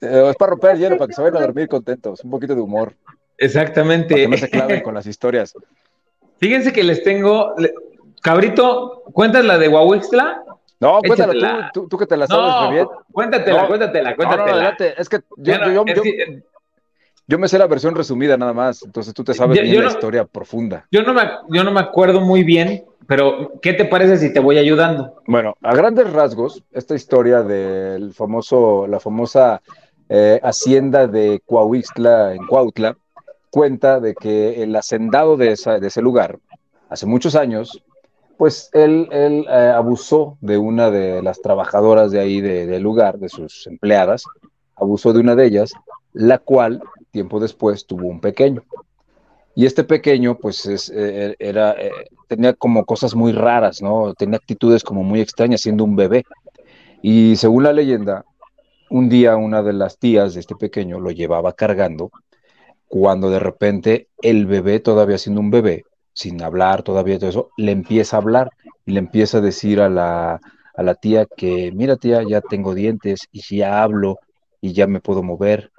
[0.00, 2.22] Eh, es para romper el hielo, para que se vayan a dormir contentos.
[2.24, 2.94] Un poquito de humor.
[3.38, 4.14] Exactamente.
[4.14, 5.54] Para que no se claven con las historias.
[6.38, 7.54] Fíjense que les tengo.
[8.22, 10.44] Cabrito, ¿cuentas la de Huahuixtla?
[10.80, 12.86] No, cuéntala tú, tú, que te la sabes no, bien.
[13.12, 14.76] Cuéntatela, cuéntatela, cuéntatela.
[14.78, 16.02] No, es que yo, yo, yo,
[17.26, 20.24] yo, me sé la versión resumida nada más, entonces tú te sabes bien la historia
[20.24, 20.86] profunda.
[20.90, 24.40] Yo no, me, yo no me acuerdo muy bien, pero ¿qué te parece si te
[24.40, 25.22] voy ayudando?
[25.26, 29.62] Bueno, a grandes rasgos, esta historia del famoso, la famosa
[30.08, 32.96] eh, hacienda de Coahuixtla en Cuautla,
[33.50, 36.38] cuenta de que el hacendado de, de ese lugar,
[36.88, 37.83] hace muchos años,
[38.36, 43.28] pues él, él eh, abusó de una de las trabajadoras de ahí del lugar, de
[43.28, 44.24] sus empleadas,
[44.76, 45.72] abusó de una de ellas,
[46.12, 48.62] la cual tiempo después tuvo un pequeño.
[49.54, 51.76] Y este pequeño, pues, es, eh, era,
[52.26, 54.12] tenía como cosas muy raras, ¿no?
[54.14, 56.24] Tenía actitudes como muy extrañas, siendo un bebé.
[57.02, 58.24] Y según la leyenda,
[58.90, 62.10] un día una de las tías de este pequeño lo llevaba cargando,
[62.86, 65.84] cuando de repente el bebé, todavía siendo un bebé,
[66.14, 68.50] sin hablar todavía todo eso, le empieza a hablar
[68.86, 70.40] y le empieza a decir a la,
[70.74, 74.18] a la tía que, mira tía, ya tengo dientes y ya hablo
[74.60, 75.72] y ya me puedo mover.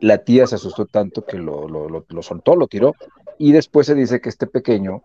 [0.00, 2.94] La tía se asustó tanto que lo, lo, lo, soltó, lo tiró
[3.38, 5.02] y después se dice que este pequeño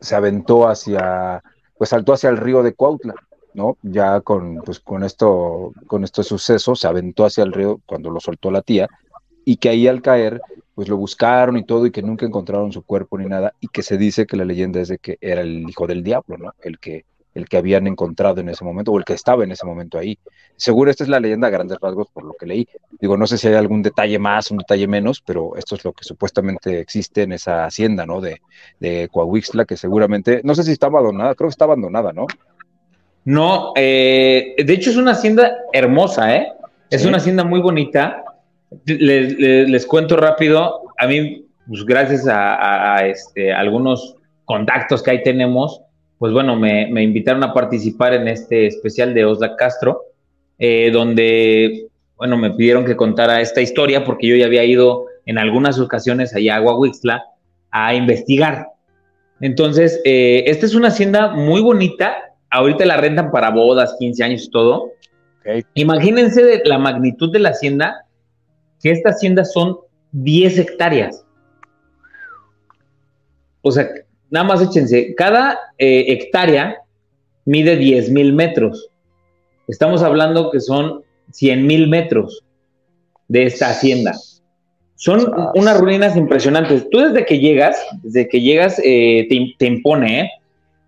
[0.00, 1.42] se aventó hacia,
[1.76, 3.14] pues saltó hacia el río de Cuautla
[3.56, 3.78] ¿no?
[3.82, 8.20] Ya con, pues, con, esto, con este suceso se aventó hacia el río cuando lo
[8.20, 8.86] soltó la tía
[9.46, 10.42] y que ahí al caer,
[10.74, 13.82] pues lo buscaron y todo y que nunca encontraron su cuerpo ni nada y que
[13.82, 16.52] se dice que la leyenda es de que era el hijo del diablo, ¿no?
[16.60, 19.64] El que, el que habían encontrado en ese momento o el que estaba en ese
[19.64, 20.18] momento ahí.
[20.56, 22.68] Seguro esta es la leyenda a grandes rasgos por lo que leí.
[23.00, 25.92] Digo, no sé si hay algún detalle más, un detalle menos, pero esto es lo
[25.92, 28.20] que supuestamente existe en esa hacienda, ¿no?
[28.20, 28.42] De,
[28.80, 32.26] de Coahuixtla, que seguramente, no sé si está abandonada, creo que está abandonada, ¿no?
[33.24, 36.48] No, eh, de hecho es una hacienda hermosa, ¿eh?
[36.90, 38.24] Es una hacienda muy bonita.
[38.86, 45.80] Les, cuento rápido, a mí, pues gracias a, este, algunos contactos que ahí tenemos,
[46.18, 50.02] pues bueno, me, invitaron a participar en este especial de Osla Castro,
[50.58, 55.38] eh, donde, bueno, me pidieron que contara esta historia porque yo ya había ido en
[55.38, 57.24] algunas ocasiones allá a Aguahuixla
[57.70, 58.68] a investigar.
[59.40, 62.16] Entonces, eh, esta es una hacienda muy bonita,
[62.50, 64.92] ahorita la rentan para bodas, 15 años y todo.
[65.74, 68.05] Imagínense de la magnitud de la hacienda,
[68.88, 69.78] esta hacienda son
[70.12, 71.24] 10 hectáreas.
[73.62, 73.88] O sea,
[74.30, 76.78] nada más échense, cada eh, hectárea
[77.44, 78.90] mide 10 mil metros.
[79.68, 81.02] Estamos hablando que son
[81.32, 82.44] 100 mil metros
[83.28, 84.14] de esta hacienda.
[84.94, 86.88] Son unas ruinas impresionantes.
[86.90, 90.30] Tú desde que llegas, desde que llegas, eh, te, te, impone, ¿eh?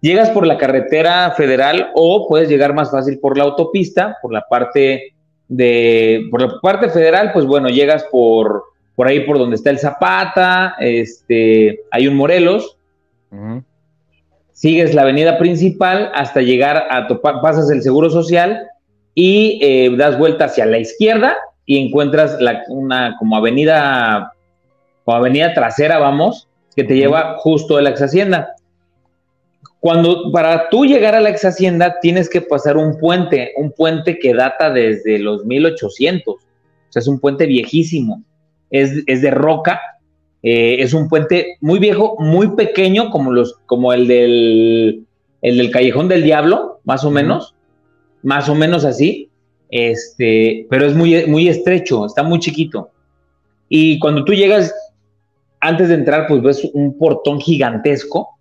[0.01, 4.45] llegas por la carretera federal o puedes llegar más fácil por la autopista, por la
[4.49, 5.15] parte
[5.49, 8.65] de, por la parte federal, pues bueno, llegas por,
[8.95, 12.77] por ahí por donde está el Zapata, este, hay un Morelos,
[14.53, 18.69] sigues la avenida principal hasta llegar a topar, pasas el Seguro Social
[19.15, 24.33] y eh, das vuelta hacia la izquierda y encuentras la, una como avenida,
[25.05, 28.55] como avenida trasera, vamos, que te lleva justo a la ex hacienda.
[29.81, 34.19] Cuando para tú llegar a la ex hacienda tienes que pasar un puente, un puente
[34.19, 36.39] que data desde los 1800, o
[36.89, 38.25] sea, es un puente viejísimo,
[38.71, 39.81] es, de roca,
[40.43, 45.05] eh, es un puente muy viejo, muy pequeño, como, los, como el, del,
[45.43, 47.55] el del Callejón del Diablo, más o menos,
[48.23, 49.31] más o menos así,
[49.71, 52.91] este, pero es muy, muy estrecho, está muy chiquito.
[53.69, 54.75] Y cuando tú llegas,
[55.61, 58.38] antes de entrar, pues ves un portón gigantesco,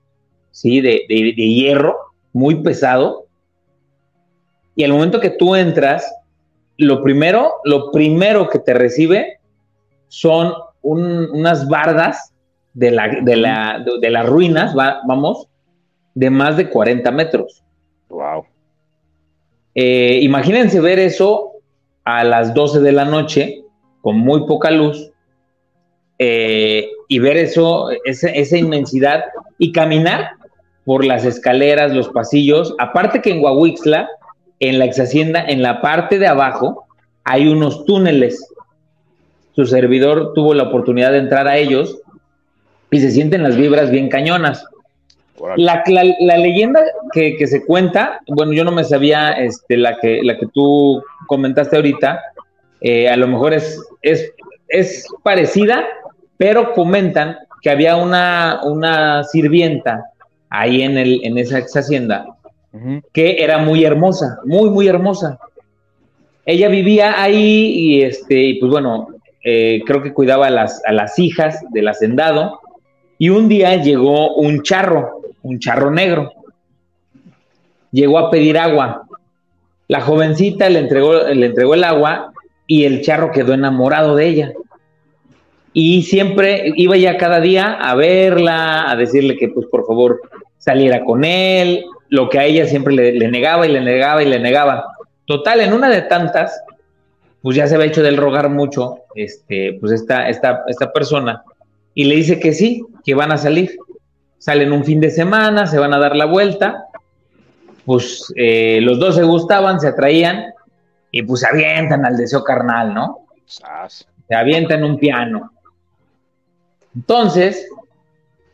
[0.57, 0.81] ¿sí?
[0.81, 1.95] De, hierro,
[2.33, 3.27] muy pesado.
[4.75, 6.11] Y al momento que tú entras,
[6.77, 9.39] lo primero, lo primero que te recibe
[10.07, 12.33] son unas bardas
[12.73, 15.47] de, la, de, las ruinas, vamos,
[16.15, 17.63] de más de 40 metros.
[18.09, 18.45] Wow.
[19.75, 21.51] Eh, imagínense ver eso
[22.03, 23.63] a las 12 de la noche,
[24.01, 25.11] con muy poca luz,
[26.17, 29.25] eh, y ver eso, esa, esa, inmensidad,
[29.59, 30.36] y caminar
[30.87, 32.73] por las escaleras, los pasillos.
[32.79, 34.07] Aparte que en Huahuixla,
[34.61, 36.87] en la ex hacienda, en la parte de abajo,
[37.25, 38.47] hay unos túneles.
[39.53, 41.99] Su servidor tuvo la oportunidad de entrar a ellos
[42.89, 44.63] y se sienten las vibras bien cañonas.
[45.57, 45.83] La,
[46.37, 46.79] leyenda
[47.11, 51.75] que, se cuenta, bueno, yo no me sabía este, la, que, la que tú comentaste
[51.75, 52.21] ahorita,
[52.79, 54.31] eh, a lo mejor es, es,
[54.69, 55.85] es parecida,
[56.37, 60.13] pero comentan que había una, una sirvienta
[60.49, 62.25] ahí en, el, en esa ex hacienda
[63.13, 65.39] que era muy hermosa, muy, muy hermosa.
[66.45, 69.07] Ella vivía ahí y, este, pues bueno,
[69.43, 72.59] eh, creo que cuidaba a las, a las hijas del hacendado
[73.17, 76.33] y un día llegó un charro, un charro negro.
[77.91, 79.03] Llegó a pedir agua.
[79.87, 82.31] La jovencita le entregó, le entregó el agua
[82.67, 84.53] y el charro quedó enamorado de ella.
[85.73, 90.21] Y siempre iba ya cada día a verla, a decirle que pues por favor
[90.57, 94.39] saliera con él, lo que a ella siempre le, negaba y le negaba y le
[94.39, 94.85] negaba.
[95.25, 96.61] Total, en una de tantas,
[97.41, 101.43] pues ya se había hecho del rogar mucho, este, pues esta, esta, esta persona,
[101.93, 103.77] y le dice que sí, que van a salir.
[104.37, 106.85] Salen un fin de semana, se van a dar la vuelta,
[107.85, 110.53] pues eh, los dos se gustaban, se atraían,
[111.11, 113.25] y pues se avientan al deseo carnal, ¿no?
[113.45, 115.51] Se avientan un piano.
[116.95, 117.67] Entonces,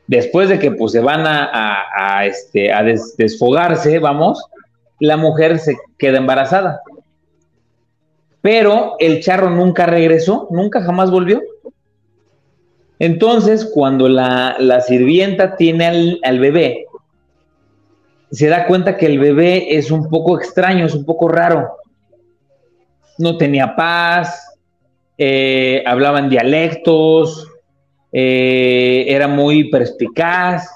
[0.08, 4.44] después de que pues se van a, este, a desfogarse, vamos,
[5.00, 6.82] la mujer se queda embarazada.
[8.42, 11.42] Pero el charro nunca regresó, nunca jamás volvió.
[13.00, 16.86] Entonces, cuando la, sirvienta tiene al, al, bebé,
[18.32, 21.78] se da cuenta que el bebé es un poco extraño, es un poco raro.
[23.18, 24.58] No tenía paz,
[25.18, 27.48] eh, hablaban dialectos,
[28.16, 30.70] eh, era muy perspicaz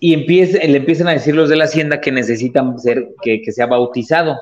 [0.00, 4.36] y le empiezan a decir los de la hacienda que necesitan ser, que, sea bautizado,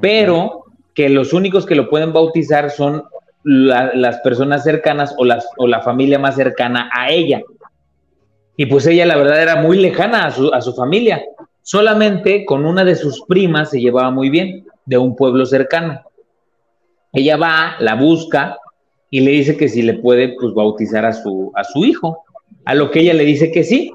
[0.00, 0.64] pero
[0.94, 3.04] que los únicos que lo pueden bautizar son
[3.44, 7.42] las personas cercanas o, las, o la familia más cercana a ella.
[8.56, 11.22] Y pues ella la verdad era muy lejana a su, a su familia,
[11.62, 16.00] solamente con una de sus primas se llevaba muy bien, de un pueblo cercano.
[17.12, 18.58] Ella va, la busca,
[19.10, 22.24] y le dice que si le puede pues bautizar a su, a su hijo,
[22.64, 23.92] a lo que ella le dice que sí.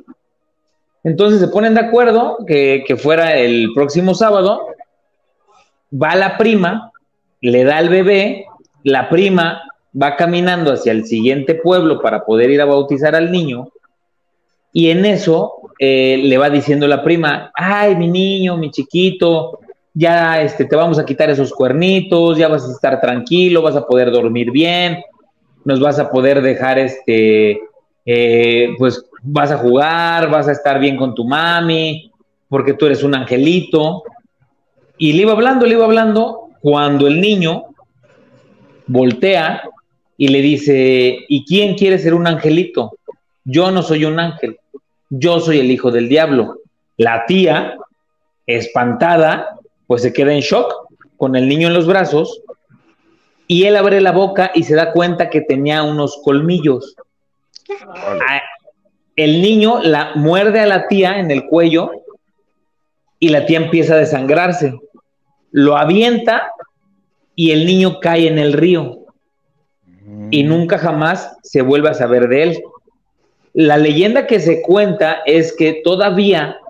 [1.03, 4.61] Entonces se ponen de acuerdo que, fuera el próximo sábado,
[5.91, 6.91] va la prima,
[7.41, 8.45] le da al bebé,
[8.83, 9.63] la prima
[9.99, 13.69] va caminando hacia el siguiente pueblo para poder ir a bautizar al niño,
[14.73, 19.59] y en eso eh, le va diciendo la prima, ay, mi niño, mi chiquito,
[19.93, 23.85] ya este, te vamos a quitar esos cuernitos, ya vas a estar tranquilo, vas a
[23.85, 25.03] poder dormir bien,
[25.65, 27.59] nos vas a poder dejar, este,
[28.05, 32.11] eh, pues vas a jugar, vas a estar bien con tu mami,
[32.47, 34.03] porque tú eres un angelito.
[34.97, 37.65] Y le iba hablando, le iba hablando, cuando el niño
[38.87, 39.63] voltea
[40.17, 42.97] y le dice, ¿y quién quiere ser un angelito?
[43.43, 44.57] Yo no soy un ángel,
[45.09, 46.59] yo soy el hijo del diablo.
[46.97, 47.75] La tía,
[48.45, 49.57] espantada,
[49.91, 50.73] pues se queda en shock
[51.17, 52.43] con el niño en los brazos
[53.45, 56.95] y él abre la boca y se da cuenta que tenía unos colmillos.
[57.89, 58.39] Ah,
[59.17, 61.91] el niño la muerde a la tía en el cuello
[63.19, 64.79] y la tía empieza a desangrarse.
[65.51, 66.53] Lo avienta
[67.35, 69.07] y el niño cae en el río
[70.29, 70.47] y mm.
[70.47, 72.63] nunca jamás se vuelve a saber de él.
[73.53, 76.61] La leyenda que se cuenta es que todavía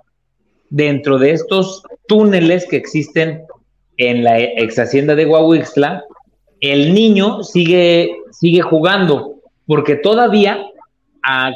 [0.70, 3.42] dentro de estos túneles que existen
[3.96, 6.04] en la ex hacienda de Guahuixla,
[6.60, 10.66] el niño sigue, sigue jugando, porque todavía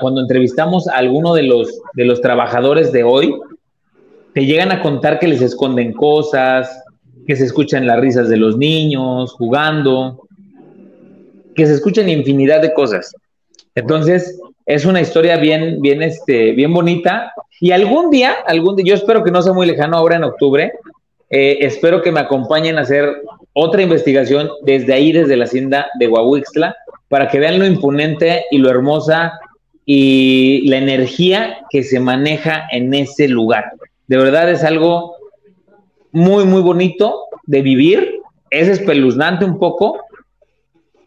[0.01, 3.35] cuando entrevistamos a alguno de los, de los trabajadores de hoy,
[4.33, 6.83] te llegan a contar que les esconden cosas,
[7.27, 10.27] que se escuchan las risas de los niños jugando,
[11.55, 13.13] que se escuchan infinidad de cosas.
[13.75, 17.33] Entonces, es una historia bien, bien, este, bien bonita.
[17.61, 20.73] Y algún día, algún día, yo espero que no sea muy lejano ahora en octubre,
[21.31, 23.23] eh, espero que me acompañen a hacer
[23.53, 26.77] otra investigación desde ahí, desde la hacienda de Huahuixtla,
[27.09, 29.39] para que vean lo imponente y lo hermosa
[29.85, 33.73] y la energía que se maneja en ese lugar.
[34.09, 35.15] De verdad es algo
[36.13, 38.21] muy, muy bonito de vivir.
[38.51, 40.01] Es espeluznante un poco.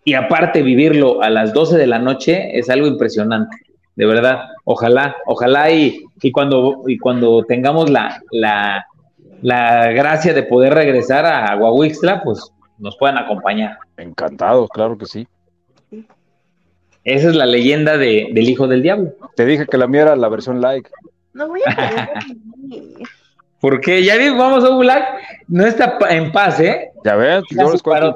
[0.09, 3.55] Y aparte vivirlo a las 12 de la noche es algo impresionante.
[3.95, 8.87] De verdad, ojalá, ojalá y, y cuando, y cuando tengamos la, la,
[9.43, 13.77] la gracia de poder regresar a Huahuixtla, pues nos puedan acompañar.
[13.97, 15.27] Encantado, claro que sí.
[17.03, 19.11] Esa es la leyenda de, del hijo del diablo.
[19.35, 20.89] Te dije que la mía era la versión like.
[21.33, 22.09] No voy a
[23.61, 25.03] Porque ya vamos a Black,
[25.49, 26.89] no está en paz, ¿eh?
[27.05, 28.15] Ya ves, yo les cuento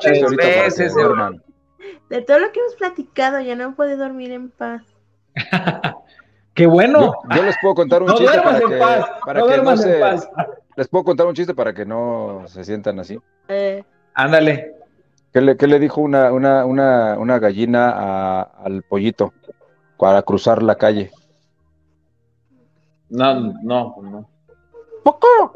[2.10, 4.84] De todo lo que hemos platicado, ya no puede dormir en paz.
[6.54, 7.16] Qué bueno.
[7.36, 8.80] Yo, les puedo contar un chiste para que,
[9.26, 10.00] para no que no se.
[10.76, 13.20] Les puedo contar un chiste para que no se sientan así.
[13.48, 13.84] Eh.
[14.14, 14.76] Ándale.
[15.32, 19.34] ¿Qué le, le dijo una, una, una, una gallina al pollito
[19.98, 21.12] para cruzar la calle?
[23.10, 24.30] No, no, no.
[25.04, 25.54] ¡Poco!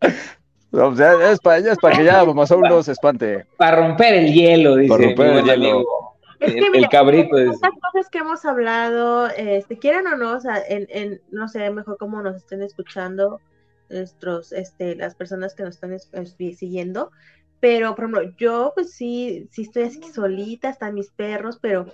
[0.76, 3.46] o sea, es para, es para que ya vamos a uno se espante.
[3.56, 4.88] Para romper el hielo, dice.
[4.88, 5.84] Para romper el hielo.
[6.38, 7.58] Es que, el, cabrito es.
[7.58, 11.96] cosas que hemos hablado, este, quieran o no, o sea, en, en, no sé, mejor
[11.96, 13.40] como nos estén escuchando
[13.88, 16.26] nuestros, este, las personas que nos están
[16.56, 17.10] siguiendo,
[17.60, 21.86] pero, por ejemplo, yo, pues sí, sí estoy así solita, están mis perros, pero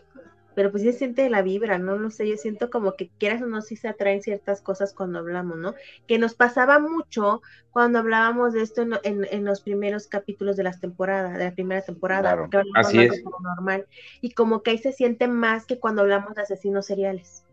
[0.54, 1.98] pero pues sí se siente la vibra, ¿no?
[1.98, 5.18] No sé, yo siento como que quieras o no, sí se atraen ciertas cosas cuando
[5.18, 5.74] hablamos, ¿no?
[6.06, 10.80] Que nos pasaba mucho cuando hablábamos de esto en, en, los primeros capítulos de las
[10.80, 13.22] temporadas, de la primera temporada, claro, así es.
[13.42, 13.86] normal,
[14.20, 17.44] y como que ahí se siente más que cuando hablamos de asesinos seriales.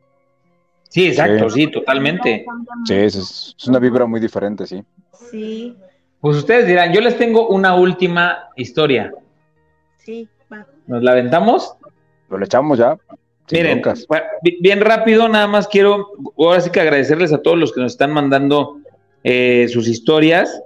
[0.89, 2.45] Sí, exacto, sí, totalmente.
[2.85, 4.83] Sí, es, es una vibra muy diferente, sí.
[5.29, 5.77] Sí.
[6.19, 9.13] Pues ustedes dirán, yo les tengo una última historia.
[9.97, 10.65] Sí, va.
[10.87, 11.75] ¿Nos la aventamos?
[12.29, 12.97] Lo echamos ya.
[13.51, 13.81] Miren,
[14.59, 18.11] bien rápido, nada más quiero ahora sí que agradecerles a todos los que nos están
[18.11, 18.77] mandando
[19.23, 20.61] eh, sus historias.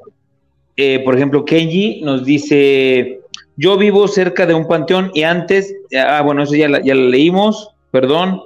[0.76, 3.22] Eh, por ejemplo, Kenji nos dice,
[3.56, 7.69] yo vivo cerca de un panteón y antes, ah, bueno, eso ya, ya lo leímos,
[7.91, 8.41] perdón.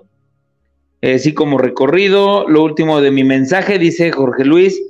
[1.02, 4.81] Eh, sí, como recorrido, lo último de mi mensaje, dice Jorge Luis,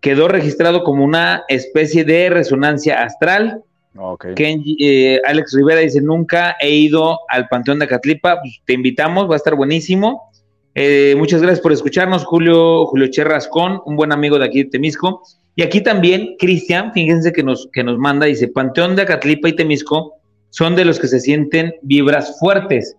[0.00, 3.62] quedó registrado como una especie de resonancia astral.
[3.96, 9.34] Eh, Alex Rivera dice, nunca he ido al Panteón de Catlipa, pues, te invitamos, va
[9.34, 10.30] a estar buenísimo.
[10.74, 15.22] Eh, muchas gracias por escucharnos, Julio, Julio Cherrascón, un buen amigo de aquí de Temisco.
[15.54, 19.54] Y aquí también, Cristian, fíjense que nos, que nos manda, dice, Panteón de Acatlipa y
[19.54, 20.14] Temisco
[20.50, 22.96] son de los que se sienten vibras fuertes.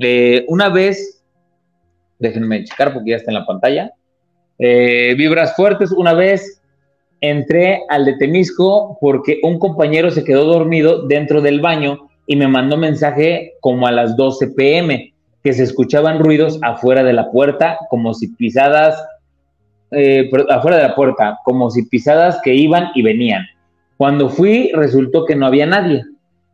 [0.00, 1.22] Eh, una vez,
[2.18, 3.92] déjenme checar porque ya está en la pantalla,
[4.58, 6.55] vibras fuertes, una vez
[7.20, 12.48] entré al de Temisco porque un compañero se quedó dormido dentro del baño y me
[12.48, 15.12] mandó mensaje como a las 12 pm,
[15.42, 19.00] que se escuchaban ruidos afuera de la puerta, como si pisadas,
[19.92, 23.46] eh, afuera de la puerta, como si pisadas que iban y venían.
[23.96, 26.04] Cuando fui resultó que no había nadie.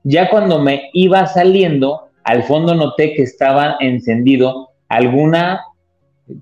[0.05, 5.63] Ya cuando me iba saliendo, al fondo noté que estaba encendido alguna,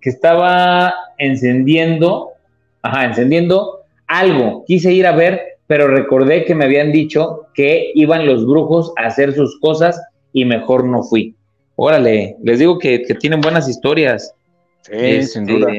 [0.01, 2.31] que estaba encendiendo,
[2.83, 3.80] ajá, encendiendo
[4.11, 8.93] algo, quise ir a ver, pero recordé que me habían dicho que iban los brujos
[8.99, 11.37] a hacer sus cosas y mejor no fui.
[11.77, 14.35] Órale, les digo que, tienen buenas historias.
[14.83, 15.73] Sí, sin este, duda.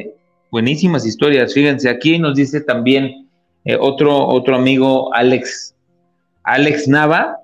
[0.49, 1.53] Buenísimas historias.
[1.53, 3.27] Fíjense, aquí nos dice también
[3.65, 5.75] eh, otro, otro amigo, Alex,
[6.43, 7.37] Alex Nava.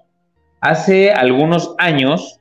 [0.61, 2.39] Hace algunos años,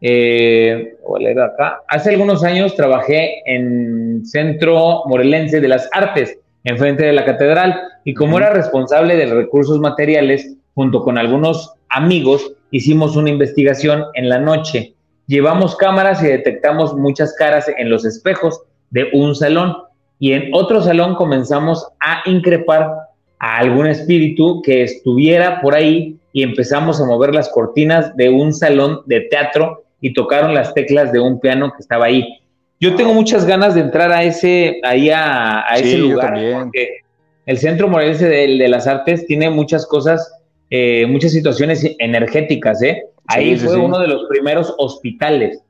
[0.00, 0.96] eh,
[1.40, 6.36] acá, hace algunos años trabajé en Centro Morelense de las Artes
[6.66, 12.52] enfrente de la catedral y como era responsable de recursos materiales, junto con algunos amigos,
[12.72, 14.94] hicimos una investigación en la noche.
[15.28, 18.60] Llevamos cámaras y detectamos muchas caras en los espejos
[18.90, 19.76] de un salón
[20.18, 22.90] y en otro salón comenzamos a increpar
[23.38, 28.52] a algún espíritu que estuviera por ahí y empezamos a mover las cortinas de un
[28.52, 32.40] salón de teatro y tocaron las teclas de un piano que estaba ahí.
[32.78, 36.98] Yo tengo muchas ganas de entrar a ese, ahí a, ese lugar, porque
[37.46, 40.30] el Centro Morelense de, las Artes tiene muchas cosas,
[40.68, 43.04] eh, muchas situaciones energéticas, ¿eh?
[43.28, 45.62] Ahí fue uno de los primeros hospitales.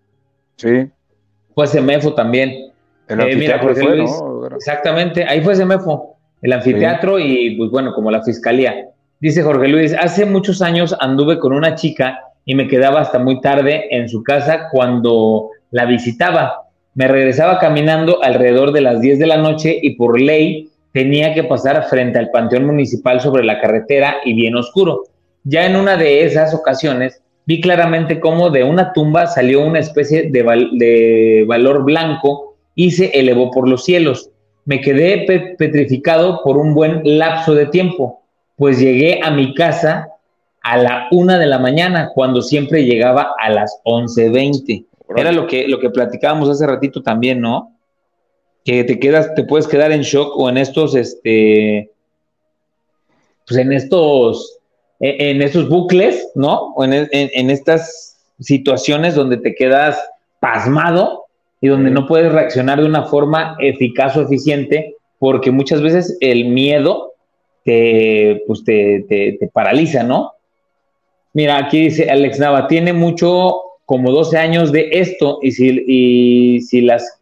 [0.56, 0.88] Sí.
[1.54, 2.72] Fue Semefo también.
[3.08, 4.10] El eh, mira, Jorge Luis,
[4.56, 8.88] exactamente, ahí fue Semefo, el anfiteatro y pues bueno, como la fiscalía.
[9.20, 13.40] Dice Jorge Luis, hace muchos años anduve con una chica y me quedaba hasta muy
[13.40, 16.65] tarde en su casa cuando la visitaba
[16.96, 21.44] me regresaba caminando alrededor de las 10 de la noche y por ley tenía que
[21.44, 25.04] pasar frente al Panteón Municipal sobre la carretera y bien oscuro.
[25.44, 30.30] Ya en una de esas ocasiones vi claramente cómo de una tumba salió una especie
[30.30, 30.42] de,
[30.72, 34.30] de valor blanco y se elevó por los cielos.
[34.64, 38.22] Me quedé petrificado por un buen lapso de tiempo,
[38.56, 40.08] pues llegué a mi casa
[40.62, 44.86] a la una de la mañana, cuando siempre llegaba a las 11.20.
[45.14, 47.76] Era lo que, lo que platicábamos hace ratito también, ¿no?
[48.64, 51.90] Que te quedas, te puedes quedar en shock o en estos, este,
[53.46, 54.58] pues en estos,
[54.98, 56.72] e, en, estos bucles, ¿no?
[56.74, 59.98] O en, en, estas situaciones donde te quedas
[60.40, 61.26] pasmado
[61.60, 66.46] y donde no puedes reaccionar de una forma eficaz o eficiente, porque muchas veces el
[66.46, 67.12] miedo
[67.64, 70.32] te, pues te, te, te paraliza, ¿no?
[71.32, 76.60] Mira, aquí dice Alex Nava, tiene mucho como 12 años de esto y si, y
[76.60, 77.20] si las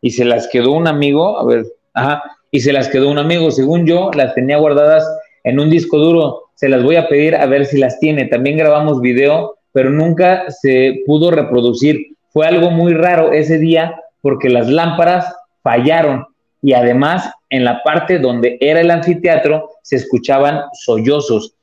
[0.00, 3.50] y se las quedó un amigo, a ver, ajá, y se las quedó un amigo,
[3.50, 5.04] según yo, las tenía guardadas
[5.44, 8.26] en un disco duro, se las voy a pedir a ver si las tiene.
[8.26, 12.14] También grabamos video, pero nunca se pudo reproducir.
[12.30, 16.26] Fue algo muy raro ese día porque las lámparas fallaron
[16.62, 21.54] y además en la parte donde era el anfiteatro se escuchaban sollozos.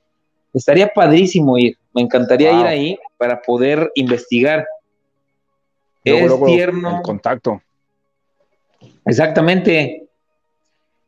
[0.54, 4.68] Estaría padrísimo ir, me encantaría ir ahí para poder investigar.
[6.04, 7.02] es tierno.
[7.02, 7.62] contacto.
[9.06, 10.04] Exactamente.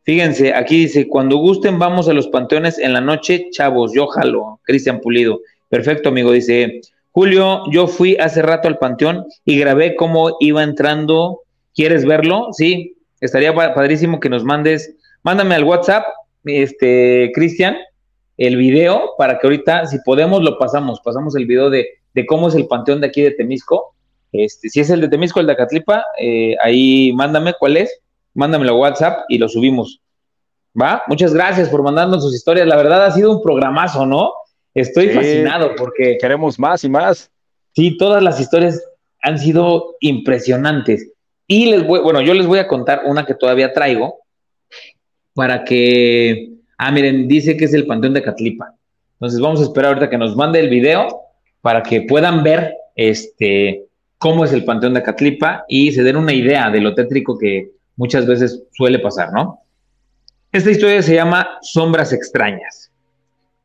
[0.03, 4.61] Fíjense, aquí dice, cuando gusten vamos a los panteones en la noche, chavos, yo jalo,
[4.63, 5.41] Cristian Pulido.
[5.67, 6.79] Perfecto, amigo, dice,
[7.11, 11.41] Julio, yo fui hace rato al panteón y grabé cómo iba entrando.
[11.75, 12.53] ¿Quieres verlo?
[12.53, 16.05] Sí, estaría padrísimo que nos mandes, mándame al WhatsApp,
[16.45, 17.75] este, Cristian,
[18.37, 22.47] el video para que ahorita, si podemos, lo pasamos, pasamos el video de, de cómo
[22.47, 23.95] es el panteón de aquí de Temisco
[24.31, 28.01] este, si es el de Temisco, el de Acatlipa, eh, ahí mándame cuál es,
[28.33, 30.01] mándamelo a WhatsApp y lo subimos.
[30.79, 31.03] ¿Va?
[31.07, 32.67] Muchas gracias por mandarnos sus historias.
[32.67, 34.31] La verdad ha sido un programazo, ¿no?
[34.75, 36.17] Estoy fascinado porque.
[36.21, 37.31] Queremos más y más.
[37.73, 38.83] Sí, todas las historias
[39.23, 41.09] han sido impresionantes.
[41.47, 44.19] Y les voy, bueno, yo les voy a contar una que todavía traigo
[45.33, 46.56] para que.
[46.77, 48.73] Ah, miren, dice que es el Panteón de Catlipa.
[49.13, 51.07] Entonces vamos a esperar ahorita que nos mande el video
[51.61, 53.87] para que puedan ver este
[54.17, 57.71] cómo es el Panteón de Acatlipa y se den una idea de lo tétrico que
[57.95, 59.61] muchas veces suele pasar, ¿no?
[60.51, 62.91] Esta historia se llama Sombras extrañas.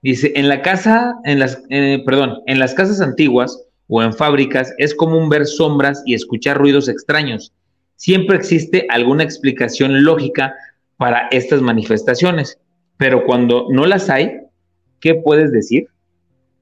[0.02, 4.74] Dice, en la casa, en las, eh, perdón, en las casas antiguas o en fábricas
[4.78, 7.52] es común ver sombras y escuchar ruidos extraños.
[7.97, 10.55] Siempre existe alguna explicación lógica
[10.97, 12.59] para estas manifestaciones,
[13.03, 14.43] pero cuando no las hay,
[15.01, 15.89] ¿qué puedes decir?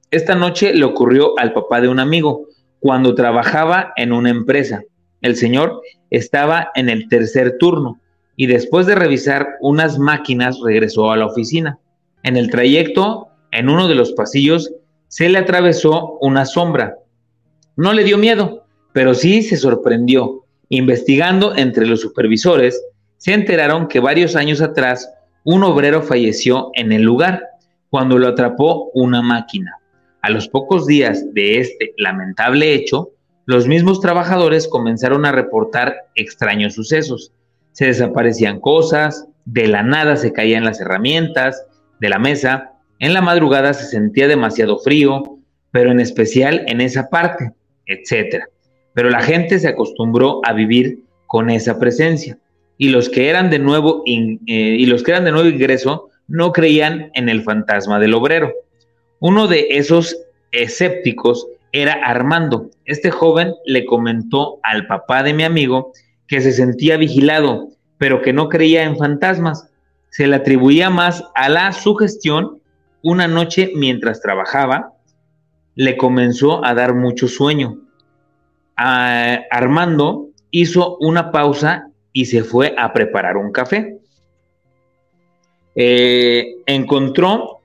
[0.09, 2.47] Esta noche le ocurrió al papá de un amigo
[2.79, 4.81] cuando trabajaba en una empresa.
[5.21, 8.01] El señor estaba en el tercer turno
[8.35, 11.77] y después de revisar unas máquinas regresó a la oficina.
[12.23, 14.73] En el trayecto, en uno de los pasillos,
[15.09, 16.95] se le atravesó una sombra.
[17.75, 20.43] No le dio miedo, pero sí se sorprendió.
[20.69, 22.83] Investigando entre los supervisores,
[23.17, 25.07] se enteraron que varios años atrás
[25.43, 27.49] un obrero falleció en el lugar
[27.89, 29.77] cuando lo atrapó una máquina.
[30.21, 33.09] A los pocos días de este lamentable hecho,
[33.45, 37.33] los mismos trabajadores comenzaron a reportar extraños sucesos.
[37.71, 41.65] Se desaparecían cosas, de la nada se caían las herramientas
[41.99, 45.39] de la mesa, en la madrugada se sentía demasiado frío,
[45.71, 47.51] pero en especial en esa parte,
[47.87, 48.43] etc.
[48.93, 52.37] Pero la gente se acostumbró a vivir con esa presencia
[52.81, 56.51] y los que eran de nuevo eh, y los que eran de nuevo ingreso no
[56.51, 58.51] creían en el fantasma del obrero.
[59.19, 60.17] Uno de esos
[60.51, 62.71] escépticos era Armando.
[62.85, 65.91] Este joven le comentó al papá de mi amigo
[66.27, 67.67] que se sentía vigilado,
[67.99, 69.69] pero que no creía en fantasmas.
[70.09, 72.61] Se le atribuía más a la sugestión.
[73.03, 74.93] Una noche mientras trabajaba,
[75.75, 77.77] le comenzó a dar mucho sueño.
[78.75, 83.97] Armando hizo una pausa y se fue a preparar un café.
[85.75, 87.59] Eh, encontró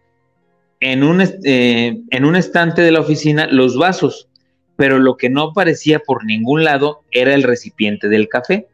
[0.81, 4.29] en un, eh, en un estante de la oficina los vasos,
[4.77, 8.69] pero lo que no aparecía por ningún lado era el recipiente del café.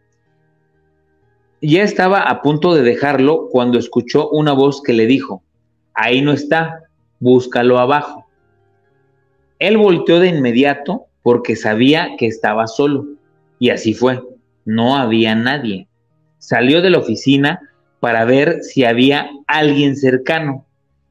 [1.60, 5.42] Ya estaba a punto de dejarlo cuando escuchó una voz que le dijo,
[5.94, 6.80] ahí no está,
[7.20, 8.26] búscalo abajo.
[9.60, 13.06] Él volteó de inmediato porque sabía que estaba solo,
[13.60, 14.20] y así fue,
[14.64, 15.88] no había nadie.
[16.38, 17.60] Salió de la oficina
[18.00, 20.66] para ver si había alguien cercano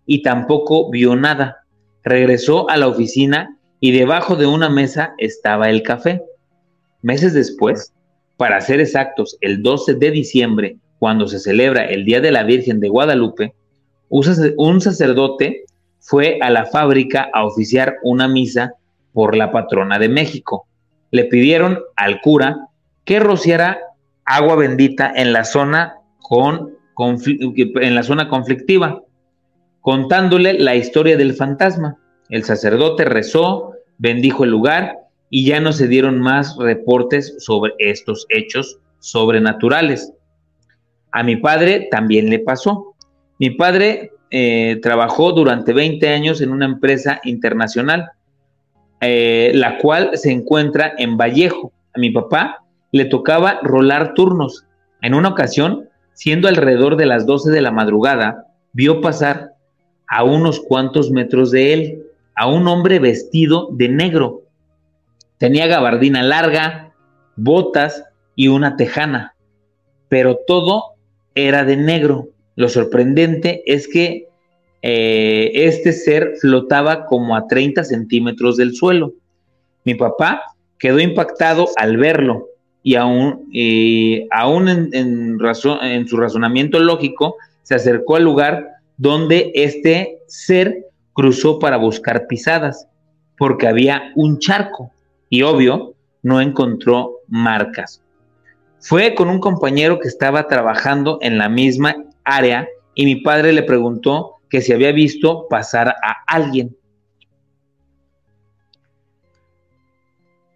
[0.06, 1.64] y tampoco vio nada.
[2.03, 6.22] Regresó a la oficina y debajo de una mesa estaba el café.
[7.02, 7.94] Meses después,
[8.38, 12.80] para ser exactos, el 12 de diciembre, cuando se celebra el Día de la Virgen
[12.80, 13.53] de Guadalupe,
[14.10, 15.64] un sacerdote
[15.99, 18.73] fue a la fábrica a oficiar una misa
[19.14, 20.68] por la patrona de México.
[21.11, 22.68] Le pidieron al cura
[23.06, 23.80] que rociara
[24.26, 29.02] agua bendita en la zona con en la zona conflictiva
[29.82, 31.98] contándole la historia del fantasma.
[32.30, 34.99] El sacerdote rezó, bendijo el lugar
[35.30, 40.14] y ya no se dieron más reportes sobre estos hechos sobrenaturales.
[41.11, 42.95] A mi padre también le pasó.
[43.40, 48.11] Mi padre eh, trabajó durante 20 años en una empresa internacional,
[49.02, 51.73] eh, la cual se encuentra en Vallejo.
[51.94, 52.61] A mi papá
[52.92, 54.66] le tocaba rolar turnos.
[55.02, 59.54] En una ocasión, siendo alrededor de las 12 de la madrugada, vio pasar
[60.08, 62.04] a unos cuantos metros de él,
[62.36, 64.44] a un hombre vestido de negro.
[65.38, 66.94] Tenía gabardina larga,
[67.36, 68.04] botas
[68.36, 69.34] y una tejana,
[70.10, 70.96] pero todo
[71.34, 72.28] era de negro.
[72.56, 74.28] Lo sorprendente es que
[74.82, 79.14] eh, este ser flotaba como a 30 centímetros del suelo.
[79.86, 80.44] Mi papá
[80.78, 82.51] quedó impactado al verlo
[82.84, 83.49] y aún,
[84.32, 88.68] aún en, en su razonamiento lógico se acercó al lugar
[88.98, 92.88] donde este ser cruzó para buscar pisadas,
[93.38, 94.91] porque había un charco
[95.30, 98.02] y obvio no encontró marcas.
[98.80, 103.64] Fue con un compañero que estaba trabajando en la misma área y mi padre le
[103.64, 106.76] preguntó que si había visto pasar a alguien.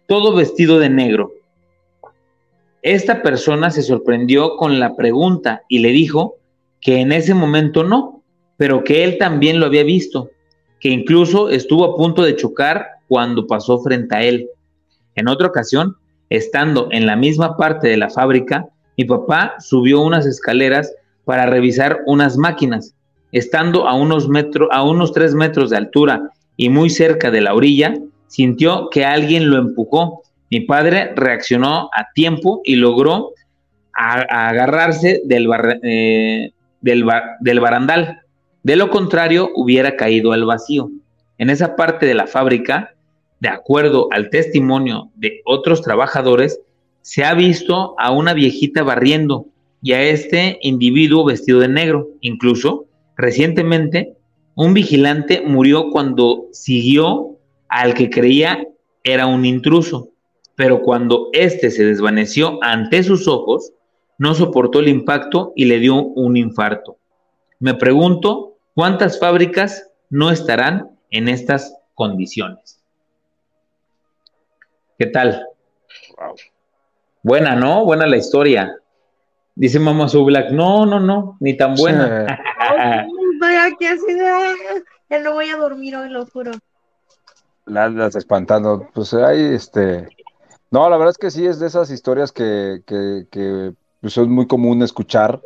[0.06, 1.32] Todo vestido de negro.
[2.86, 6.36] Esta persona se sorprendió con la pregunta y le dijo
[6.80, 8.22] que en ese momento no,
[8.56, 10.30] pero que él también lo había visto,
[10.78, 14.48] que incluso estuvo a punto de chocar cuando pasó frente a él.
[15.16, 15.96] En otra ocasión,
[16.30, 20.94] estando en la misma parte de la fábrica, mi papá subió unas escaleras
[21.24, 22.94] para revisar unas máquinas.
[23.32, 27.52] Estando a unos, metros, a unos tres metros de altura y muy cerca de la
[27.52, 27.94] orilla,
[28.28, 30.22] sintió que alguien lo empujó.
[30.50, 33.32] Mi padre reaccionó a tiempo y logró
[33.92, 35.48] agarrarse del,
[35.82, 36.50] eh,
[36.80, 38.20] del, barandal.
[38.62, 40.90] De lo contrario, hubiera caído al vacío.
[41.38, 42.94] En esa parte de la fábrica,
[43.40, 46.60] de acuerdo al testimonio de otros trabajadores,
[47.02, 49.46] se ha visto a una viejita barriendo
[49.82, 52.08] y a este individuo vestido de negro.
[52.20, 52.86] Incluso,
[53.16, 54.14] recientemente,
[54.54, 57.36] un vigilante murió cuando siguió
[57.68, 58.66] al que creía
[59.04, 60.08] era un intruso,
[60.56, 63.72] pero cuando éste se desvaneció ante sus ojos,
[64.18, 66.96] no soportó el impacto y le dio un infarto.
[67.60, 72.82] Me pregunto cuántas fábricas no estarán en estas condiciones.
[74.98, 75.46] ¿Qué tal?
[77.22, 77.84] Buena, ¿no?
[77.84, 78.76] Buena la historia.
[79.54, 82.26] Dice Mamá Su Black, no, no, no, ni tan buena.
[85.10, 86.52] ya no voy a dormir hoy, lo juro.
[87.66, 88.88] Las espantando.
[88.94, 90.08] Pues hay este.
[90.76, 93.72] No, la verdad es que sí es de esas historias que, que, que
[94.02, 95.40] pues es muy común escuchar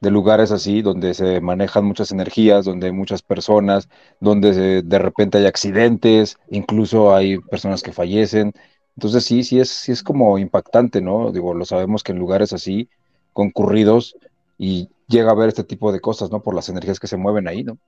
[0.00, 3.88] de lugares así, donde se manejan muchas energías, donde hay muchas personas,
[4.20, 8.52] donde de repente hay accidentes, incluso hay personas que fallecen.
[8.94, 11.32] Entonces sí, sí es, sí es como impactante, ¿no?
[11.32, 12.90] Digo, lo sabemos que en lugares así,
[13.32, 14.18] concurridos,
[14.58, 16.42] y llega a ver este tipo de cosas, ¿no?
[16.42, 17.78] Por las energías que se mueven ahí, ¿no?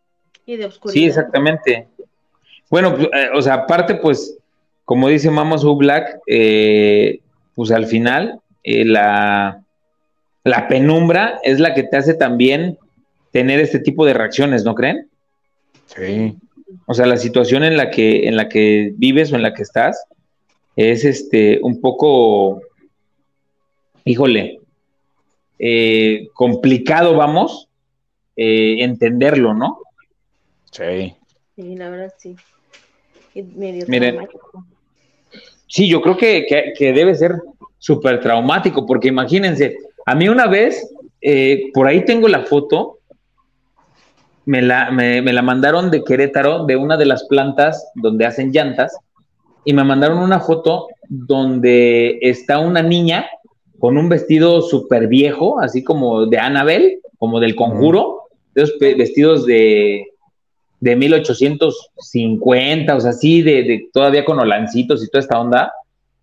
[0.47, 0.95] Y de oscuridad.
[0.95, 1.89] Sí, exactamente.
[2.71, 4.39] Bueno, pues, eh, o sea, aparte, pues,
[4.87, 7.19] como dice Mama Black, eh,
[7.55, 9.65] pues al final, eh, la,
[10.45, 12.79] la penumbra es la que te hace también
[13.33, 15.09] tener este tipo de reacciones, ¿no creen?
[15.87, 16.37] Sí.
[16.87, 19.63] O sea, la situación en la que, en la que vives o en la que
[19.63, 20.07] estás
[20.77, 22.63] es este un poco,
[24.05, 24.61] híjole,
[25.59, 27.69] eh, complicado, vamos,
[28.37, 29.81] eh, entenderlo, ¿no?
[30.71, 31.17] Sí.
[31.57, 32.37] Sí, la verdad sí.
[33.35, 34.29] Medio Miren,
[35.67, 37.33] sí, yo creo que, que debe ser
[37.79, 42.99] súper traumático, porque imagínense, a mí una vez, eh, por ahí tengo la foto,
[44.45, 48.97] me la, me, la mandaron de Querétaro, de una de las plantas donde hacen llantas,
[49.65, 53.27] y me mandaron una foto donde está una niña
[53.81, 58.23] con un vestido súper viejo, así como de Annabel, como del conjuro,
[58.55, 60.07] de esos vestidos de,
[60.87, 65.73] de 1850, o sea, así, de, de, todavía con olancitos y toda esta onda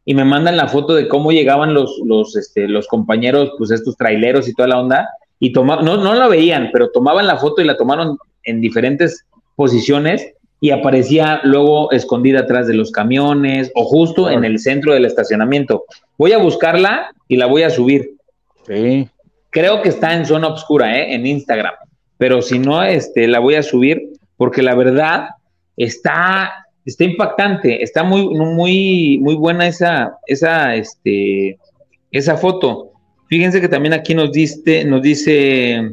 [0.06, 3.98] y me mandan la foto de cómo llegaban los, los, este, los compañeros, pues estos
[3.98, 5.10] traileros y toda la onda,
[5.40, 9.26] y tomaban, no, no la veían, pero tomaban la foto y la tomaron en diferentes
[9.56, 15.04] posiciones y aparecía luego escondida atrás de los camiones o justo en el centro del
[15.04, 15.84] estacionamiento.
[16.18, 18.16] Voy a buscarla y la voy a subir.
[18.66, 19.10] Sí.
[19.50, 21.16] Creo que está en zona oscura, ¿eh?
[21.16, 21.74] en Instagram,
[22.18, 25.30] pero si no, este, la voy a subir porque la verdad
[25.78, 31.58] está está impactante, está muy, muy, muy buena esa, esa, este,
[32.12, 32.92] esa foto.
[33.28, 35.92] Fíjense que también aquí nos dice, nos dice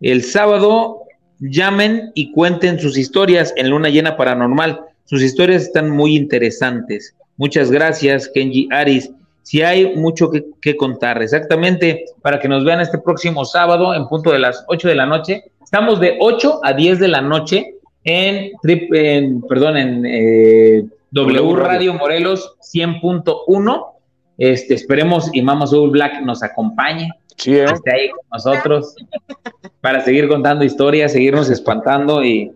[0.00, 1.02] el sábado
[1.40, 4.80] llamen y cuenten sus historias en Luna Llena Paranormal.
[5.04, 7.14] Sus historias están muy interesantes.
[7.36, 9.10] Muchas gracias, Kenji Aris.
[9.42, 14.06] Si hay mucho que, que, contar, exactamente, para que nos vean este próximo sábado en
[14.06, 15.44] punto de las 8 de la noche.
[15.68, 21.92] Estamos de 8 a 10 de la noche en, en perdón, en eh, W Radio
[21.92, 23.86] Morelos 100.1.
[24.38, 27.10] Este, esperemos y Mama Soul Black nos acompañe.
[27.36, 27.66] Sí, ¿eh?
[27.66, 28.94] Esté ahí con nosotros
[29.82, 32.50] para seguir contando historias, seguirnos espantando y,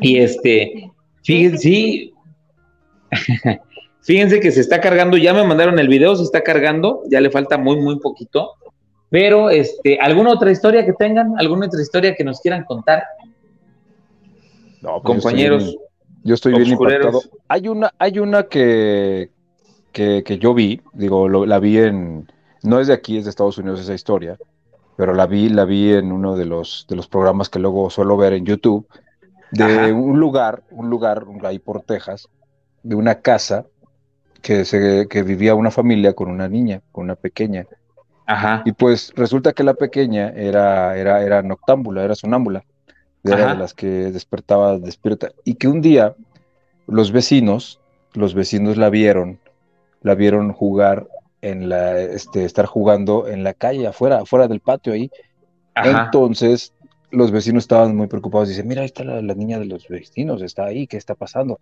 [0.00, 0.90] y este,
[1.22, 2.14] fíjense, sí,
[4.00, 7.28] Fíjense que se está cargando, ya me mandaron el video, se está cargando, ya le
[7.28, 8.52] falta muy, muy poquito.
[9.10, 11.34] Pero, este, ¿alguna otra historia que tengan?
[11.36, 13.04] ¿Alguna otra historia que nos quieran contar?
[14.80, 15.76] No, pues compañeros.
[16.22, 17.20] Yo estoy bien, impactado.
[17.48, 19.30] Hay una, hay una que,
[19.92, 22.30] que, yo vi, digo, la vi en,
[22.62, 24.38] no es de aquí, es de Estados Unidos esa historia,
[24.96, 28.16] pero la vi, la vi en uno de los, de los programas que luego suelo
[28.16, 28.86] ver en YouTube,
[29.50, 32.28] de un lugar, un lugar ahí por Texas,
[32.82, 33.66] de una casa
[34.42, 37.66] que, se, que vivía una familia con una niña, con una pequeña.
[38.30, 38.62] Ajá.
[38.64, 42.62] Y pues resulta que la pequeña era, era, era noctámbula, era sonámbula,
[43.24, 45.30] era de las que despertaba despierta.
[45.44, 46.14] Y que un día
[46.86, 47.80] los vecinos,
[48.12, 49.40] los vecinos la vieron,
[50.02, 51.08] la vieron jugar
[51.42, 55.10] en la, este, estar jugando en la calle, afuera, afuera del patio ahí.
[55.74, 56.72] Entonces,
[57.10, 58.48] los vecinos estaban muy preocupados.
[58.48, 61.58] Dicen, mira, ahí está la, la, niña de los vecinos, está ahí, ¿qué está pasando?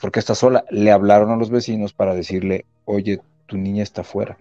[0.00, 0.64] Porque está sola.
[0.70, 4.38] Le hablaron a los vecinos para decirle, oye, tu niña está afuera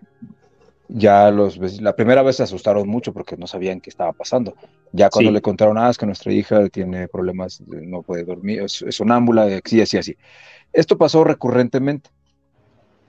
[0.93, 4.55] ya los la primera vez se asustaron mucho porque no sabían qué estaba pasando.
[4.91, 8.83] Ya cuando le contaron, ah, es que nuestra hija tiene problemas, no puede dormir, es,
[8.89, 10.17] sonámbula, así, así, así.
[10.73, 12.09] Esto pasó recurrentemente.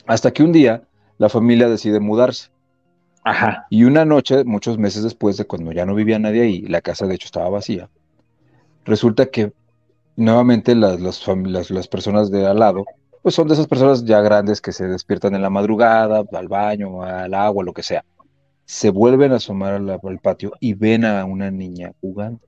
[0.06, 0.82] Hasta que un día
[1.18, 2.50] la familia decide mudarse.
[3.24, 3.66] Ajá.
[3.70, 7.06] Y una noche, muchos meses después de cuando ya no vivía nadie ahí, la casa
[7.06, 7.88] de hecho estaba vacía,
[8.84, 9.52] resulta que
[10.16, 12.84] nuevamente las, las, las personas de al lado
[13.23, 17.03] pues son de esas personas ya grandes que se despiertan en la madrugada, al baño,
[17.03, 18.05] al agua, lo que sea.
[18.65, 22.40] Se vuelven a asomar al, patio y ven a una niña jugando,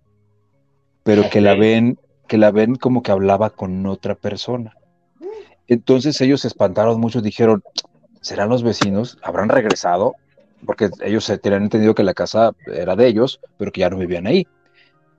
[1.04, 4.74] pero que la ven, que la ven como que hablaba con otra persona.
[5.68, 7.62] Entonces ellos se espantaron mucho, dijeron,
[8.20, 9.18] ¿serán los vecinos?
[9.22, 10.14] ¿Habrán regresado?
[10.66, 13.98] Porque ellos se tenían entendido que la casa era de ellos, pero que ya no
[13.98, 14.46] vivían ahí.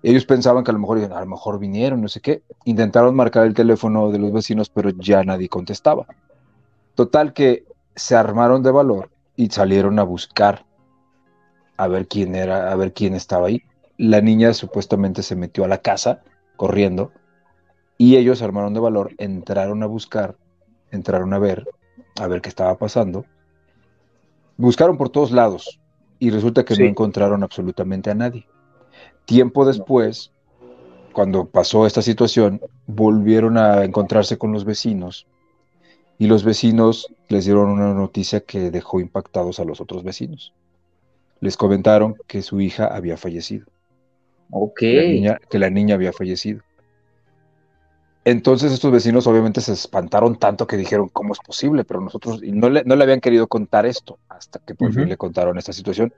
[0.07, 2.43] Ellos pensaban que a lo mejor, a lo mejor vinieron, no sé qué.
[2.65, 6.05] Intentaron marcar el teléfono de los vecinos, pero ya nadie contestaba.
[6.93, 7.65] Total que
[7.95, 10.63] se armaron de valor y salieron a buscar
[11.77, 13.63] a ver quién era, a ver quién estaba ahí.
[13.97, 16.21] La niña supuestamente se metió a la casa
[16.55, 17.11] corriendo
[17.97, 20.35] y ellos armaron de valor, entraron a buscar,
[20.91, 21.67] entraron a ver,
[22.21, 23.25] a ver qué estaba pasando.
[24.55, 25.79] Buscaron por todos lados
[26.19, 28.45] y resulta que no encontraron absolutamente a nadie.
[29.25, 30.31] Tiempo después,
[31.13, 35.27] cuando pasó esta situación, volvieron a encontrarse con los vecinos
[36.17, 40.53] y los vecinos les dieron una noticia que dejó impactados a los otros vecinos.
[41.41, 43.65] Les comentaron que su hija había fallecido.
[44.51, 44.79] Ok.
[44.79, 46.61] que la niña había fallecido.
[48.23, 51.83] Entonces estos vecinos obviamente se espantaron tanto que dijeron, ¿cómo es posible?
[51.83, 55.15] Pero nosotros no le, no le habían querido contar esto hasta que por fin le
[55.15, 56.11] contaron esta situación.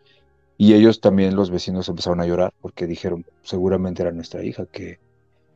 [0.57, 4.99] Y ellos también, los vecinos, empezaron a llorar porque dijeron, seguramente era nuestra hija que,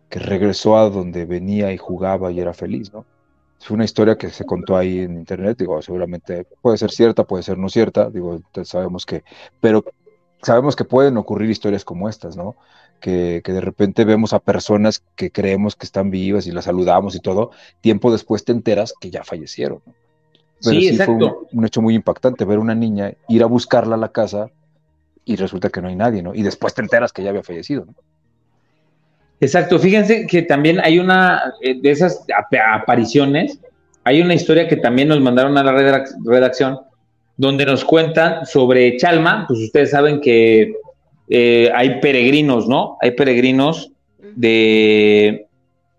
[0.09, 3.05] que regresó a donde venía y jugaba y era feliz, ¿no?
[3.59, 7.43] Es una historia que se contó ahí en internet, digo, seguramente puede ser cierta, puede
[7.43, 9.23] ser no cierta, digo, sabemos que,
[9.59, 9.85] pero
[10.41, 12.55] sabemos que pueden ocurrir historias como estas, ¿no?
[12.99, 17.15] Que, que, de repente vemos a personas que creemos que están vivas y las saludamos
[17.15, 17.51] y todo,
[17.81, 19.81] tiempo después te enteras que ya fallecieron.
[19.85, 19.93] ¿no?
[20.59, 21.17] sí, exacto.
[21.17, 24.51] Fue un, un, hecho muy impactante ver una niña ir a buscarla a la casa
[25.25, 26.33] y resulta que no hay nadie, ¿no?
[26.33, 27.93] Y después te enteras que ya había fallecido, ¿no?
[29.41, 32.23] Exacto, fíjense que también hay una eh, de esas
[32.73, 33.59] apariciones,
[34.03, 36.79] hay una historia que también nos mandaron a la redacción,
[37.37, 40.73] donde nos cuentan sobre Chalma, pues ustedes saben que
[41.27, 42.97] eh, hay peregrinos, ¿no?
[43.01, 43.91] Hay peregrinos
[44.35, 45.47] de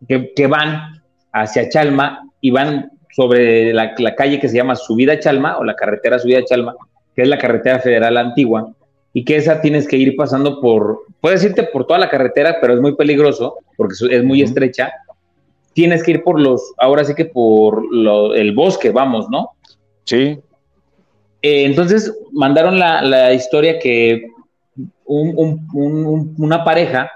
[0.07, 5.59] que, van hacia Chalma y van sobre la, la, calle que se llama Subida Chalma
[5.59, 6.77] o la carretera Subida Chalma,
[7.17, 8.73] que es la carretera federal antigua,
[9.15, 12.75] y que esa tienes que ir pasando por, puedes irte por toda la carretera, pero
[12.75, 14.93] es muy peligroso porque es muy estrecha.
[15.75, 17.83] Tienes que ir por los, ahora sí que por
[18.37, 19.51] el bosque, vamos, ¿no?
[20.05, 20.39] Sí.
[21.43, 24.27] Eh, entonces mandaron la, historia que
[25.05, 27.11] una pareja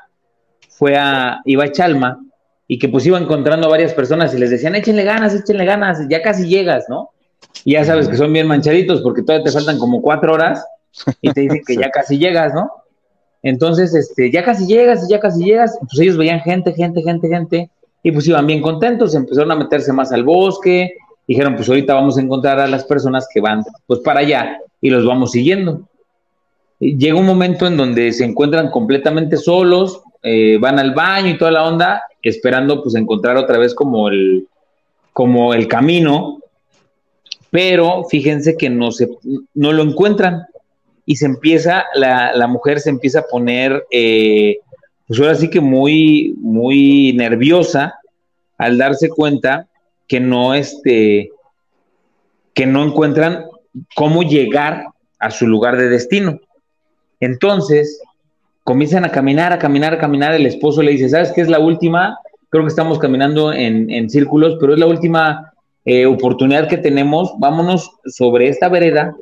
[0.69, 2.21] fue a, iba a Chalma
[2.69, 6.07] y que pues iba encontrando a varias personas y les decían, échenle ganas, échenle ganas,
[6.11, 7.11] ya casi llegas, ¿no?
[7.65, 10.63] Y ya sabes que son bien manchaditos porque todavía te faltan como cuatro horas
[11.21, 12.71] y te dicen que ya casi llegas, ¿no?
[13.43, 17.71] Entonces, este, ya casi llegas, ya casi llegas, pues ellos veían gente, gente, gente, gente,
[18.03, 20.95] y pues iban bien contentos, empezaron a meterse más al bosque,
[21.27, 24.91] dijeron, pues ahorita vamos a encontrar a las personas que van, pues para allá, y
[24.91, 25.89] los vamos siguiendo.
[26.79, 31.51] llega un momento en donde se encuentran completamente solos, eh, van al baño y toda
[31.51, 34.49] la onda, esperando pues encontrar otra vez como el,
[35.13, 36.41] como el camino,
[37.51, 39.09] pero fíjense que no, se,
[39.55, 40.47] no lo encuentran
[41.07, 44.59] y se empieza, la, la mujer se empieza a poner, eh,
[45.07, 47.95] pues ahora sí que muy, muy nerviosa
[48.59, 49.69] al darse cuenta
[50.09, 51.31] que no, este,
[52.55, 53.47] que no encuentran
[53.95, 54.87] cómo llegar
[55.21, 56.41] a su lugar de destino.
[57.21, 58.01] Entonces,
[58.65, 60.35] comienzan a caminar, a caminar, a caminar.
[60.35, 62.19] El esposo le dice, ¿sabes qué es la última?
[62.51, 65.53] Creo que estamos caminando en, círculos, pero es la última
[65.85, 67.33] eh, oportunidad que tenemos.
[67.39, 69.15] Vámonos sobre esta vereda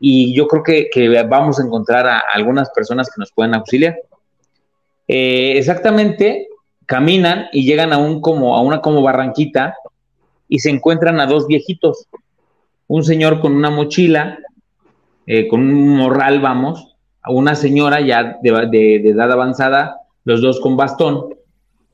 [0.00, 3.96] y yo creo que, vamos a encontrar a algunas personas que nos puedan auxiliar.
[5.08, 6.48] Eh, exactamente,
[6.86, 9.74] caminan y llegan a, un como, a una como barranquita
[10.48, 12.06] y se encuentran a dos viejitos.
[12.86, 14.38] Un señor con una mochila,
[15.26, 20.76] eh, con un morral, vamos, a una señora ya de, edad avanzada, los dos con
[20.76, 21.34] bastón,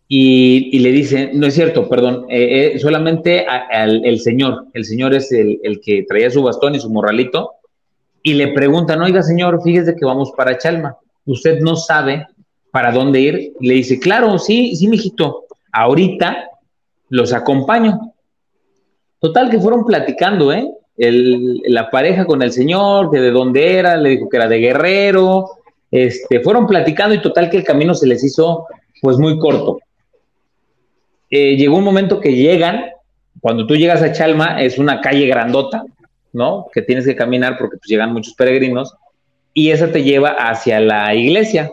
[0.07, 5.59] y, le dice, no es cierto, perdón, eh, solamente el señor, el señor es el,
[5.65, 7.55] el, que traía su bastón y su morralito,
[8.27, 10.97] y le preguntan, oiga señor, fíjese que vamos para Chalma,
[11.27, 12.27] usted no sabe
[12.73, 13.53] para dónde ir.
[13.61, 16.49] Y le dice, claro, sí, sí, mijito, ahorita
[17.11, 18.15] los acompaño.
[19.21, 20.67] Total que fueron platicando, ¿eh?
[20.97, 25.51] la pareja con el señor, que de dónde era, le dijo que era de Guerrero,
[25.91, 28.67] este, fueron platicando y total que el camino se les hizo
[29.03, 29.81] pues muy corto.
[31.29, 32.87] Eh, llegó un momento que llegan,
[33.41, 35.85] cuando tú llegas a Chalma, es una calle grandota,
[36.35, 36.67] ¿no?
[36.73, 38.95] Que tienes que caminar porque pues, llegan muchos peregrinos
[39.55, 41.73] y esa te lleva hacia la iglesia.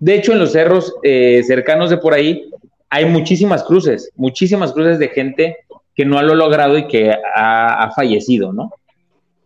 [0.00, 2.50] De hecho, en los cerros eh, cercanos de por ahí
[2.90, 5.58] hay muchísimas cruces, muchísimas cruces de gente
[5.94, 8.72] que no lo logrado y que ha, fallecido, ¿no?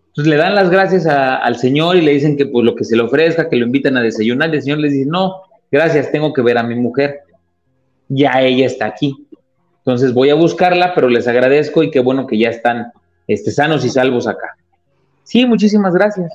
[0.09, 2.97] Entonces le dan las gracias al Señor y le dicen que pues lo que se
[2.97, 4.55] le ofrezca, que lo invitan a desayunar.
[4.55, 7.21] El Señor les dice, no, gracias, tengo que ver a mi mujer.
[8.09, 9.15] Ya ella está aquí.
[9.79, 12.93] Entonces voy a buscarla, pero les agradezco y qué bueno que ya están
[13.29, 14.57] este, sanos y salvos acá.
[15.23, 16.33] Sí, muchísimas gracias.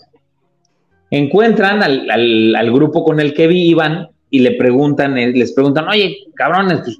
[1.09, 6.81] Encuentran al, grupo con el que iban y le preguntan, eh, les preguntan, oye, cabrones,
[6.83, 6.99] pues,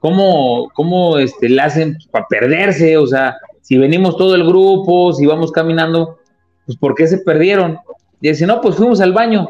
[0.00, 2.96] ¿cómo, cómo este, le hacen para perderse?
[2.96, 6.18] O sea, si venimos todo el grupo, si vamos caminando,
[6.66, 7.78] pues ¿por qué se perdieron?
[8.20, 9.48] Y dicen, no, pues fuimos al baño,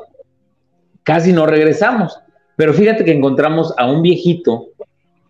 [1.02, 2.18] casi no regresamos.
[2.56, 4.68] Pero fíjate que encontramos a un viejito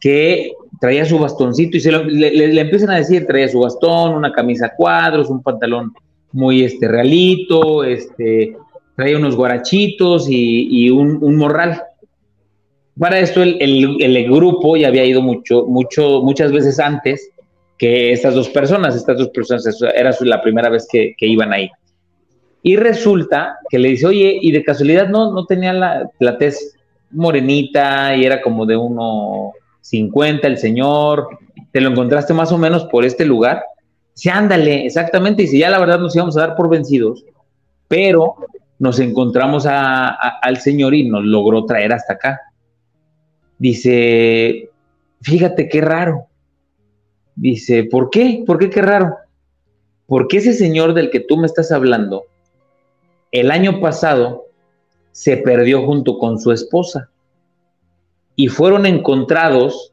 [0.00, 4.66] que traía su bastoncito y se le, empiezan a decir, traía su bastón, una camisa
[4.66, 5.92] a cuadros, un pantalón
[6.32, 8.56] muy este, realito, este,
[8.96, 11.82] traía unos guarachitos y, un, morral.
[12.98, 17.30] Para esto el, grupo ya había ido mucho, mucho, muchas veces antes
[17.78, 21.70] que estas dos personas, estas dos personas, era la primera vez que, iban ahí.
[22.62, 26.74] Y resulta que le dice, oye, y de casualidad no, no tenía la, la tez
[27.10, 29.52] morenita y era como de uno
[29.84, 31.28] 50 el señor,
[31.70, 33.62] te lo encontraste más o menos por este lugar.
[34.14, 37.24] Sí, ándale, exactamente, y si ya la verdad nos íbamos a dar por vencidos,
[37.86, 38.36] pero
[38.78, 42.40] nos encontramos al señor y nos logró traer hasta acá.
[43.58, 44.70] Dice,
[45.20, 46.28] fíjate qué raro.
[47.36, 48.42] Dice, ¿por qué?
[48.46, 49.16] ¿Por qué qué raro?
[50.06, 52.24] Porque ese señor del que tú me estás hablando,
[53.32, 54.46] el año pasado
[55.12, 57.10] se perdió junto con su esposa
[58.36, 59.92] y fueron encontrados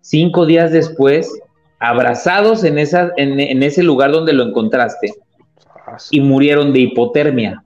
[0.00, 1.30] cinco días después,
[1.78, 5.12] abrazados en, esa, en, ese lugar donde lo encontraste
[6.10, 7.62] y murieron de hipotermia.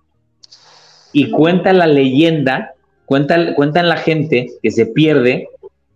[1.12, 2.72] Y cuenta la leyenda,
[3.04, 5.48] cuenta, cuentan la gente que se pierde,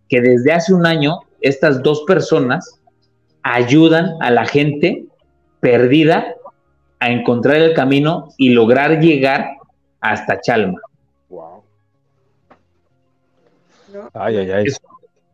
[0.09, 2.81] que desde hace un año estas dos personas
[3.43, 5.05] ayudan a la gente
[5.61, 6.35] perdida
[7.01, 9.49] a encontrar el camino y lograr llegar
[10.01, 10.81] hasta Chalma.
[14.13, 14.65] Ay, ay, ay.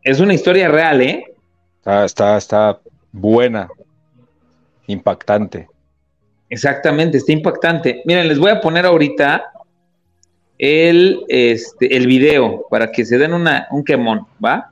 [0.03, 1.25] Es, una historia real, ¿eh?
[1.77, 2.79] Está, está, está
[3.11, 3.69] buena,
[4.87, 5.67] impactante.
[6.49, 8.01] Exactamente, está impactante.
[8.05, 9.51] Miren, les voy a poner ahorita
[10.57, 14.70] el, este, el video para que se den una, un quemón, ¿va?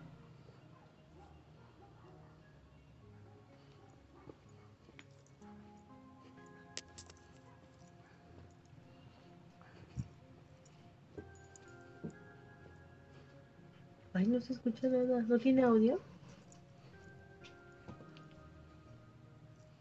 [14.80, 15.22] Escucha nada.
[15.28, 16.00] ¿No tiene audio?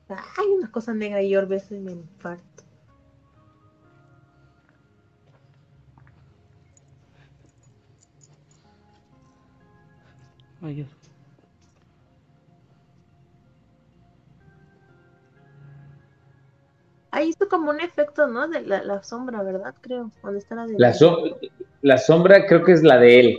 [0.08, 2.64] Ay, una cosa negra y yo a veces me infarto.
[10.62, 10.88] Ay, Dios.
[17.10, 18.48] Ahí hizo como un efecto, ¿no?
[18.48, 19.74] De la, sombra, ¿verdad?
[19.80, 20.10] Creo.
[20.22, 20.94] ¿Dónde está la de la,
[21.82, 23.38] la sombra creo que es la de él.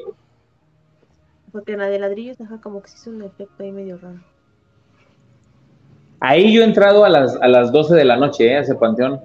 [1.52, 4.20] Porque en la de ladrillos deja como que se hizo un efecto ahí medio raro.
[6.20, 8.58] Ahí yo he entrado a las, a las 12 de la noche, ¿eh?
[8.58, 9.22] a ese panteón.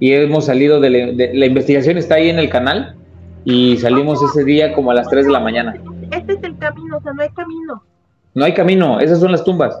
[0.00, 0.90] Y hemos salido de,
[1.34, 2.96] la investigación, está ahí en el canal.
[3.44, 5.74] Y salimos ese día como a las 3 de la mañana.
[6.10, 7.82] Este es el camino, o sea, no hay camino.
[8.34, 9.76] No hay camino, esas son las tumbas.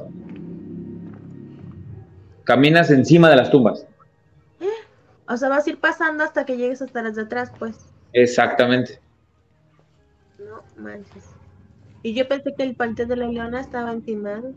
[2.44, 3.86] caminas encima de las tumbas.
[5.28, 7.76] O sea, vas a ir pasando hasta que llegues hasta las de atrás, pues.
[8.14, 8.98] Exactamente.
[10.38, 11.37] No manches.
[12.08, 14.54] Y yo pensé que el Panteón de la Leona estaba encimado.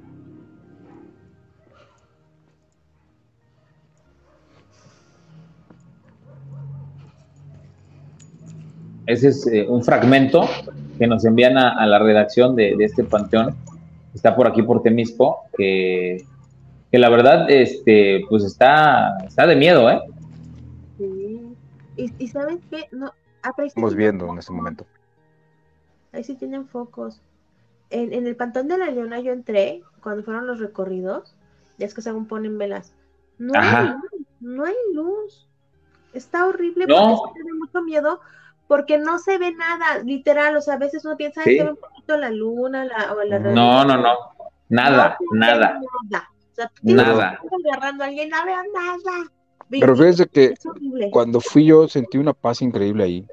[9.05, 10.47] Ese es eh, un fragmento
[10.97, 13.53] que nos envían a, la redacción de, este panteón.
[14.13, 16.23] Está por aquí por Temispo, que,
[16.89, 19.99] que la verdad, este, pues está, está de miedo, ¿eh?
[20.97, 21.41] Sí.
[22.17, 23.11] Y, sabes qué, no,
[23.57, 24.85] estamos viendo en este momento.
[26.13, 27.21] Ahí sí tienen focos.
[27.91, 31.35] En, el Panteón de la Leona yo entré cuando fueron los recorridos.
[31.77, 32.93] Ya es que según ponen velas.
[33.38, 35.47] No hay luz, no hay luz.
[36.13, 37.18] Está horrible no.
[37.18, 38.22] porque tiene mucho miedo
[38.72, 41.72] porque no se ve nada, literal, o sea, a veces uno piensa, que se ve
[41.72, 44.13] un poquito la luna la, o la No, no, no,
[44.69, 45.77] nada, nada.
[46.09, 46.30] nada.
[46.53, 47.38] O sea, nada.
[47.65, 49.30] agarrando a alguien, no veo nada.
[49.69, 50.53] Pero fíjense que
[51.11, 53.27] cuando fui yo sentí una paz increíble ahí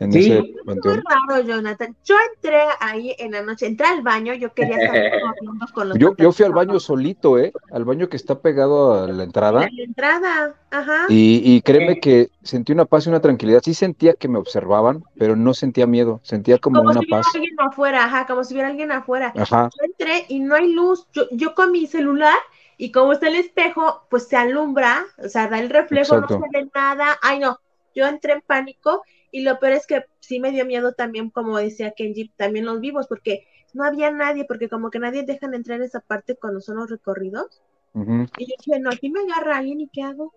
[0.00, 0.32] en sí.
[0.32, 1.02] ese panteón.
[1.08, 1.94] raro, Jonathan.
[2.04, 5.12] Yo entré ahí en la noche, entré al baño, yo quería estar
[5.74, 7.52] con los yo, yo fui al baño solito, ¿eh?
[7.70, 9.60] Al baño que está pegado a la entrada.
[9.60, 11.04] A la entrada, ajá.
[11.10, 13.60] Y, y créeme que sentí una paz y una tranquilidad.
[13.62, 17.26] Sí sentía que me observaban, pero no sentía miedo, sentía como, una si paz.
[17.26, 19.32] Como si hubiera alguien afuera, ajá, como si hubiera alguien afuera.
[19.36, 19.68] Ajá.
[19.78, 21.06] Yo entré y no hay luz.
[21.12, 22.38] Yo, yo con mi celular
[22.78, 26.38] y como está el espejo, pues se alumbra, o sea, da el reflejo, no se
[26.50, 27.18] ve nada.
[27.20, 27.60] Ay, no,
[27.94, 31.58] yo entré en pánico y lo peor es que sí me dio miedo también, como
[31.58, 35.78] decía Kenji, también los vivos, porque no había nadie, porque como que nadie dejan entrar
[35.78, 37.62] en esa parte cuando son los recorridos.
[37.94, 40.32] Y yo dije, no, aquí me agarra alguien y ¿qué hago?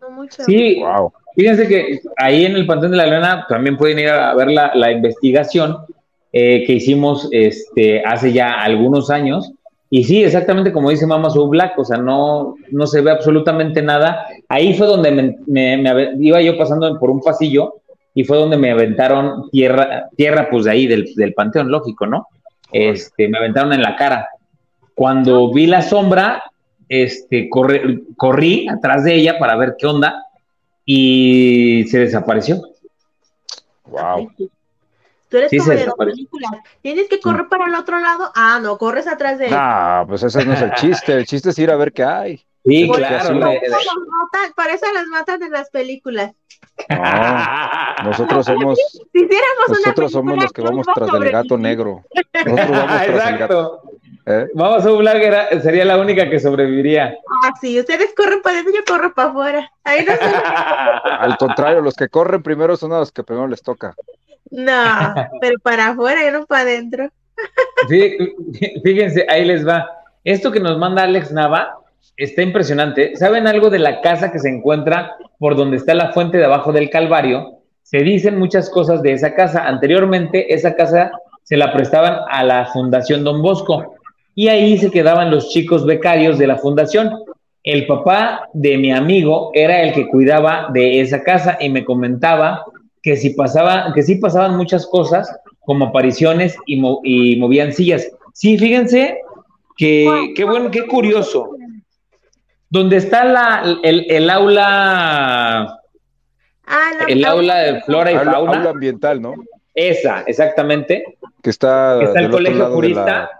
[0.00, 0.42] No mucho.
[0.42, 1.12] Sí, wow.
[1.34, 4.92] fíjense que ahí en el Pantón de la Luna también pueden ir a ver la,
[4.92, 5.78] investigación
[6.32, 9.52] eh, que hicimos este, hace ya algunos años
[9.88, 13.82] y sí, exactamente como dice Mama Soul Black, o sea, no, no se ve absolutamente
[13.82, 14.26] nada.
[14.48, 17.76] Ahí fue donde me, iba yo pasando por un pasillo
[18.14, 22.28] y fue donde me aventaron tierra, tierra pues de ahí, del, del panteón, lógico, ¿no?
[22.72, 24.28] Este, me aventaron en la cara.
[24.94, 26.42] Cuando vi la sombra,
[26.88, 30.24] este, corrí atrás de ella para ver qué onda
[30.84, 32.62] y se desapareció.
[33.86, 34.30] Wow.
[35.28, 36.50] Tú eres como de las películas.
[36.82, 38.30] Tienes que correr para el otro lado.
[38.34, 39.52] Ah, no, corres atrás de él.
[39.54, 41.12] Ah, pues ese no es el chiste.
[41.14, 42.44] El chiste es ir a ver qué hay.
[42.66, 43.40] Sí, claro.
[44.56, 46.32] Para eso las matan en las películas.
[48.04, 48.78] nosotros somos,
[49.68, 52.02] nosotros somos los que vamos tras del gato negro.
[52.44, 53.82] Nosotros vamos tras el gato.
[54.28, 54.48] ¿Eh?
[54.54, 57.16] Vamos a un era, sería la única que sobreviviría.
[57.44, 59.72] Ah, sí, ustedes corren para adentro, yo corro para afuera.
[59.84, 60.12] Ahí no
[61.20, 63.94] Al contrario, los que corren primero son los que primero les toca.
[64.50, 67.08] No, pero para afuera y no para adentro.
[68.82, 69.88] Fíjense, ahí les va.
[70.24, 71.78] Esto que nos manda Alex Nava
[72.16, 73.16] está impresionante.
[73.16, 76.72] ¿Saben algo de la casa que se encuentra por donde está la fuente de abajo
[76.72, 77.60] del Calvario?
[77.82, 79.66] Se dicen muchas cosas de esa casa.
[79.66, 81.10] Anteriormente, esa casa
[81.42, 83.94] se la prestaban a la Fundación Don Bosco
[84.34, 87.10] y ahí se quedaban los chicos becarios de la fundación.
[87.62, 92.64] El papá de mi amigo era el que cuidaba de esa casa y me comentaba
[93.02, 96.76] que si pasaba, que sí pasaban muchas cosas, como apariciones y,
[97.38, 98.08] movían sillas.
[98.34, 99.18] Sí, fíjense
[99.76, 101.50] que qué bueno, qué curioso.
[102.76, 105.80] Donde está la, el, aula,
[106.66, 108.58] ah, el aula de flora y fauna.
[108.58, 109.32] Aula ambiental, ¿no?
[109.74, 111.16] Esa, exactamente.
[111.42, 112.02] Que está.
[112.02, 113.30] Está el colegio jurista.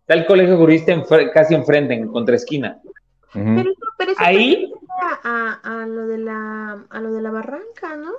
[0.00, 0.94] Está el colegio jurista
[1.34, 2.78] casi enfrente, en contraesquina.
[3.32, 4.72] Pero, pero eso Ahí.
[5.24, 8.12] A, a, lo de la, a lo de la barranca, ¿no?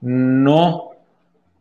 [0.00, 0.90] No.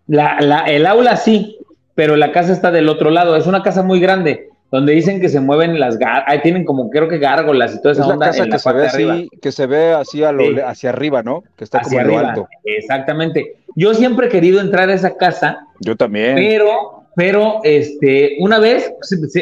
[0.07, 1.60] La, la, el aula sí,
[1.94, 3.36] pero la casa está del otro lado.
[3.36, 5.97] Es una casa muy grande, donde dicen que se mueven las
[6.27, 8.27] ahí tienen como creo que gárgolas y toda esa es onda.
[8.27, 11.43] La casa que, se ve así, que se ve así hacia arriba, ¿no?
[11.55, 12.47] Que está como en lo alto.
[12.63, 13.57] Exactamente.
[13.75, 15.65] Yo siempre he querido entrar a esa casa.
[15.79, 16.35] Yo también.
[16.35, 18.93] Pero, pero, este, una vez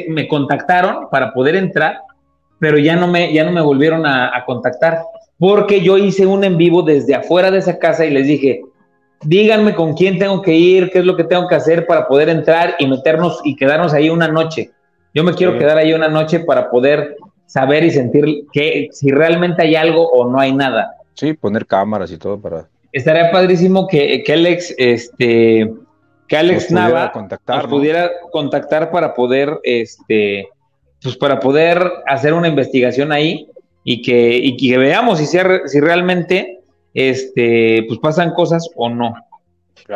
[0.08, 2.00] me contactaron para poder entrar,
[2.60, 5.00] pero ya no me, ya no me volvieron a, a contactar
[5.40, 8.62] porque yo hice un en vivo desde afuera de esa casa y les dije,
[9.24, 12.30] díganme con quién tengo que ir, qué es lo que tengo que hacer para poder
[12.30, 14.72] entrar y meternos y quedarnos ahí una noche.
[15.18, 17.18] Yo me quiero quedar ahí una noche para poder
[17.48, 20.96] saber y sentir que si realmente hay algo o no hay nada.
[21.16, 22.68] Sí, poner cámaras y todo para.
[22.92, 25.74] Estaría padrísimo que, que Alex, este,
[26.28, 30.50] que Alex Nava contactar, pudiera contactar para poder, este,
[31.02, 33.50] pues para poder hacer una investigación ahí
[33.84, 36.60] y que, y que veamos si, si realmente
[36.94, 39.16] este, pues pasan cosas o no.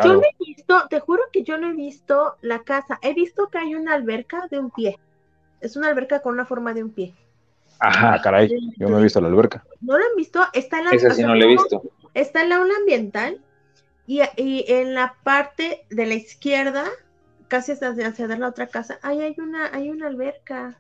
[0.04, 2.98] Yo no he visto, te juro que yo no he visto la casa.
[3.04, 4.98] He visto que hay una alberca de un pie.
[5.62, 7.16] Es una alberca con una forma de un pie.
[7.80, 9.64] Ajá, ah, caray, yo no he visto la alberca.
[9.80, 10.42] ¿No lo han visto?
[10.54, 11.82] Está en la Esa sí no la he visto.
[12.14, 13.42] Está en la aula ambiental
[14.06, 16.86] y, en la parte de la izquierda,
[17.48, 20.80] casi hasta hacia la otra casa, ahí hay una, hay una alberca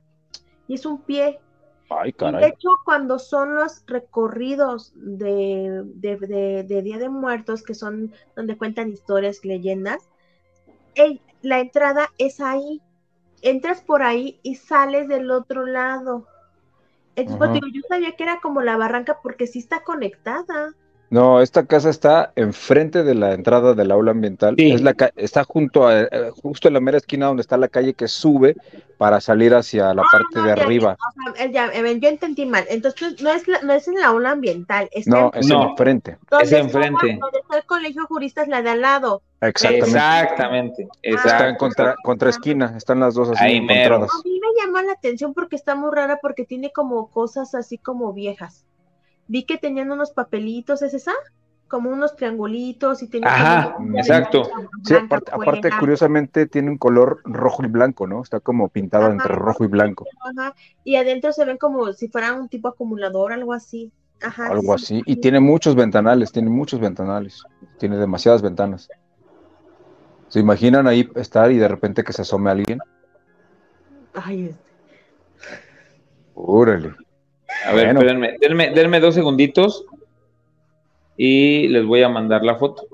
[0.68, 1.40] y es un pie.
[1.90, 2.42] Ay, caray.
[2.42, 8.90] de hecho, cuando son los recorridos de, de, Día de Muertos, que son donde cuentan
[8.90, 10.10] historias, leyendas,
[11.42, 12.82] la entrada es ahí.
[13.42, 16.28] Entras por ahí y sales del otro lado.
[17.16, 20.74] Entonces, digo, yo sabía que era como la barranca porque sí está conectada.
[21.12, 24.56] No, esta casa está enfrente de la entrada del aula ambiental.
[24.58, 27.94] Es la está junto a, eh, justo en la mera esquina donde está la calle
[27.94, 28.56] que sube
[28.98, 30.98] para salir hacia la ah, parte de arriba.
[31.52, 32.64] Ya, yo entendí mal.
[32.70, 34.90] Entonces no es, no es en la aula ambiental.
[35.06, 36.18] no, es enfrente.
[36.42, 37.18] Es enfrente.
[37.20, 39.22] Donde está el colegio jurista es la de al lado.
[39.42, 39.90] Exactamente.
[39.92, 40.88] Exactamente.
[41.02, 42.74] Está en contra, contra esquina.
[42.78, 44.10] Están las dos así Ahí encontradas.
[44.12, 47.78] A mí me llama la atención porque está muy rara porque tiene como cosas así
[47.78, 48.64] como viejas
[49.32, 51.14] vi que tenían unos papelitos, ¿es esa?
[51.70, 53.32] Como unos triangulitos y tenían...
[53.32, 54.44] Ajá, exacto.
[54.84, 54.96] Sí,
[55.32, 58.22] aparte, curiosamente tiene un color rojo y blanco, ¿no?
[58.22, 60.06] Está como pintado entre rojo y blanco.
[60.20, 60.54] Ajá,
[60.84, 63.94] y adentro se ven como si fuera un tipo acumulador, algo así.
[64.22, 65.02] Ajá, algo así.
[65.06, 67.42] Y tiene muchos ventanales, tiene muchos ventanales.
[67.80, 68.90] Tiene demasiadas ventanas.
[70.28, 72.80] ¿Se imaginan ahí estar y de repente que se asome alguien?
[74.14, 74.72] Ay, este.
[76.36, 76.94] Órale.
[77.66, 79.86] A ver, espérenme, denme, dos segunditos
[81.18, 82.88] y les voy a mandar la foto.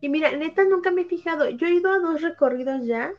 [0.00, 1.50] Y mira, neta, nunca me he fijado.
[1.50, 3.12] Yo he ido a dos recorridos ya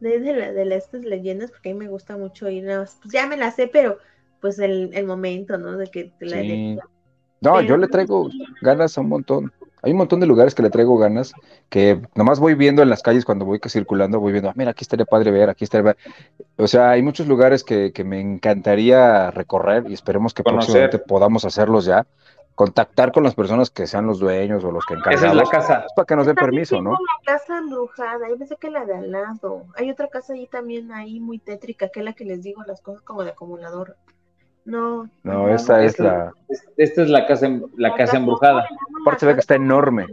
[0.00, 2.66] de, de, estas leyendas, porque a mí me gusta mucho ir.
[2.66, 3.98] Pues ya me las sé, pero
[4.40, 5.76] pues el, momento, ¿no?
[5.76, 6.42] De que la
[7.40, 8.28] No, yo le traigo
[8.60, 9.52] ganas a un montón.
[9.82, 11.32] Hay un montón de lugares que le traigo ganas,
[11.68, 14.82] que nomás voy viendo en las calles cuando voy circulando, voy viendo, ah, mira, aquí
[14.82, 15.96] estaría padre ver, aquí estaría
[16.56, 21.84] O sea, hay muchos lugares que, me encantaría recorrer y esperemos que próximamente podamos hacerlos
[21.84, 22.06] ya.
[22.54, 25.14] Contactar con las personas que sean los dueños o los que encargan.
[25.14, 25.86] Esa es la casa.
[25.94, 26.90] para que nos den permiso, ¿no?
[26.90, 29.66] la casa embrujada, yo pensé que la de al lado.
[29.76, 32.80] Hay otra casa ahí también, ahí muy tétrica, que es la que les digo las
[32.80, 33.94] cosas como de acumulador.
[34.68, 35.08] No.
[35.22, 36.30] No, esta es la.
[36.76, 38.66] Esta es la casa, la casa embrujada.
[39.00, 40.04] Aparte se ve que está enorme.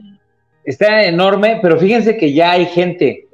[0.63, 3.27] Está enorme, pero fíjense que ya hay gente.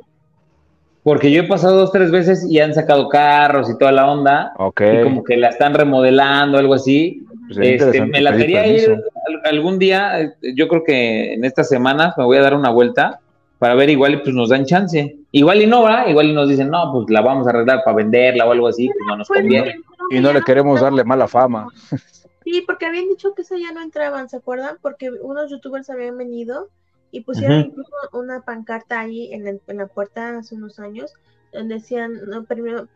[1.04, 4.54] Porque yo he pasado dos, tres veces y han sacado carros y toda la onda.
[4.58, 4.82] Ok.
[4.82, 7.24] Y como que la están remodelando, algo así.
[7.48, 9.00] Pues este, me la quería ir
[9.44, 10.34] algún día.
[10.56, 13.20] Yo creo que en estas semanas me voy a dar una vuelta
[13.62, 15.20] para ver igual pues nos dan chance.
[15.32, 17.98] Igual y no va, igual y nos dicen, no, pues la vamos a arreglar para
[17.98, 19.76] venderla o algo así, pues no nos pues conviene.
[20.10, 21.68] Y no le queremos darle mala fama.
[22.44, 24.78] Sí, porque habían dicho que eso ya no entraban, ¿se acuerdan?
[24.82, 26.70] Porque unos youtubers habían venido
[27.12, 31.14] y pusieron incluso una pancarta ahí en, la puerta hace unos años
[31.54, 32.44] donde decían, no,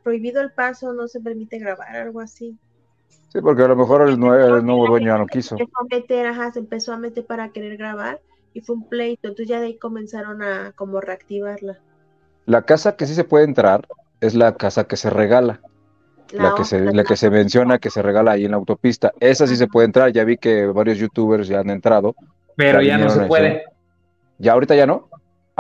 [0.03, 2.57] prohibido el paso, no se permite grabar, algo así.
[3.31, 5.55] Sí, porque a lo mejor el, nuevo, el nuevo dueño ya no quiso.
[5.55, 8.19] Se empezó a meter, ajá, se empezó a meter para querer grabar
[8.55, 11.77] y fue un pleito, entonces ya de ahí comenzaron a como reactivarla.
[12.45, 13.85] La casa que sí se puede entrar
[14.21, 15.59] es la casa que se regala.
[16.31, 19.13] La, que se, la que se menciona que se regala ahí en la autopista.
[19.19, 22.15] Esa sí se puede entrar, ya vi que varios youtubers ya han entrado.
[22.55, 23.63] Pero ya, no se puede.
[24.37, 25.09] ¿Ya ahorita ya no?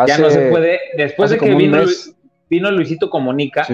[0.07, 0.79] ya no se puede.
[0.95, 1.79] Después de que vino,
[2.49, 3.67] vino Luisito Comunica,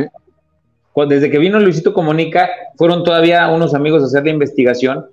[1.07, 5.05] desde que vino Luisito Comunica, fueron todavía unos amigos a hacer la investigación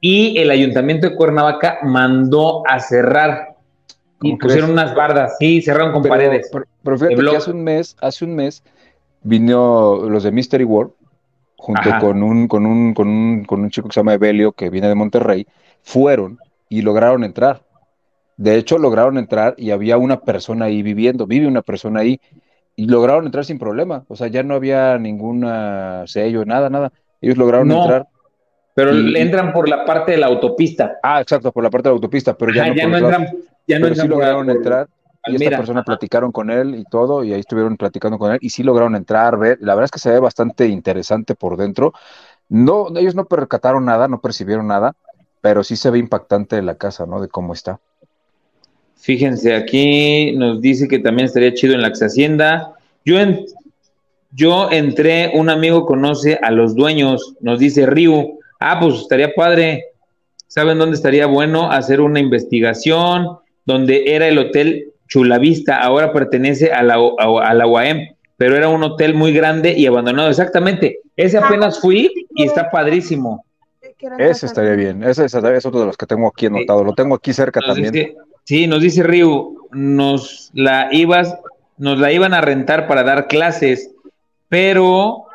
[0.00, 3.56] y el ayuntamiento de Cuernavaca mandó a cerrar
[4.22, 6.50] y pusieron unas bardas, sí, cerraron con paredes.
[6.82, 8.62] Pero, fíjate que hace un mes, hace un mes
[9.22, 10.92] vino los de Mystery World
[11.56, 14.70] junto con un, con un, con un, con un chico que se llama Evelio, que
[14.70, 15.46] viene de Monterrey,
[15.82, 17.62] fueron y lograron entrar.
[18.36, 22.18] De hecho, lograron entrar y había una persona ahí viviendo, vive una persona ahí,
[22.76, 24.04] y lograron entrar sin problema.
[24.08, 26.92] O sea, ya no había ninguna sello, nada, nada.
[27.20, 28.06] Ellos lograron entrar
[28.74, 30.98] pero entran por la parte de la autopista.
[31.02, 33.26] Ah, exacto, por la parte de la autopista, pero ya, no, ya no entran,
[33.66, 34.88] ya no sí lograron entrar.
[35.26, 38.50] Y esta persona platicaron con él y todo, y ahí estuvieron platicando con él, y
[38.50, 39.58] sí lograron entrar, ver.
[39.60, 41.92] La verdad es que se ve bastante interesante por dentro.
[42.48, 44.94] No, ellos no percataron nada, no percibieron nada,
[45.40, 47.20] pero sí se ve impactante la casa, ¿no?
[47.20, 47.80] De cómo está.
[48.96, 52.72] Fíjense, aquí nos dice que también estaría chido en la ex hacienda.
[53.04, 53.46] Yo, en,
[54.32, 59.86] yo entré, un amigo conoce a los dueños, nos dice Ryu, Ah, pues estaría padre.
[60.46, 63.38] ¿Saben dónde estaría bueno hacer una investigación?
[63.64, 67.98] Donde era el hotel Chulavista, ahora pertenece a la, a, la UAM,
[68.36, 70.28] pero era un hotel muy grande y abandonado.
[70.28, 71.00] Exactamente.
[71.16, 73.44] Ese ah, apenas fui y está padrísimo.
[74.18, 75.02] Ese estaría bien.
[75.02, 76.84] Ese es, otro de los que tengo aquí anotado.
[76.84, 78.14] Lo tengo aquí cerca también.
[78.44, 81.36] sí, nos dice Ryu, nos la ibas,
[81.76, 83.90] nos la iban a rentar para dar clases,
[84.48, 85.26] pero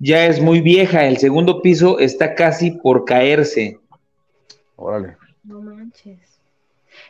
[0.00, 3.78] ya es muy vieja, el segundo piso está casi por caerse.
[4.76, 5.16] Órale.
[5.44, 6.40] No manches.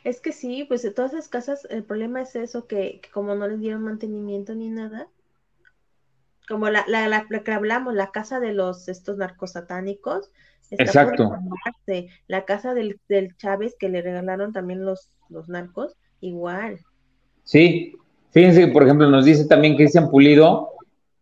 [0.03, 3.47] Es que sí, pues de todas esas casas, el problema es eso, que, como no
[3.47, 5.09] les dieron mantenimiento ni nada,
[6.49, 10.33] como la, la, la, que hablamos, la casa de los estos narcosatánicos,
[10.71, 11.31] está Exacto.
[12.27, 16.81] La casa del, del Chávez que le regalaron también los, los narcos, igual.
[17.45, 17.95] Sí,
[18.33, 20.71] fíjense, por ejemplo, nos dice también Cristian Pulido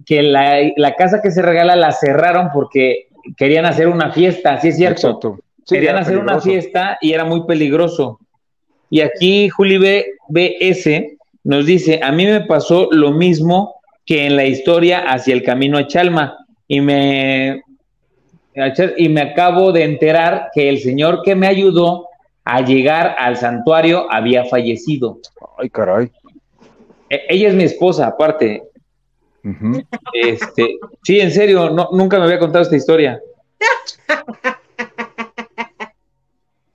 [0.09, 4.69] que la, la, casa que se regala la cerraron porque querían hacer una fiesta, ¿sí
[4.69, 5.09] es cierto?
[5.09, 5.39] Exacto.
[5.69, 8.19] querían hacer una fiesta y era muy peligroso.
[8.89, 13.75] Y aquí Juli B, BS nos dice, a mí me pasó lo mismo
[14.07, 17.63] que en la historia hacia el camino a Chalma y me
[18.97, 22.09] y me acabo de enterar que el señor que me ayudó
[22.45, 25.19] a llegar al santuario había fallecido.
[25.59, 26.11] Ay, caray.
[27.11, 28.63] E, ella es mi esposa, aparte.
[30.13, 33.21] Este, sí, en serio, no, nunca me había contado esta historia.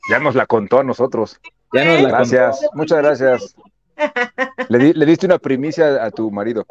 [0.09, 1.39] Ya nos la contó a nosotros.
[1.73, 3.55] Ya nos la gracias, muchas gracias.
[4.69, 6.65] Le, le, diste una primicia a tu marido.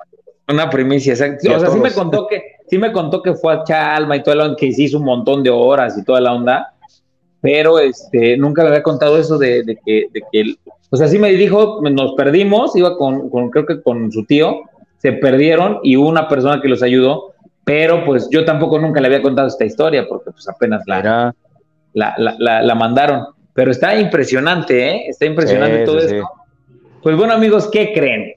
[0.49, 1.55] Una primicia, exacto.
[1.55, 4.37] o sea, sí me contó que, sí me contó que fue a Chalma y toda
[4.37, 6.74] la onda, que hizo un montón de horas y toda la onda,
[7.41, 10.55] pero este, nunca le había contado eso de, que, de que,
[10.91, 14.62] o sea, sí me dijo, nos perdimos, iba con, con, creo que con su tío,
[15.03, 17.35] se perdieron y hubo una persona que los ayudó,
[17.65, 21.35] pero pues yo tampoco nunca le había contado esta historia porque pues apenas la,
[21.93, 23.27] la, la, la, mandaron.
[23.53, 25.09] Pero está impresionante, ¿eh?
[25.09, 26.24] Está impresionante todo esto.
[27.03, 28.35] Pues bueno, amigos, ¿qué creen?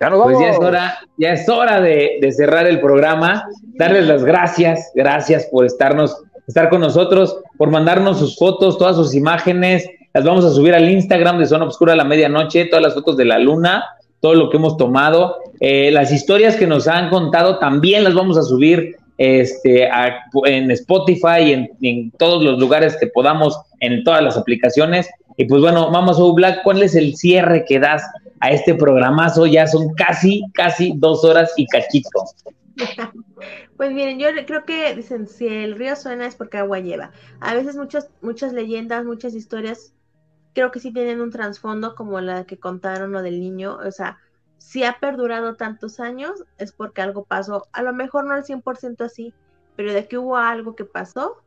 [0.00, 0.34] Ya nos vamos.
[0.34, 3.44] Pues ya es hora, ya es hora de, de, cerrar el programa.
[3.76, 9.14] Darles las gracias, gracias por estarnos, estar con nosotros, por mandarnos sus fotos, todas sus
[9.14, 9.88] imágenes.
[10.12, 13.16] Las vamos a subir al Instagram de Zona Obscura a la medianoche, todas las fotos
[13.16, 13.84] de la luna,
[14.20, 15.36] todo lo que hemos tomado.
[15.60, 19.88] Eh, las historias que nos han contado también las vamos a subir este,
[20.44, 25.08] en Spotify y en, todos los lugares que podamos, en todas las aplicaciones.
[25.36, 28.02] Y pues bueno, vamos a Black, ¿cuál es el cierre que das
[28.40, 29.46] a este programazo?
[29.46, 32.24] Ya son casi, casi dos horas y cachito.
[33.78, 37.12] Pues miren, yo creo que dicen, si el río suena es porque agua lleva.
[37.38, 39.92] A veces muchas, muchas leyendas, muchas historias,
[40.58, 43.76] creo que sí tienen un trasfondo como la que contaron lo del niño.
[43.76, 44.18] O sea,
[44.58, 47.68] si ha perdurado tantos años es porque algo pasó.
[47.70, 49.32] A lo mejor no al 100% así,
[49.76, 51.44] pero de que hubo algo que pasó,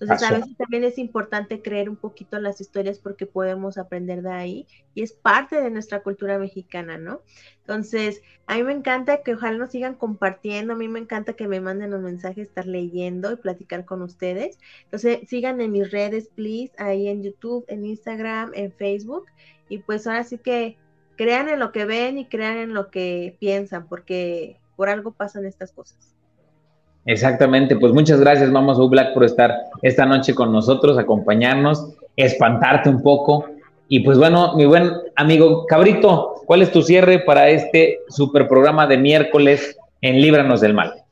[0.00, 4.32] Entonces, a veces también es importante creer un poquito las historias porque podemos aprender de
[4.32, 7.22] ahí y es parte de nuestra cultura mexicana, ¿no?
[7.60, 11.46] Entonces, a mí me encanta que ojalá nos sigan compartiendo, a mí me encanta que
[11.46, 14.58] me manden los mensajes, estar leyendo y platicar con ustedes.
[14.84, 19.26] Entonces, sigan en mis redes, please, ahí en YouTube, en Instagram, en Facebook.
[19.68, 20.76] Y pues ahora sí que
[21.16, 25.46] crean en lo que ven y crean en lo que piensan, porque por algo pasan
[25.46, 26.13] estas cosas.
[27.06, 32.88] Exactamente, pues muchas gracias, Mama So Black, por estar esta noche con nosotros, acompañarnos, espantarte
[32.88, 33.46] un poco.
[33.88, 38.86] Y pues bueno, mi buen amigo Cabrito, ¿cuál es tu cierre para este super programa
[38.86, 41.03] de miércoles en Líbranos del Mal?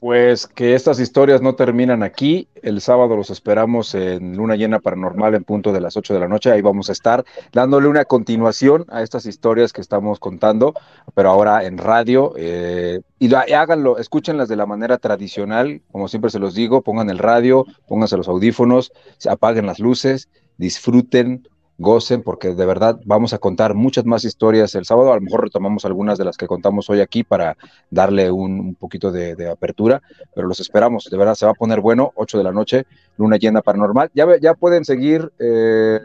[0.00, 2.48] Pues que estas historias no terminan aquí.
[2.62, 6.26] El sábado los esperamos en Luna Llena Paranormal en punto de las 8 de la
[6.26, 6.50] noche.
[6.50, 7.22] Ahí vamos a estar
[7.52, 10.72] dándole una continuación a estas historias que estamos contando,
[11.14, 12.32] pero ahora en radio.
[12.38, 17.18] Eh, y háganlo, escúchenlas de la manera tradicional, como siempre se los digo, pongan el
[17.18, 18.92] radio, pónganse los audífonos,
[19.28, 21.46] apaguen las luces, disfruten,
[21.80, 25.12] gocen, porque de verdad vamos a contar muchas más historias el sábado.
[25.12, 27.56] A lo mejor retomamos algunas de las que contamos hoy aquí para
[27.90, 30.02] darle un, poquito de, apertura,
[30.34, 31.08] pero los esperamos.
[31.10, 32.84] De verdad, se va a poner bueno, 8 de la noche,
[33.16, 34.10] Luna Llena Paranormal.
[34.14, 36.00] Ya, ya pueden seguir, eh,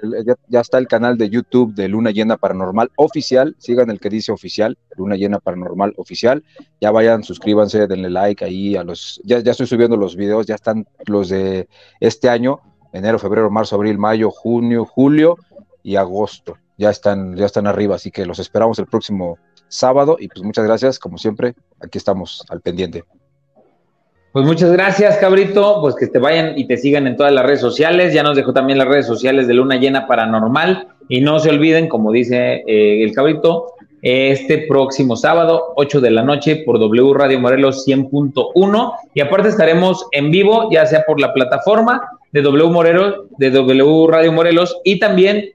[0.48, 3.54] ya, está el canal de YouTube de Luna Llena Paranormal oficial.
[3.60, 6.42] Sigan el que dice oficial, Luna Llena Paranormal oficial.
[6.80, 9.22] Ya vayan, suscríbanse, denle like ahí a los.
[9.26, 11.68] Ya, ya estoy subiendo los videos, ya están los de
[12.00, 12.62] este año
[12.94, 15.38] enero, febrero, marzo, abril, mayo, junio, julio
[15.86, 16.58] y agosto.
[16.78, 19.38] Ya están, ya están arriba, así que los esperamos el próximo
[19.68, 23.04] sábado y pues muchas gracias, como siempre, aquí estamos al pendiente.
[24.34, 25.80] Pues muchas gracias, cabrito.
[25.80, 28.14] Pues que te vayan y te sigan en todas las redes sociales.
[28.14, 30.90] Ya nos dejó también las redes sociales de Luna Llena Paranormal.
[31.08, 36.22] Y no se olviden, como dice eh, el cabrito, este próximo sábado, 8 de la
[36.22, 38.94] noche, por W Radio Morelos 100.1.
[39.14, 42.02] Y aparte estaremos en vivo, ya sea por la plataforma
[42.36, 45.52] de W Morelos, de W Radio Morelos, y también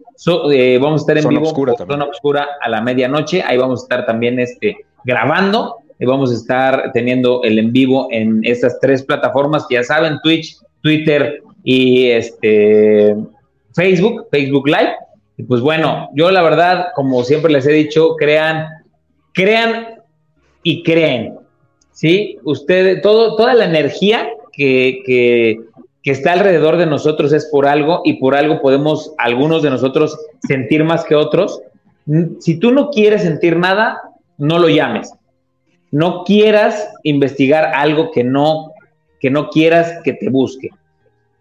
[0.50, 3.42] eh, vamos a estar en vivo Oscura Zona Oscura a la medianoche.
[3.42, 5.76] Ahí vamos a estar también este, grabando.
[5.98, 10.20] Y vamos a estar teniendo el en vivo en estas tres plataformas que ya saben,
[10.22, 13.14] Twitch, Twitter y este
[13.74, 14.94] Facebook, Facebook Live.
[15.36, 18.68] Y pues bueno, yo la verdad, como siempre les he dicho, crean,
[19.34, 20.00] crean
[20.62, 21.34] y creen.
[21.92, 22.38] ¿sí?
[22.44, 25.58] Usted, todo, toda la energía que, que,
[26.02, 30.18] que está alrededor de nosotros es por algo y por algo podemos algunos de nosotros
[30.46, 31.60] sentir más que otros.
[32.40, 34.00] Si tú no quieres sentir nada,
[34.38, 35.12] no lo llames.
[35.90, 38.72] No quieras investigar algo que no,
[39.20, 40.70] que no quieras que te busque.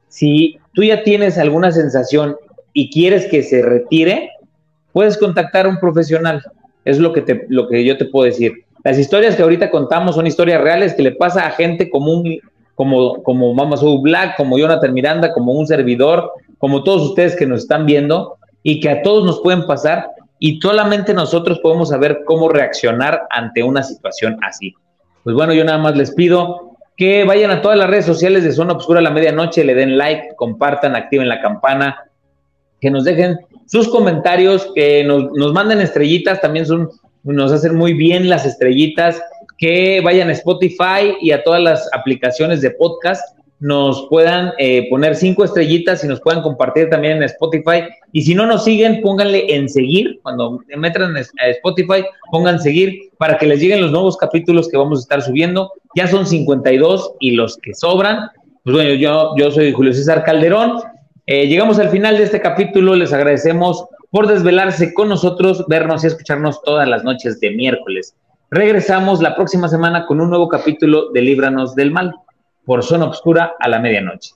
[0.09, 2.35] Si tú ya tienes alguna sensación
[2.73, 4.31] y quieres que se retire,
[4.91, 6.41] puedes contactar a un profesional.
[6.83, 8.65] Es lo que, te, lo que yo te puedo decir.
[8.83, 12.39] Las historias que ahorita contamos son historias reales que le pasa a gente común
[12.79, 17.45] como, como Mama Soul Black, como Jonathan Miranda, como un servidor, como todos ustedes que
[17.45, 22.21] nos están viendo y que a todos nos pueden pasar y solamente nosotros podemos saber
[22.25, 24.73] cómo reaccionar ante una situación así.
[25.25, 28.53] Pues bueno, yo nada más les pido que vayan a todas las redes sociales de
[28.53, 32.05] Zona Obscura a la medianoche, le den like, compartan, activen la campana,
[32.79, 36.89] que nos dejen sus comentarios, que nos, nos manden estrellitas, también son,
[37.23, 39.21] nos hacen muy bien las estrellitas
[39.59, 45.15] que vayan a Spotify y a todas las aplicaciones de podcast, nos puedan eh, poner
[45.15, 47.83] cinco estrellitas y nos puedan compartir también en Spotify.
[48.13, 50.19] Y si no nos siguen, pónganle en seguir.
[50.23, 54.99] Cuando metan a Spotify, pongan seguir para que les lleguen los nuevos capítulos que vamos
[54.99, 55.73] a estar subiendo.
[55.93, 58.29] Ya son 52 y los que sobran.
[58.63, 60.79] Pues bueno, yo, yo soy Julio César Calderón.
[61.25, 62.95] Eh, llegamos al final de este capítulo.
[62.95, 68.15] Les agradecemos por desvelarse con nosotros, vernos y escucharnos todas las noches de miércoles.
[68.51, 72.15] Regresamos la próxima semana con un nuevo capítulo de Líbranos del Mal
[72.65, 74.31] por Zona Obscura a la medianoche.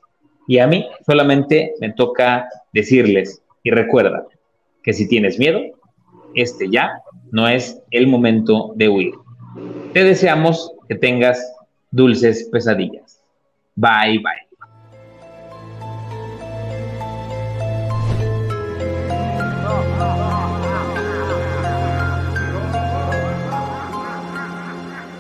[0.48, 4.28] Y a mí solamente me toca decirles y recuerda
[4.84, 5.62] que si tienes miedo,
[6.36, 7.02] este ya
[7.32, 9.14] no es el momento de huir.
[9.94, 11.42] Te deseamos que tengas
[11.90, 13.20] dulces pesadillas.
[13.76, 14.53] Bye bye.